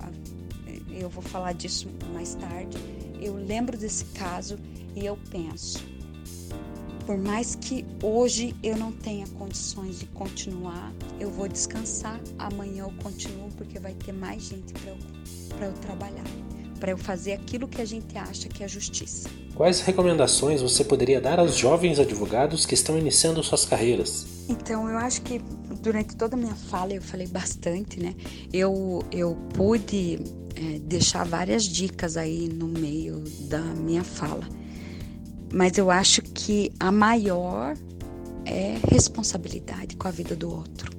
Eu 0.89 1.09
vou 1.09 1.23
falar 1.23 1.53
disso 1.53 1.87
mais 2.13 2.35
tarde. 2.35 2.77
Eu 3.21 3.35
lembro 3.35 3.77
desse 3.77 4.05
caso 4.05 4.57
e 4.95 5.05
eu 5.05 5.17
penso, 5.29 5.83
por 7.05 7.17
mais 7.17 7.55
que 7.55 7.85
hoje 8.03 8.55
eu 8.61 8.77
não 8.77 8.91
tenha 8.91 9.27
condições 9.27 9.99
de 9.99 10.05
continuar, 10.07 10.93
eu 11.19 11.29
vou 11.29 11.47
descansar. 11.47 12.19
Amanhã 12.37 12.83
eu 12.83 12.93
continuo 13.03 13.49
porque 13.57 13.79
vai 13.79 13.93
ter 13.93 14.11
mais 14.11 14.43
gente 14.43 14.73
para 14.73 14.91
eu, 14.91 14.97
eu 15.67 15.73
trabalhar 15.73 16.23
para 16.79 16.91
eu 16.91 16.97
fazer 16.97 17.33
aquilo 17.33 17.67
que 17.67 17.81
a 17.81 17.85
gente 17.85 18.17
acha 18.17 18.47
que 18.47 18.63
é 18.63 18.67
justiça. 18.67 19.29
Quais 19.53 19.81
recomendações 19.81 20.61
você 20.61 20.83
poderia 20.83 21.19
dar 21.19 21.39
aos 21.39 21.55
jovens 21.55 21.99
advogados 21.99 22.65
que 22.65 22.73
estão 22.73 22.97
iniciando 22.97 23.43
suas 23.43 23.65
carreiras? 23.65 24.25
Então, 24.47 24.89
eu 24.89 24.97
acho 24.97 25.21
que 25.21 25.39
durante 25.81 26.15
toda 26.15 26.35
a 26.35 26.39
minha 26.39 26.55
fala 26.55 26.93
eu 26.93 27.01
falei 27.01 27.27
bastante, 27.27 27.99
né? 27.99 28.15
Eu, 28.53 29.03
eu 29.11 29.35
pude 29.53 30.19
é, 30.59 30.79
deixar 30.79 31.23
várias 31.23 31.63
dicas 31.63 32.17
aí 32.17 32.49
no 32.49 32.67
meio 32.67 33.23
da 33.47 33.61
minha 33.61 34.03
fala, 34.03 34.45
mas 35.53 35.77
eu 35.77 35.89
acho 35.89 36.21
que 36.21 36.71
a 36.77 36.91
maior 36.91 37.77
é 38.45 38.77
responsabilidade 38.91 39.95
com 39.95 40.07
a 40.07 40.11
vida 40.11 40.35
do 40.35 40.51
outro. 40.53 40.91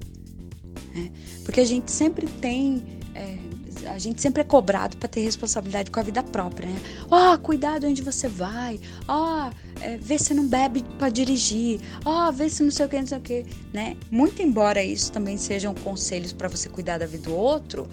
Né? 0.95 1.11
Porque 1.45 1.61
a 1.61 1.65
gente 1.65 1.91
sempre 1.91 2.27
tem. 2.27 2.83
É, 3.15 3.39
a 3.87 3.99
gente 3.99 4.21
sempre 4.21 4.43
é 4.43 4.45
cobrado 4.45 4.97
para 4.97 5.09
ter 5.09 5.21
responsabilidade 5.21 5.91
com 5.91 5.99
a 5.99 6.03
vida 6.03 6.23
própria, 6.23 6.69
né? 6.69 6.81
Ó, 7.11 7.35
oh, 7.35 7.39
cuidado 7.39 7.87
onde 7.87 8.03
você 8.03 8.29
vai. 8.29 8.79
Ó, 9.09 9.49
oh, 9.49 9.81
é, 9.83 9.97
vê 9.97 10.19
se 10.19 10.35
não 10.35 10.47
bebe 10.47 10.85
para 10.99 11.09
dirigir. 11.09 11.81
Ó, 12.05 12.29
oh, 12.29 12.33
vê 12.33 12.49
se 12.49 12.63
não 12.63 12.71
sei 12.71 12.87
o 12.87 12.89
que, 12.89 12.99
não 12.99 13.07
sei 13.07 13.19
o 13.19 13.21
que, 13.21 13.47
né? 13.73 13.97
Muito 14.11 14.43
embora 14.43 14.83
isso 14.83 15.11
também 15.11 15.37
sejam 15.37 15.75
conselhos 15.75 16.33
para 16.33 16.49
você 16.49 16.69
cuidar 16.69 16.99
da 16.99 17.07
vida 17.07 17.25
do 17.25 17.35
outro, 17.35 17.89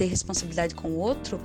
ter 0.00 0.06
responsabilidade 0.06 0.74
com 0.74 0.88
o 0.88 0.96
outro, 0.96 1.38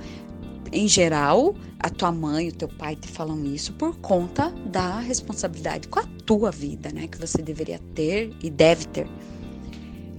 em 0.72 0.88
geral, 0.88 1.54
a 1.78 1.90
tua 1.90 2.10
mãe, 2.10 2.48
o 2.48 2.52
teu 2.52 2.68
pai 2.68 2.96
te 2.96 3.06
falam 3.06 3.44
isso 3.44 3.74
por 3.74 3.98
conta 3.98 4.50
da 4.64 4.98
responsabilidade 4.98 5.88
com 5.88 6.00
a 6.00 6.06
tua 6.24 6.50
vida, 6.50 6.90
né? 6.90 7.06
Que 7.06 7.18
você 7.18 7.42
deveria 7.42 7.78
ter 7.94 8.34
e 8.42 8.48
deve 8.48 8.86
ter. 8.86 9.06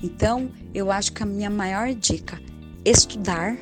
Então, 0.03 0.51
eu 0.71 0.91
acho 0.91 1.13
que 1.13 1.23
a 1.23 1.25
minha 1.25 1.49
maior 1.49 1.91
dica 1.95 2.39
estudar 2.85 3.57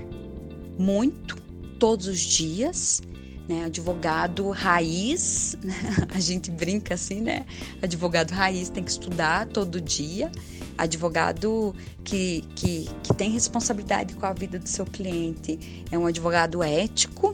muito 0.77 1.37
todos 1.79 2.07
os 2.07 2.19
dias, 2.19 3.01
né? 3.47 3.63
Advogado 3.63 4.49
raiz, 4.49 5.57
né? 5.63 5.73
a 6.13 6.19
gente 6.19 6.51
brinca 6.51 6.95
assim, 6.95 7.21
né? 7.21 7.45
Advogado 7.81 8.31
raiz 8.31 8.67
tem 8.67 8.83
que 8.83 8.91
estudar 8.91 9.47
todo 9.47 9.79
dia. 9.79 10.29
Advogado 10.77 11.73
que, 12.03 12.43
que, 12.55 12.89
que 13.01 13.13
tem 13.13 13.31
responsabilidade 13.31 14.13
com 14.15 14.25
a 14.25 14.33
vida 14.33 14.59
do 14.59 14.67
seu 14.67 14.85
cliente 14.85 15.85
é 15.91 15.97
um 15.97 16.05
advogado 16.05 16.61
ético, 16.61 17.33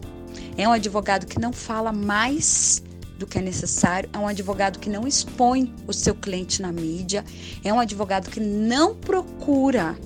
é 0.57 0.67
um 0.67 0.71
advogado 0.71 1.25
que 1.25 1.39
não 1.39 1.51
fala 1.51 1.91
mais 1.91 2.83
do 3.17 3.27
que 3.27 3.37
é 3.37 3.41
necessário, 3.41 4.09
é 4.11 4.17
um 4.17 4.27
advogado 4.27 4.79
que 4.79 4.89
não 4.89 5.07
expõe 5.07 5.73
o 5.87 5.93
seu 5.93 6.15
cliente 6.15 6.61
na 6.61 6.71
mídia, 6.71 7.23
é 7.63 7.71
um 7.73 7.79
advogado 7.79 8.29
que 8.29 8.39
não 8.39 8.95
procura, 8.95 9.97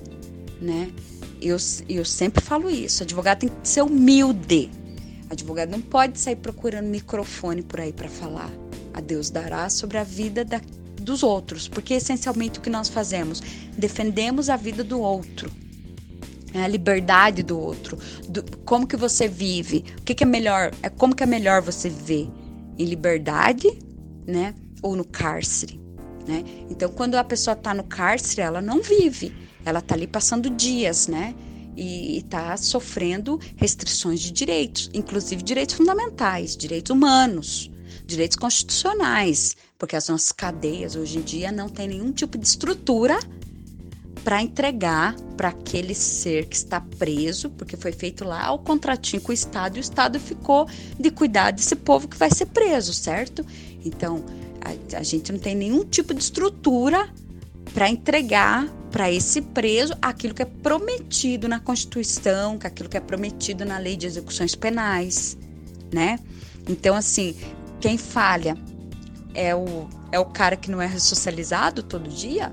né? 0.60 0.90
Eu, 1.40 1.56
eu 1.88 2.04
sempre 2.04 2.42
falo 2.42 2.70
isso: 2.70 3.02
advogado 3.02 3.40
tem 3.40 3.48
que 3.48 3.68
ser 3.68 3.82
humilde. 3.82 4.70
Advogado 5.28 5.70
não 5.70 5.80
pode 5.80 6.18
sair 6.20 6.36
procurando 6.36 6.86
microfone 6.86 7.62
por 7.62 7.80
aí 7.80 7.92
para 7.92 8.08
falar. 8.08 8.50
A 8.94 9.00
Deus 9.00 9.28
dará 9.28 9.68
sobre 9.68 9.98
a 9.98 10.04
vida 10.04 10.44
da, 10.44 10.60
dos 11.06 11.22
outros, 11.22 11.68
porque 11.68 11.94
essencialmente 11.94 12.58
o 12.58 12.62
que 12.62 12.68
nós 12.68 12.88
fazemos? 12.88 13.40
Defendemos 13.78 14.50
a 14.50 14.56
vida 14.56 14.84
do 14.84 15.00
outro, 15.00 15.50
é 16.52 16.62
a 16.62 16.68
liberdade 16.68 17.42
do 17.42 17.58
outro, 17.58 17.98
do, 18.28 18.42
como 18.64 18.86
que 18.86 18.96
você 18.96 19.26
vive, 19.26 19.84
o 19.98 20.02
que, 20.02 20.14
que 20.14 20.24
é 20.24 20.26
melhor, 20.26 20.70
é 20.82 20.90
como 20.90 21.14
que 21.14 21.22
é 21.22 21.26
melhor 21.26 21.62
você 21.62 21.88
viver 21.88 22.28
em 22.78 22.84
liberdade, 22.84 23.66
né, 24.26 24.54
ou 24.82 24.94
no 24.94 25.04
cárcere, 25.04 25.80
né? 26.26 26.44
Então, 26.68 26.90
quando 26.90 27.14
a 27.14 27.24
pessoa 27.24 27.54
está 27.54 27.72
no 27.72 27.84
cárcere, 27.84 28.42
ela 28.42 28.60
não 28.60 28.82
vive 28.82 29.32
ela 29.66 29.80
está 29.80 29.96
ali 29.96 30.06
passando 30.06 30.48
dias, 30.48 31.08
né? 31.08 31.34
E 31.76 32.18
está 32.18 32.56
sofrendo 32.56 33.38
restrições 33.56 34.20
de 34.20 34.30
direitos, 34.30 34.88
inclusive 34.94 35.42
direitos 35.42 35.74
fundamentais, 35.74 36.56
direitos 36.56 36.90
humanos, 36.90 37.70
direitos 38.06 38.36
constitucionais, 38.36 39.56
porque 39.78 39.96
as 39.96 40.08
nossas 40.08 40.32
cadeias 40.32 40.96
hoje 40.96 41.18
em 41.18 41.22
dia 41.22 41.52
não 41.52 41.68
têm 41.68 41.88
nenhum 41.88 42.12
tipo 42.12 42.38
de 42.38 42.46
estrutura 42.46 43.18
para 44.24 44.42
entregar 44.42 45.14
para 45.36 45.50
aquele 45.50 45.94
ser 45.94 46.46
que 46.46 46.56
está 46.56 46.80
preso, 46.80 47.48
porque 47.50 47.76
foi 47.76 47.92
feito 47.92 48.24
lá 48.24 48.50
o 48.52 48.58
contratinho 48.58 49.22
com 49.22 49.30
o 49.30 49.34
Estado 49.34 49.76
e 49.76 49.78
o 49.78 49.80
Estado 49.80 50.18
ficou 50.18 50.68
de 50.98 51.10
cuidar 51.10 51.52
desse 51.52 51.76
povo 51.76 52.08
que 52.08 52.16
vai 52.16 52.30
ser 52.30 52.46
preso, 52.46 52.92
certo? 52.92 53.46
Então, 53.84 54.24
a, 54.60 54.98
a 54.98 55.02
gente 55.04 55.30
não 55.30 55.38
tem 55.38 55.54
nenhum 55.54 55.84
tipo 55.84 56.12
de 56.12 56.20
estrutura 56.20 57.08
para 57.72 57.88
entregar 57.88 58.66
para 58.90 59.12
esse 59.12 59.42
preso 59.42 59.94
aquilo 60.02 60.34
que 60.34 60.42
é 60.42 60.46
prometido 60.46 61.46
na 61.46 61.60
Constituição, 61.60 62.58
aquilo 62.64 62.88
que 62.88 62.96
é 62.96 63.00
prometido 63.00 63.64
na 63.64 63.78
Lei 63.78 63.96
de 63.96 64.06
Execuções 64.06 64.54
Penais, 64.54 65.36
né? 65.92 66.18
Então, 66.68 66.96
assim, 66.96 67.36
quem 67.80 67.96
falha 67.96 68.56
é 69.36 69.54
o, 69.54 69.86
é 70.10 70.18
o 70.18 70.24
cara 70.24 70.56
que 70.56 70.70
não 70.70 70.80
é 70.80 70.86
ressocializado 70.86 71.82
todo 71.82 72.08
dia? 72.08 72.52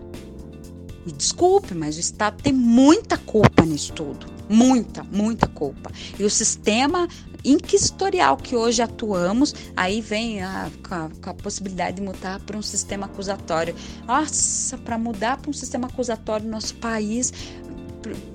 Me 1.06 1.12
desculpe, 1.12 1.74
mas 1.74 1.98
o 1.98 2.00
Estado 2.00 2.42
tem 2.42 2.54
muita 2.54 3.18
culpa 3.18 3.66
nisso 3.66 3.94
tudo. 3.94 4.28
Muita, 4.50 5.04
muita 5.04 5.48
culpa. 5.48 5.90
E 6.20 6.24
o 6.24 6.30
sistema 6.30 7.08
inquisitorial 7.44 8.38
que 8.38 8.56
hoje 8.56 8.82
atuamos, 8.82 9.54
aí 9.76 10.02
vem 10.02 10.42
a, 10.42 10.70
com, 10.88 10.96
a, 10.96 11.10
com 11.22 11.30
a 11.30 11.34
possibilidade 11.34 11.98
de 11.98 12.02
mudar 12.02 12.40
para 12.42 12.58
um 12.58 12.62
sistema 12.62 13.06
acusatório. 13.06 13.76
Nossa, 14.06 14.78
para 14.78 14.98
mudar 14.98 15.38
para 15.38 15.50
um 15.50 15.54
sistema 15.54 15.88
acusatório 15.88 16.46
no 16.46 16.52
nosso 16.52 16.76
país, 16.76 17.34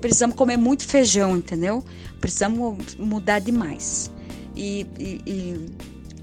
precisamos 0.01 0.35
comer 0.35 0.57
muito 0.57 0.85
feijão, 0.85 1.37
entendeu? 1.37 1.83
Precisamos 2.19 2.95
mudar 2.95 3.39
demais. 3.39 4.11
E, 4.55 4.85
e, 4.99 5.21
e 5.25 5.69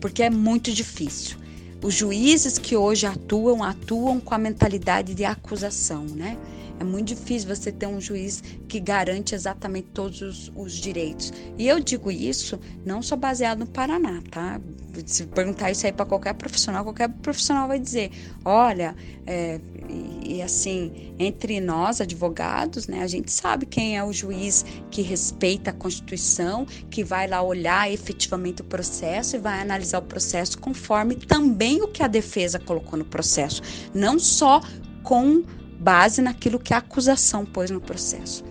porque 0.01 0.22
é 0.22 0.31
muito 0.31 0.72
difícil. 0.72 1.46
Os 1.83 1.95
juízes 1.95 2.59
que 2.59 2.77
hoje 2.77 3.07
atuam, 3.07 3.62
atuam 3.62 4.18
com 4.18 4.35
a 4.35 4.39
mentalidade 4.39 5.14
de 5.14 5.24
acusação, 5.24 6.05
né? 6.05 6.37
É 6.79 6.85
muito 6.85 7.09
difícil 7.09 7.49
você 7.49 7.72
ter 7.72 7.87
um 7.87 8.01
juiz 8.01 8.43
que 8.68 8.79
garante 8.79 9.35
exatamente 9.35 9.89
todos 9.95 10.20
os, 10.20 10.53
os, 10.55 10.72
direitos. 10.74 11.33
E 11.57 11.66
eu 11.66 11.81
digo 11.81 12.11
isso 12.11 12.61
não 12.85 13.01
só 13.01 13.16
baseado 13.16 13.61
no 13.61 13.66
Paraná, 13.66 14.22
tá? 14.31 14.61
Se 15.07 15.27
perguntar 15.27 15.70
isso 15.70 15.87
aí 15.87 15.93
para 15.93 16.07
qualquer 16.07 16.35
profissional, 16.35 16.85
qualquer 16.85 17.09
profissional 17.09 17.68
vai 17.68 17.79
dizer: 17.79 18.11
olha, 18.45 18.95
é, 19.27 19.61
e, 19.89 20.37
e, 20.37 20.43
assim, 20.43 21.14
entre 21.18 21.61
nós, 21.61 22.01
advogados, 22.01 22.87
né, 22.87 23.03
a 23.03 23.07
gente 23.07 23.31
sabe 23.31 23.66
quem 23.66 23.97
é 23.97 24.05
o 24.05 24.12
juiz 24.12 24.64
que 24.91 25.03
respeita 25.03 25.70
a 25.70 25.72
Constituição, 25.72 26.66
que 26.91 27.05
vai 27.05 27.27
lá 27.27 27.43
olhar 27.43 27.91
efetivamente 27.91 28.62
o 28.62 28.64
processo 28.64 29.37
e 29.37 29.39
vai 29.39 29.61
analisar 29.61 29.99
o 29.99 30.03
processo 30.03 30.59
conforme 30.59 31.14
também 31.14 31.83
o 31.83 31.89
que 31.89 32.03
a 32.03 32.09
defesa 32.09 32.59
colocou 32.59 32.99
no 32.99 33.05
processo, 33.05 33.62
não 33.95 34.18
só 34.18 34.61
com 35.03 35.45
base 35.79 36.20
naquilo 36.22 36.59
que 36.59 36.74
a 36.74 36.79
acusação 36.79 37.45
pôs 37.45 37.70
no 37.70 37.81
processo. 37.81 38.45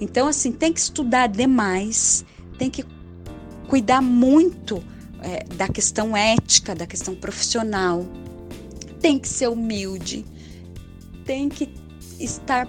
Então, 0.00 0.26
assim, 0.26 0.50
tem 0.52 0.72
que 0.72 0.80
estudar 0.80 1.26
demais, 1.26 2.24
tem 2.58 2.70
que 2.70 2.84
cuidar 3.68 4.00
muito 4.00 4.82
é, 5.22 5.44
da 5.54 5.68
questão 5.68 6.16
ética, 6.16 6.74
da 6.74 6.86
questão 6.86 7.14
profissional, 7.14 8.06
tem 9.00 9.18
que 9.18 9.28
ser 9.28 9.48
humilde, 9.48 10.24
tem 11.24 11.48
que 11.48 11.72
estar 12.18 12.66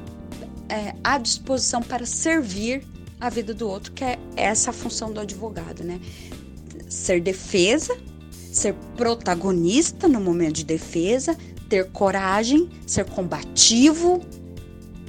é, 0.69 0.93
à 1.03 1.17
disposição 1.17 1.81
para 1.81 2.05
servir 2.05 2.85
a 3.19 3.29
vida 3.29 3.53
do 3.53 3.67
outro, 3.67 3.91
que 3.91 4.03
é 4.03 4.17
essa 4.35 4.71
a 4.71 4.73
função 4.73 5.11
do 5.11 5.19
advogado, 5.19 5.83
né? 5.83 5.99
Ser 6.89 7.21
defesa, 7.21 7.97
ser 8.51 8.73
protagonista 8.97 10.07
no 10.07 10.19
momento 10.19 10.55
de 10.55 10.65
defesa, 10.65 11.37
ter 11.71 11.85
coragem, 11.85 12.69
ser 12.85 13.05
combativo, 13.05 14.21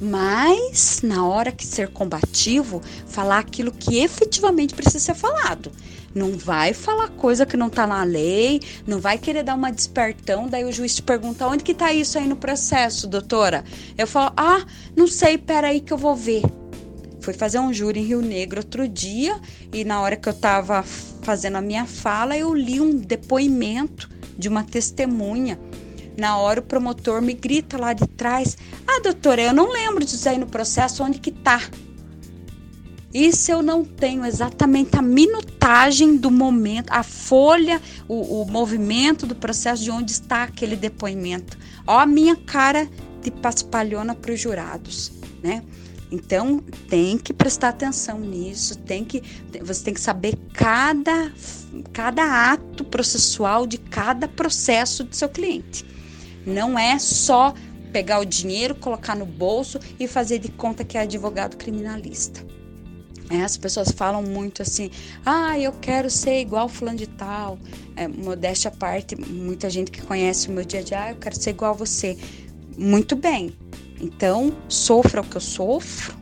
mas 0.01 1.01
na 1.03 1.27
hora 1.27 1.51
que 1.51 1.67
ser 1.67 1.89
combativo, 1.89 2.81
falar 3.09 3.41
aquilo 3.41 3.73
que 3.73 3.99
efetivamente 3.99 4.73
precisa 4.73 5.01
ser 5.01 5.15
falado. 5.17 5.73
Não 6.15 6.39
vai 6.39 6.73
falar 6.73 7.09
coisa 7.09 7.45
que 7.45 7.57
não 7.57 7.69
tá 7.69 7.85
na 7.85 8.05
lei, 8.05 8.61
não 8.87 9.01
vai 9.01 9.19
querer 9.19 9.43
dar 9.43 9.57
uma 9.57 9.73
despertão, 9.73 10.47
daí 10.47 10.65
o 10.65 10.71
juiz 10.71 10.95
te 10.95 11.03
pergunta 11.03 11.49
onde 11.49 11.65
que 11.65 11.75
tá 11.75 11.93
isso 11.93 12.17
aí 12.17 12.29
no 12.29 12.37
processo, 12.37 13.09
doutora? 13.09 13.65
Eu 13.99 14.07
falo: 14.07 14.33
"Ah, 14.37 14.65
não 14.95 15.09
sei, 15.09 15.37
peraí 15.37 15.81
que 15.81 15.93
eu 15.93 15.99
vou 15.99 16.15
ver". 16.15 16.43
Fui 17.21 17.35
fazer 17.35 17.59
um 17.59 17.73
júri 17.73 17.99
em 17.99 18.05
Rio 18.05 18.23
Negro 18.23 18.61
outro 18.61 18.87
dia 18.87 19.35
e 19.73 19.85
na 19.85 20.01
hora 20.01 20.15
que 20.15 20.29
eu 20.29 20.35
tava 20.35 20.85
fazendo 21.23 21.57
a 21.57 21.61
minha 21.61 21.87
fala, 21.87 22.39
eu 22.39 22.55
li 22.55 22.81
um 22.81 22.97
depoimento 22.97 24.09
de 24.39 24.49
uma 24.49 24.63
testemunha 24.63 25.59
na 26.17 26.37
hora 26.37 26.61
o 26.61 26.63
promotor 26.63 27.21
me 27.23 27.33
grita 27.33 27.79
lá 27.79 27.93
de 27.93 28.07
trás: 28.07 28.57
Ah, 28.87 29.01
doutora, 29.01 29.43
eu 29.43 29.53
não 29.53 29.71
lembro 29.71 30.05
disso 30.05 30.29
aí 30.29 30.39
no 30.39 30.47
processo, 30.47 31.03
onde 31.03 31.19
que 31.19 31.31
tá? 31.31 31.61
Isso 33.13 33.53
eu 33.53 33.63
não 33.63 33.85
tenho 33.85 34.25
exatamente 34.25 34.97
a 34.97 35.03
minutagem 35.03 36.17
do 36.17 36.31
momento, 36.31 36.91
a 36.91 37.03
folha, 37.03 37.81
o, 38.09 38.43
o 38.43 38.51
movimento 38.51 39.27
do 39.27 39.35
processo 39.35 39.83
de 39.83 39.91
onde 39.91 40.13
está 40.13 40.45
aquele 40.45 40.77
depoimento. 40.77 41.59
Ó, 41.87 41.99
a 41.99 42.07
minha 42.07 42.35
cara 42.35 42.89
de 43.21 43.31
paspalhona 43.31 44.15
para 44.15 44.33
os 44.33 44.41
jurados, 44.41 45.13
né? 45.43 45.63
Então 46.11 46.63
tem 46.89 47.17
que 47.17 47.33
prestar 47.33 47.71
atenção 47.71 48.19
nisso, 48.21 48.79
tem 48.79 49.05
que 49.05 49.23
você 49.63 49.85
tem 49.85 49.95
que 49.95 50.01
saber 50.01 50.39
cada 50.53 51.33
cada 51.93 52.53
ato 52.53 52.85
processual 52.85 53.67
de 53.67 53.79
cada 53.79 54.29
processo 54.29 55.05
do 55.05 55.15
seu 55.15 55.29
cliente. 55.29 55.85
Não 56.47 56.78
é 56.78 56.99
só 56.99 57.55
pegar 57.93 58.20
o 58.20 58.24
dinheiro, 58.24 58.74
colocar 58.74 59.14
no 59.14 59.26
bolso 59.26 59.78
e 59.99 60.09
fazer 60.09 60.38
de 60.38 60.51
conta 60.51 60.84
que 60.84 60.97
é 60.97 61.03
advogado 61.03 61.57
criminalista. 61.57 62.45
É, 63.30 63.43
as 63.43 63.57
pessoas 63.57 63.90
falam 63.90 64.22
muito 64.22 64.61
assim, 64.61 64.90
ah, 65.24 65.59
eu 65.59 65.72
quero 65.72 66.11
ser 66.11 66.40
igual 66.40 66.68
fulano 66.68 66.99
de 66.99 67.07
tal. 67.07 67.59
É, 67.97 68.07
modéstia 68.07 68.68
à 68.68 68.72
parte, 68.74 69.16
muita 69.16 69.70
gente 69.70 69.90
que 69.90 70.03
conhece 70.03 70.49
o 70.49 70.53
meu 70.53 70.64
dia 70.64 70.80
a 70.80 70.82
dia, 70.82 71.03
ah, 71.03 71.11
eu 71.12 71.16
quero 71.16 71.36
ser 71.36 71.51
igual 71.51 71.72
a 71.72 71.76
você. 71.76 72.16
Muito 72.76 73.16
bem. 73.16 73.57
Então, 74.01 74.53
sofra 74.68 75.20
o 75.20 75.24
que 75.24 75.36
eu 75.36 75.40
sofro, 75.40 76.14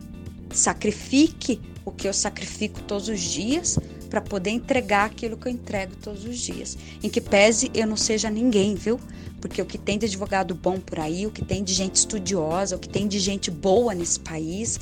sacrifique 0.52 1.60
o 1.84 1.90
que 1.90 2.06
eu 2.06 2.12
sacrifico 2.12 2.80
todos 2.82 3.08
os 3.08 3.20
dias 3.20 3.78
para 4.08 4.20
poder 4.20 4.50
entregar 4.50 5.06
aquilo 5.06 5.36
que 5.36 5.48
eu 5.48 5.52
entrego 5.52 5.96
todos 5.96 6.24
os 6.24 6.38
dias. 6.38 6.76
Em 7.02 7.08
que 7.08 7.20
pese 7.20 7.70
eu 7.74 7.86
não 7.86 7.96
seja 7.96 8.30
ninguém, 8.30 8.74
viu? 8.74 9.00
Porque 9.40 9.60
o 9.62 9.66
que 9.66 9.78
tem 9.78 9.98
de 9.98 10.06
advogado 10.06 10.54
bom 10.54 10.78
por 10.78 11.00
aí, 11.00 11.26
o 11.26 11.30
que 11.30 11.44
tem 11.44 11.64
de 11.64 11.72
gente 11.72 11.96
estudiosa, 11.96 12.76
o 12.76 12.78
que 12.78 12.88
tem 12.88 13.08
de 13.08 13.18
gente 13.18 13.50
boa 13.50 13.94
nesse 13.94 14.20
país, 14.20 14.78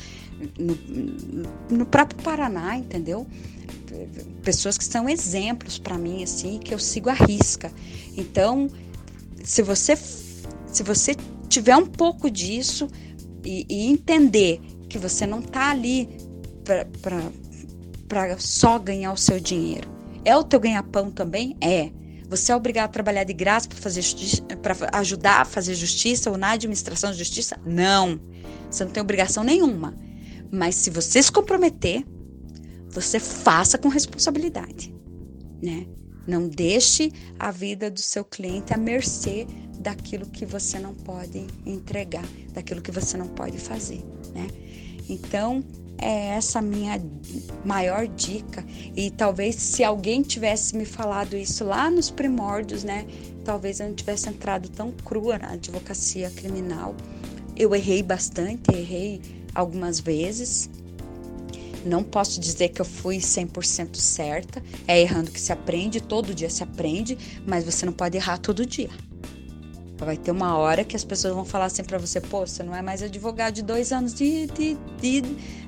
no, 0.59 0.77
no 1.79 1.87
próprio 1.87 2.23
Paraná, 2.23 2.77
entendeu? 2.77 3.27
Pessoas 4.43 4.77
que 4.77 4.85
são 4.85 5.09
exemplos 5.09 5.79
para 5.79 5.97
mim, 5.97 6.23
assim, 6.23 6.59
que 6.59 6.75
eu 6.75 6.79
sigo 6.79 7.09
à 7.09 7.15
risca. 7.15 7.73
Então, 8.17 8.69
se 9.45 9.63
você, 9.63 9.97
se 9.97 10.83
você 10.83 11.15
tiver 11.49 11.77
um 11.77 11.87
pouco 11.87 12.31
disso 12.31 12.89
e, 13.45 13.67
e 13.69 13.87
entender 13.87 14.61
que 14.89 14.99
você 14.99 15.27
não 15.27 15.41
está 15.41 15.71
ali 15.71 16.09
para 18.09 18.39
só 18.39 18.79
ganhar 18.79 19.13
o 19.13 19.17
seu 19.17 19.39
dinheiro, 19.41 19.89
é 20.25 20.37
o 20.37 20.45
teu 20.45 20.61
ganha-pão 20.61 21.11
também? 21.11 21.57
É. 21.61 21.91
Você 22.29 22.53
é 22.53 22.57
obrigado 22.57 22.91
a 22.91 22.93
trabalhar 22.93 23.24
de 23.24 23.33
graça 23.33 23.68
para 24.62 24.99
ajudar 24.99 25.41
a 25.41 25.45
fazer 25.45 25.74
justiça 25.74 26.31
ou 26.31 26.37
na 26.37 26.51
administração 26.51 27.11
de 27.11 27.18
justiça? 27.18 27.59
Não. 27.64 28.20
Você 28.70 28.85
não 28.85 28.93
tem 28.93 29.03
obrigação 29.03 29.43
nenhuma. 29.43 29.97
Mas 30.53 30.74
se 30.74 30.91
você 30.91 31.22
se 31.22 31.33
comprometer, 31.33 32.05
você 32.91 33.18
faça 33.18 33.79
com 33.79 33.89
responsabilidade, 33.89 34.95
né? 35.62 35.87
Não 36.26 36.49
deixe 36.49 37.11
a 37.39 37.51
vida 37.51 37.91
do 37.91 38.01
seu 38.01 38.24
cliente 38.24 38.74
à 38.74 38.76
mercê 38.76 39.47
daquilo 39.81 40.26
que 40.26 40.45
você 40.45 40.79
não 40.79 40.95
pode 40.95 41.47
entregar, 41.64 42.24
daquilo 42.53 42.83
que 42.83 42.91
você 42.91 43.16
não 43.16 43.29
pode 43.29 43.59
fazer, 43.59 44.05
né? 44.35 44.49
Então, 45.09 45.64
é 46.01 46.28
essa 46.28 46.62
minha 46.62 47.01
maior 47.64 48.07
dica. 48.07 48.64
E 48.96 49.11
talvez 49.11 49.57
se 49.57 49.82
alguém 49.84 50.22
tivesse 50.22 50.76
me 50.76 50.84
falado 50.84 51.36
isso 51.36 51.64
lá 51.64 51.90
nos 51.90 52.11
primórdios, 52.11 52.84
né? 52.84 53.07
Talvez 53.44 53.80
eu 53.80 53.88
não 53.88 53.94
tivesse 53.94 54.28
entrado 54.28 54.68
tão 54.68 54.92
crua 54.92 55.38
na 55.38 55.53
advocacia 55.53 56.30
criminal. 56.30 56.94
Eu 57.57 57.74
errei 57.74 58.03
bastante, 58.03 58.72
errei 58.72 59.20
algumas 59.55 59.99
vezes. 59.99 60.70
Não 61.84 62.03
posso 62.03 62.40
dizer 62.40 62.68
que 62.68 62.80
eu 62.80 62.84
fui 62.84 63.18
100% 63.18 63.96
certa. 63.96 64.62
É 64.86 65.01
errando 65.01 65.30
que 65.30 65.40
se 65.40 65.53
aprende, 65.53 66.01
todo 66.01 66.34
dia 66.34 66.51
se 66.51 66.62
aprende, 66.62 67.18
mas 67.46 67.64
você 67.64 67.86
não 67.86 67.92
pode 67.92 68.16
errar 68.16 68.38
todo 68.38 68.64
dia. 68.64 68.90
Vai 69.99 70.16
ter 70.16 70.30
uma 70.30 70.57
hora 70.57 70.84
que 70.84 70.96
as 70.96 71.05
pessoas 71.05 71.34
vão 71.34 71.44
falar 71.44 71.66
assim 71.66 71.82
para 71.82 71.99
você, 71.99 72.20
pô, 72.20 72.46
você 72.46 72.62
não 72.62 72.74
é 72.74 72.80
mais 72.80 73.03
advogado 73.03 73.55
de 73.55 73.62
dois 73.62 73.92
anos 73.92 74.14
de, 74.14 74.46
de, 74.46 74.76
de, 75.01 75.22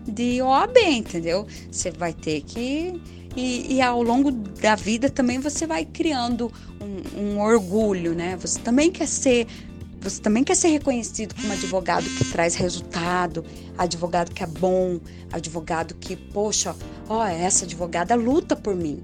de 0.06 0.42
OAB, 0.42 0.76
entendeu? 0.78 1.46
Você 1.70 1.90
vai 1.90 2.12
ter 2.12 2.40
que. 2.42 3.00
E, 3.36 3.76
e, 3.76 3.80
ao 3.80 4.02
longo 4.02 4.32
da 4.32 4.74
vida 4.74 5.08
também 5.08 5.38
você 5.38 5.64
vai 5.64 5.84
criando 5.84 6.52
um, 6.80 7.20
um 7.20 7.40
orgulho, 7.40 8.12
né? 8.12 8.36
Você 8.36 8.58
também 8.58 8.90
quer 8.90 9.06
ser 9.06 9.46
você 10.00 10.20
também 10.20 10.42
quer 10.42 10.54
ser 10.54 10.68
reconhecido 10.68 11.34
como 11.34 11.52
advogado 11.52 12.04
que 12.04 12.24
traz 12.24 12.54
resultado, 12.54 13.44
advogado 13.76 14.32
que 14.32 14.42
é 14.42 14.46
bom, 14.46 14.98
advogado 15.30 15.94
que, 15.94 16.16
poxa, 16.16 16.74
ó, 17.06 17.26
essa 17.26 17.66
advogada 17.66 18.14
luta 18.14 18.56
por 18.56 18.74
mim. 18.74 19.02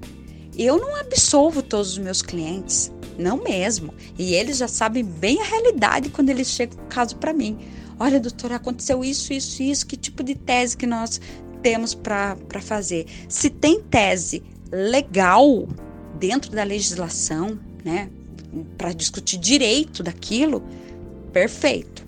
Eu 0.57 0.79
não 0.79 0.95
absolvo 0.95 1.61
todos 1.61 1.91
os 1.91 1.97
meus 1.99 2.23
clientes, 2.23 2.91
não 3.17 3.43
mesmo. 3.43 3.93
E 4.17 4.33
eles 4.33 4.57
já 4.57 4.67
sabem 4.67 5.03
bem 5.03 5.41
a 5.41 5.45
realidade 5.45 6.09
quando 6.09 6.29
eles 6.29 6.47
chegam 6.47 6.77
o 6.83 6.87
caso 6.87 7.15
para 7.17 7.33
mim. 7.33 7.57
Olha, 7.99 8.19
doutora, 8.19 8.55
aconteceu 8.55 9.03
isso, 9.03 9.33
isso, 9.33 9.61
isso. 9.63 9.87
Que 9.87 9.97
tipo 9.97 10.23
de 10.23 10.35
tese 10.35 10.77
que 10.77 10.85
nós 10.85 11.19
temos 11.61 11.93
para 11.95 12.37
fazer? 12.61 13.07
Se 13.27 13.49
tem 13.49 13.81
tese 13.81 14.43
legal 14.71 15.67
dentro 16.19 16.51
da 16.51 16.63
legislação, 16.63 17.59
né, 17.83 18.09
para 18.77 18.93
discutir 18.93 19.37
direito 19.37 20.03
daquilo, 20.03 20.63
perfeito. 21.33 22.05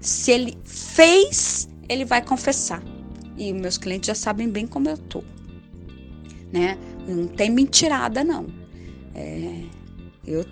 Se 0.00 0.30
ele 0.30 0.58
fez, 0.64 1.68
ele 1.88 2.04
vai 2.04 2.22
confessar. 2.24 2.82
E 3.36 3.52
meus 3.52 3.78
clientes 3.78 4.06
já 4.06 4.14
sabem 4.14 4.48
bem 4.48 4.66
como 4.66 4.88
eu 4.88 4.98
tô, 4.98 5.22
né? 6.52 6.76
Não 7.08 7.26
tem 7.26 7.50
mentirada, 7.50 8.22
não. 8.22 8.46
É, 9.14 9.62
eu, 10.26 10.44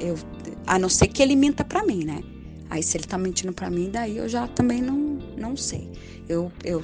eu, 0.00 0.18
a 0.66 0.78
não 0.78 0.88
ser 0.88 1.08
que 1.08 1.22
ele 1.22 1.36
minta 1.36 1.64
para 1.64 1.84
mim, 1.84 2.04
né? 2.04 2.22
Aí 2.70 2.82
se 2.82 2.96
ele 2.96 3.04
tá 3.04 3.18
mentindo 3.18 3.52
para 3.52 3.70
mim, 3.70 3.90
daí 3.90 4.16
eu 4.16 4.28
já 4.28 4.48
também 4.48 4.82
não, 4.82 5.18
não 5.36 5.56
sei. 5.56 5.90
Eu, 6.28 6.50
eu 6.64 6.82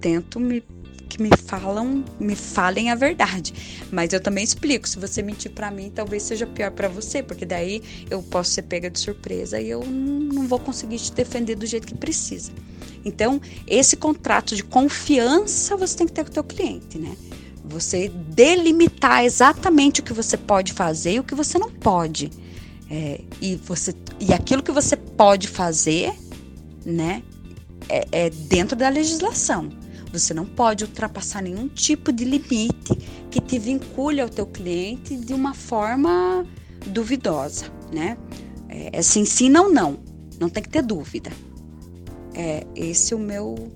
tento 0.00 0.38
me 0.38 0.62
que 1.08 1.22
me 1.22 1.30
falam, 1.36 2.04
me 2.18 2.34
falem 2.34 2.90
a 2.90 2.94
verdade. 2.94 3.54
Mas 3.90 4.12
eu 4.12 4.20
também 4.20 4.44
explico, 4.44 4.88
se 4.88 4.98
você 4.98 5.22
mentir 5.22 5.50
para 5.52 5.70
mim, 5.70 5.90
talvez 5.94 6.22
seja 6.22 6.46
pior 6.46 6.70
para 6.70 6.88
você, 6.88 7.22
porque 7.22 7.46
daí 7.46 7.82
eu 8.10 8.22
posso 8.22 8.50
ser 8.50 8.62
pega 8.62 8.90
de 8.90 8.98
surpresa 8.98 9.60
e 9.60 9.68
eu 9.68 9.84
não 9.84 10.46
vou 10.46 10.58
conseguir 10.58 10.98
te 10.98 11.12
defender 11.12 11.54
do 11.54 11.66
jeito 11.66 11.86
que 11.86 11.94
precisa. 11.94 12.52
Então, 13.04 13.40
esse 13.66 13.96
contrato 13.96 14.56
de 14.56 14.64
confiança 14.64 15.76
você 15.76 15.96
tem 15.96 16.06
que 16.06 16.12
ter 16.12 16.24
com 16.24 16.30
o 16.30 16.32
teu 16.32 16.44
cliente, 16.44 16.98
né? 16.98 17.16
Você 17.68 18.08
delimitar 18.08 19.24
exatamente 19.24 20.00
o 20.00 20.02
que 20.02 20.12
você 20.12 20.36
pode 20.36 20.72
fazer 20.72 21.14
e 21.14 21.20
o 21.20 21.24
que 21.24 21.34
você 21.34 21.58
não 21.58 21.70
pode. 21.70 22.30
É, 22.90 23.20
e, 23.40 23.56
você, 23.56 23.94
e 24.20 24.32
aquilo 24.32 24.62
que 24.62 24.70
você 24.70 24.96
pode 24.96 25.48
fazer, 25.48 26.14
né, 26.84 27.22
é, 27.88 28.06
é 28.12 28.30
dentro 28.30 28.76
da 28.76 28.88
legislação. 28.88 29.68
Você 30.12 30.32
não 30.32 30.46
pode 30.46 30.84
ultrapassar 30.84 31.42
nenhum 31.42 31.68
tipo 31.68 32.12
de 32.12 32.24
limite 32.24 32.94
que 33.30 33.40
te 33.40 33.58
vincule 33.58 34.20
ao 34.20 34.28
teu 34.28 34.46
cliente 34.46 35.16
de 35.16 35.34
uma 35.34 35.52
forma 35.52 36.46
duvidosa, 36.86 37.66
né? 37.92 38.16
É, 38.68 38.98
é 38.98 39.02
sim, 39.02 39.24
sim, 39.24 39.48
não, 39.48 39.70
não. 39.70 39.98
Não 40.38 40.48
tem 40.48 40.62
que 40.62 40.68
ter 40.68 40.82
dúvida. 40.82 41.30
É 42.34 42.66
esse 42.74 43.12
é 43.12 43.16
o 43.16 43.20
meu 43.20 43.72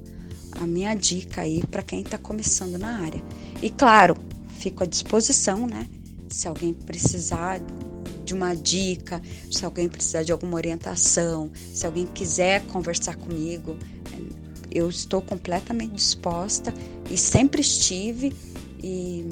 a 0.53 0.67
minha 0.67 0.95
dica 0.95 1.43
aí 1.43 1.63
para 1.71 1.83
quem 1.83 2.01
está 2.01 2.19
começando 2.19 2.79
na 2.79 3.01
área. 3.01 3.23
E 3.63 3.69
claro, 3.69 4.17
fico 4.59 4.83
à 4.83 4.87
disposição, 4.87 5.67
né? 5.67 5.87
Se 6.31 6.49
alguém 6.49 6.73
precisar 6.73 7.61
de 8.25 8.33
uma 8.33 8.55
dica, 8.55 9.21
se 9.51 9.65
alguém 9.65 9.89
precisar 9.89 10.23
de 10.23 10.33
alguma 10.33 10.55
orientação, 10.55 11.51
se 11.75 11.85
alguém 11.85 12.07
quiser 12.07 12.65
conversar 12.67 13.17
comigo, 13.17 13.77
eu 14.71 14.89
estou 14.89 15.21
completamente 15.21 15.95
disposta 15.95 16.73
e 17.11 17.19
sempre 17.19 17.61
estive 17.61 18.33
e, 18.83 19.27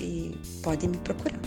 e 0.00 0.36
podem 0.62 0.90
me 0.90 0.96
procurar. 0.98 1.40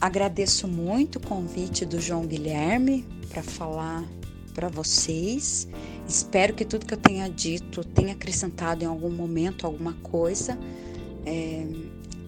Agradeço 0.00 0.66
muito 0.66 1.16
o 1.16 1.20
convite 1.20 1.84
do 1.84 2.00
João 2.00 2.26
Guilherme 2.26 3.04
para 3.28 3.42
falar 3.42 4.04
para 4.54 4.68
vocês. 4.68 5.68
Espero 6.12 6.52
que 6.52 6.66
tudo 6.66 6.84
que 6.84 6.92
eu 6.92 6.98
tenha 6.98 7.26
dito 7.26 7.82
tenha 7.82 8.12
acrescentado 8.12 8.84
em 8.84 8.86
algum 8.86 9.08
momento 9.08 9.66
alguma 9.66 9.94
coisa. 9.94 10.58
É, 11.24 11.66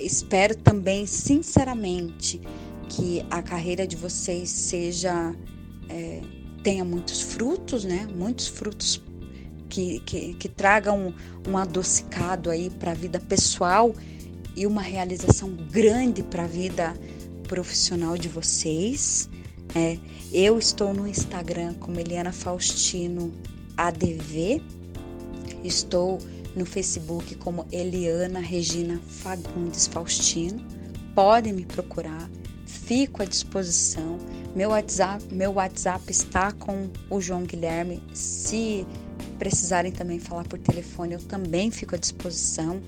espero 0.00 0.56
também, 0.56 1.04
sinceramente, 1.04 2.40
que 2.88 3.22
a 3.30 3.42
carreira 3.42 3.86
de 3.86 3.94
vocês 3.94 4.48
seja 4.48 5.36
é, 5.90 6.22
tenha 6.62 6.82
muitos 6.82 7.20
frutos, 7.20 7.84
né? 7.84 8.08
Muitos 8.16 8.48
frutos 8.48 9.02
que, 9.68 10.00
que, 10.00 10.32
que 10.32 10.48
tragam 10.48 11.14
um, 11.46 11.50
um 11.50 11.58
adocicado 11.58 12.48
aí 12.48 12.70
para 12.70 12.92
a 12.92 12.94
vida 12.94 13.20
pessoal 13.20 13.94
e 14.56 14.66
uma 14.66 14.80
realização 14.80 15.54
grande 15.70 16.22
para 16.22 16.44
a 16.44 16.46
vida 16.46 16.94
profissional 17.46 18.16
de 18.16 18.30
vocês. 18.30 19.28
É, 19.74 19.98
eu 20.32 20.58
estou 20.58 20.94
no 20.94 21.06
Instagram 21.06 21.74
como 21.74 22.00
Eliana 22.00 22.32
Faustino 22.32 23.30
ADV, 23.76 24.62
estou 25.62 26.18
no 26.54 26.64
Facebook 26.64 27.34
como 27.36 27.66
Eliana 27.72 28.38
Regina 28.40 29.00
Fagundes 29.08 29.86
Faustino. 29.86 30.64
Podem 31.14 31.52
me 31.52 31.64
procurar, 31.64 32.30
fico 32.66 33.22
à 33.22 33.24
disposição. 33.24 34.18
Meu 34.54 34.70
WhatsApp, 34.70 35.24
meu 35.32 35.52
WhatsApp 35.52 36.10
está 36.10 36.52
com 36.52 36.88
o 37.10 37.20
João 37.20 37.42
Guilherme. 37.42 38.02
Se 38.12 38.86
precisarem 39.38 39.90
também 39.90 40.18
falar 40.18 40.46
por 40.46 40.58
telefone, 40.58 41.14
eu 41.14 41.20
também 41.20 41.70
fico 41.70 41.94
à 41.94 41.98
disposição. 41.98 42.80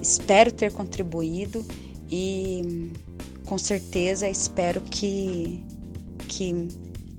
Espero 0.00 0.50
ter 0.52 0.72
contribuído 0.72 1.64
e 2.10 2.90
com 3.44 3.58
certeza 3.58 4.28
espero 4.28 4.80
que, 4.80 5.62
que 6.28 6.68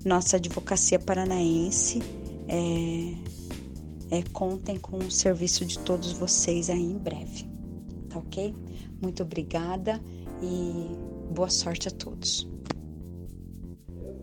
nossa 0.03 0.37
advocacia 0.37 0.99
paranaense 0.99 2.01
é, 2.47 4.17
é, 4.17 4.23
contem 4.33 4.77
com 4.77 4.97
o 4.97 5.11
serviço 5.11 5.65
de 5.65 5.79
todos 5.79 6.11
vocês 6.13 6.69
aí 6.69 6.83
em 6.83 6.97
breve. 6.97 7.45
Tá 8.09 8.19
ok? 8.19 8.53
Muito 9.01 9.23
obrigada 9.23 10.01
e 10.41 10.87
boa 11.33 11.49
sorte 11.49 11.87
a 11.87 11.91
todos. 11.91 12.47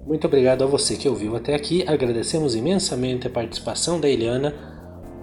Muito 0.07 0.27
obrigado 0.27 0.64
a 0.64 0.66
você 0.66 0.97
que 0.97 1.09
ouviu 1.09 1.37
até 1.37 1.55
aqui. 1.55 1.85
Agradecemos 1.87 2.55
imensamente 2.55 3.27
a 3.27 3.31
participação 3.31 4.01
da 4.01 4.09
Eliana. 4.09 4.53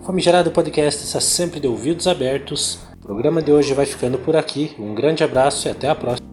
Famigerado 0.06 0.52
Podcast 0.52 1.04
está 1.04 1.20
sempre 1.20 1.60
de 1.60 1.68
ouvidos 1.68 2.08
abertos. 2.08 2.80
O 2.97 3.02
programa 3.02 3.41
de 3.41 3.52
hoje 3.52 3.74
vai 3.74 3.86
ficando 3.86 4.18
por 4.18 4.36
aqui. 4.36 4.76
Um 4.80 4.95
grande 4.95 5.24
abraço 5.24 5.68
e 5.68 5.72
até 5.72 5.89
a 5.89 5.95
próxima. 5.95 6.28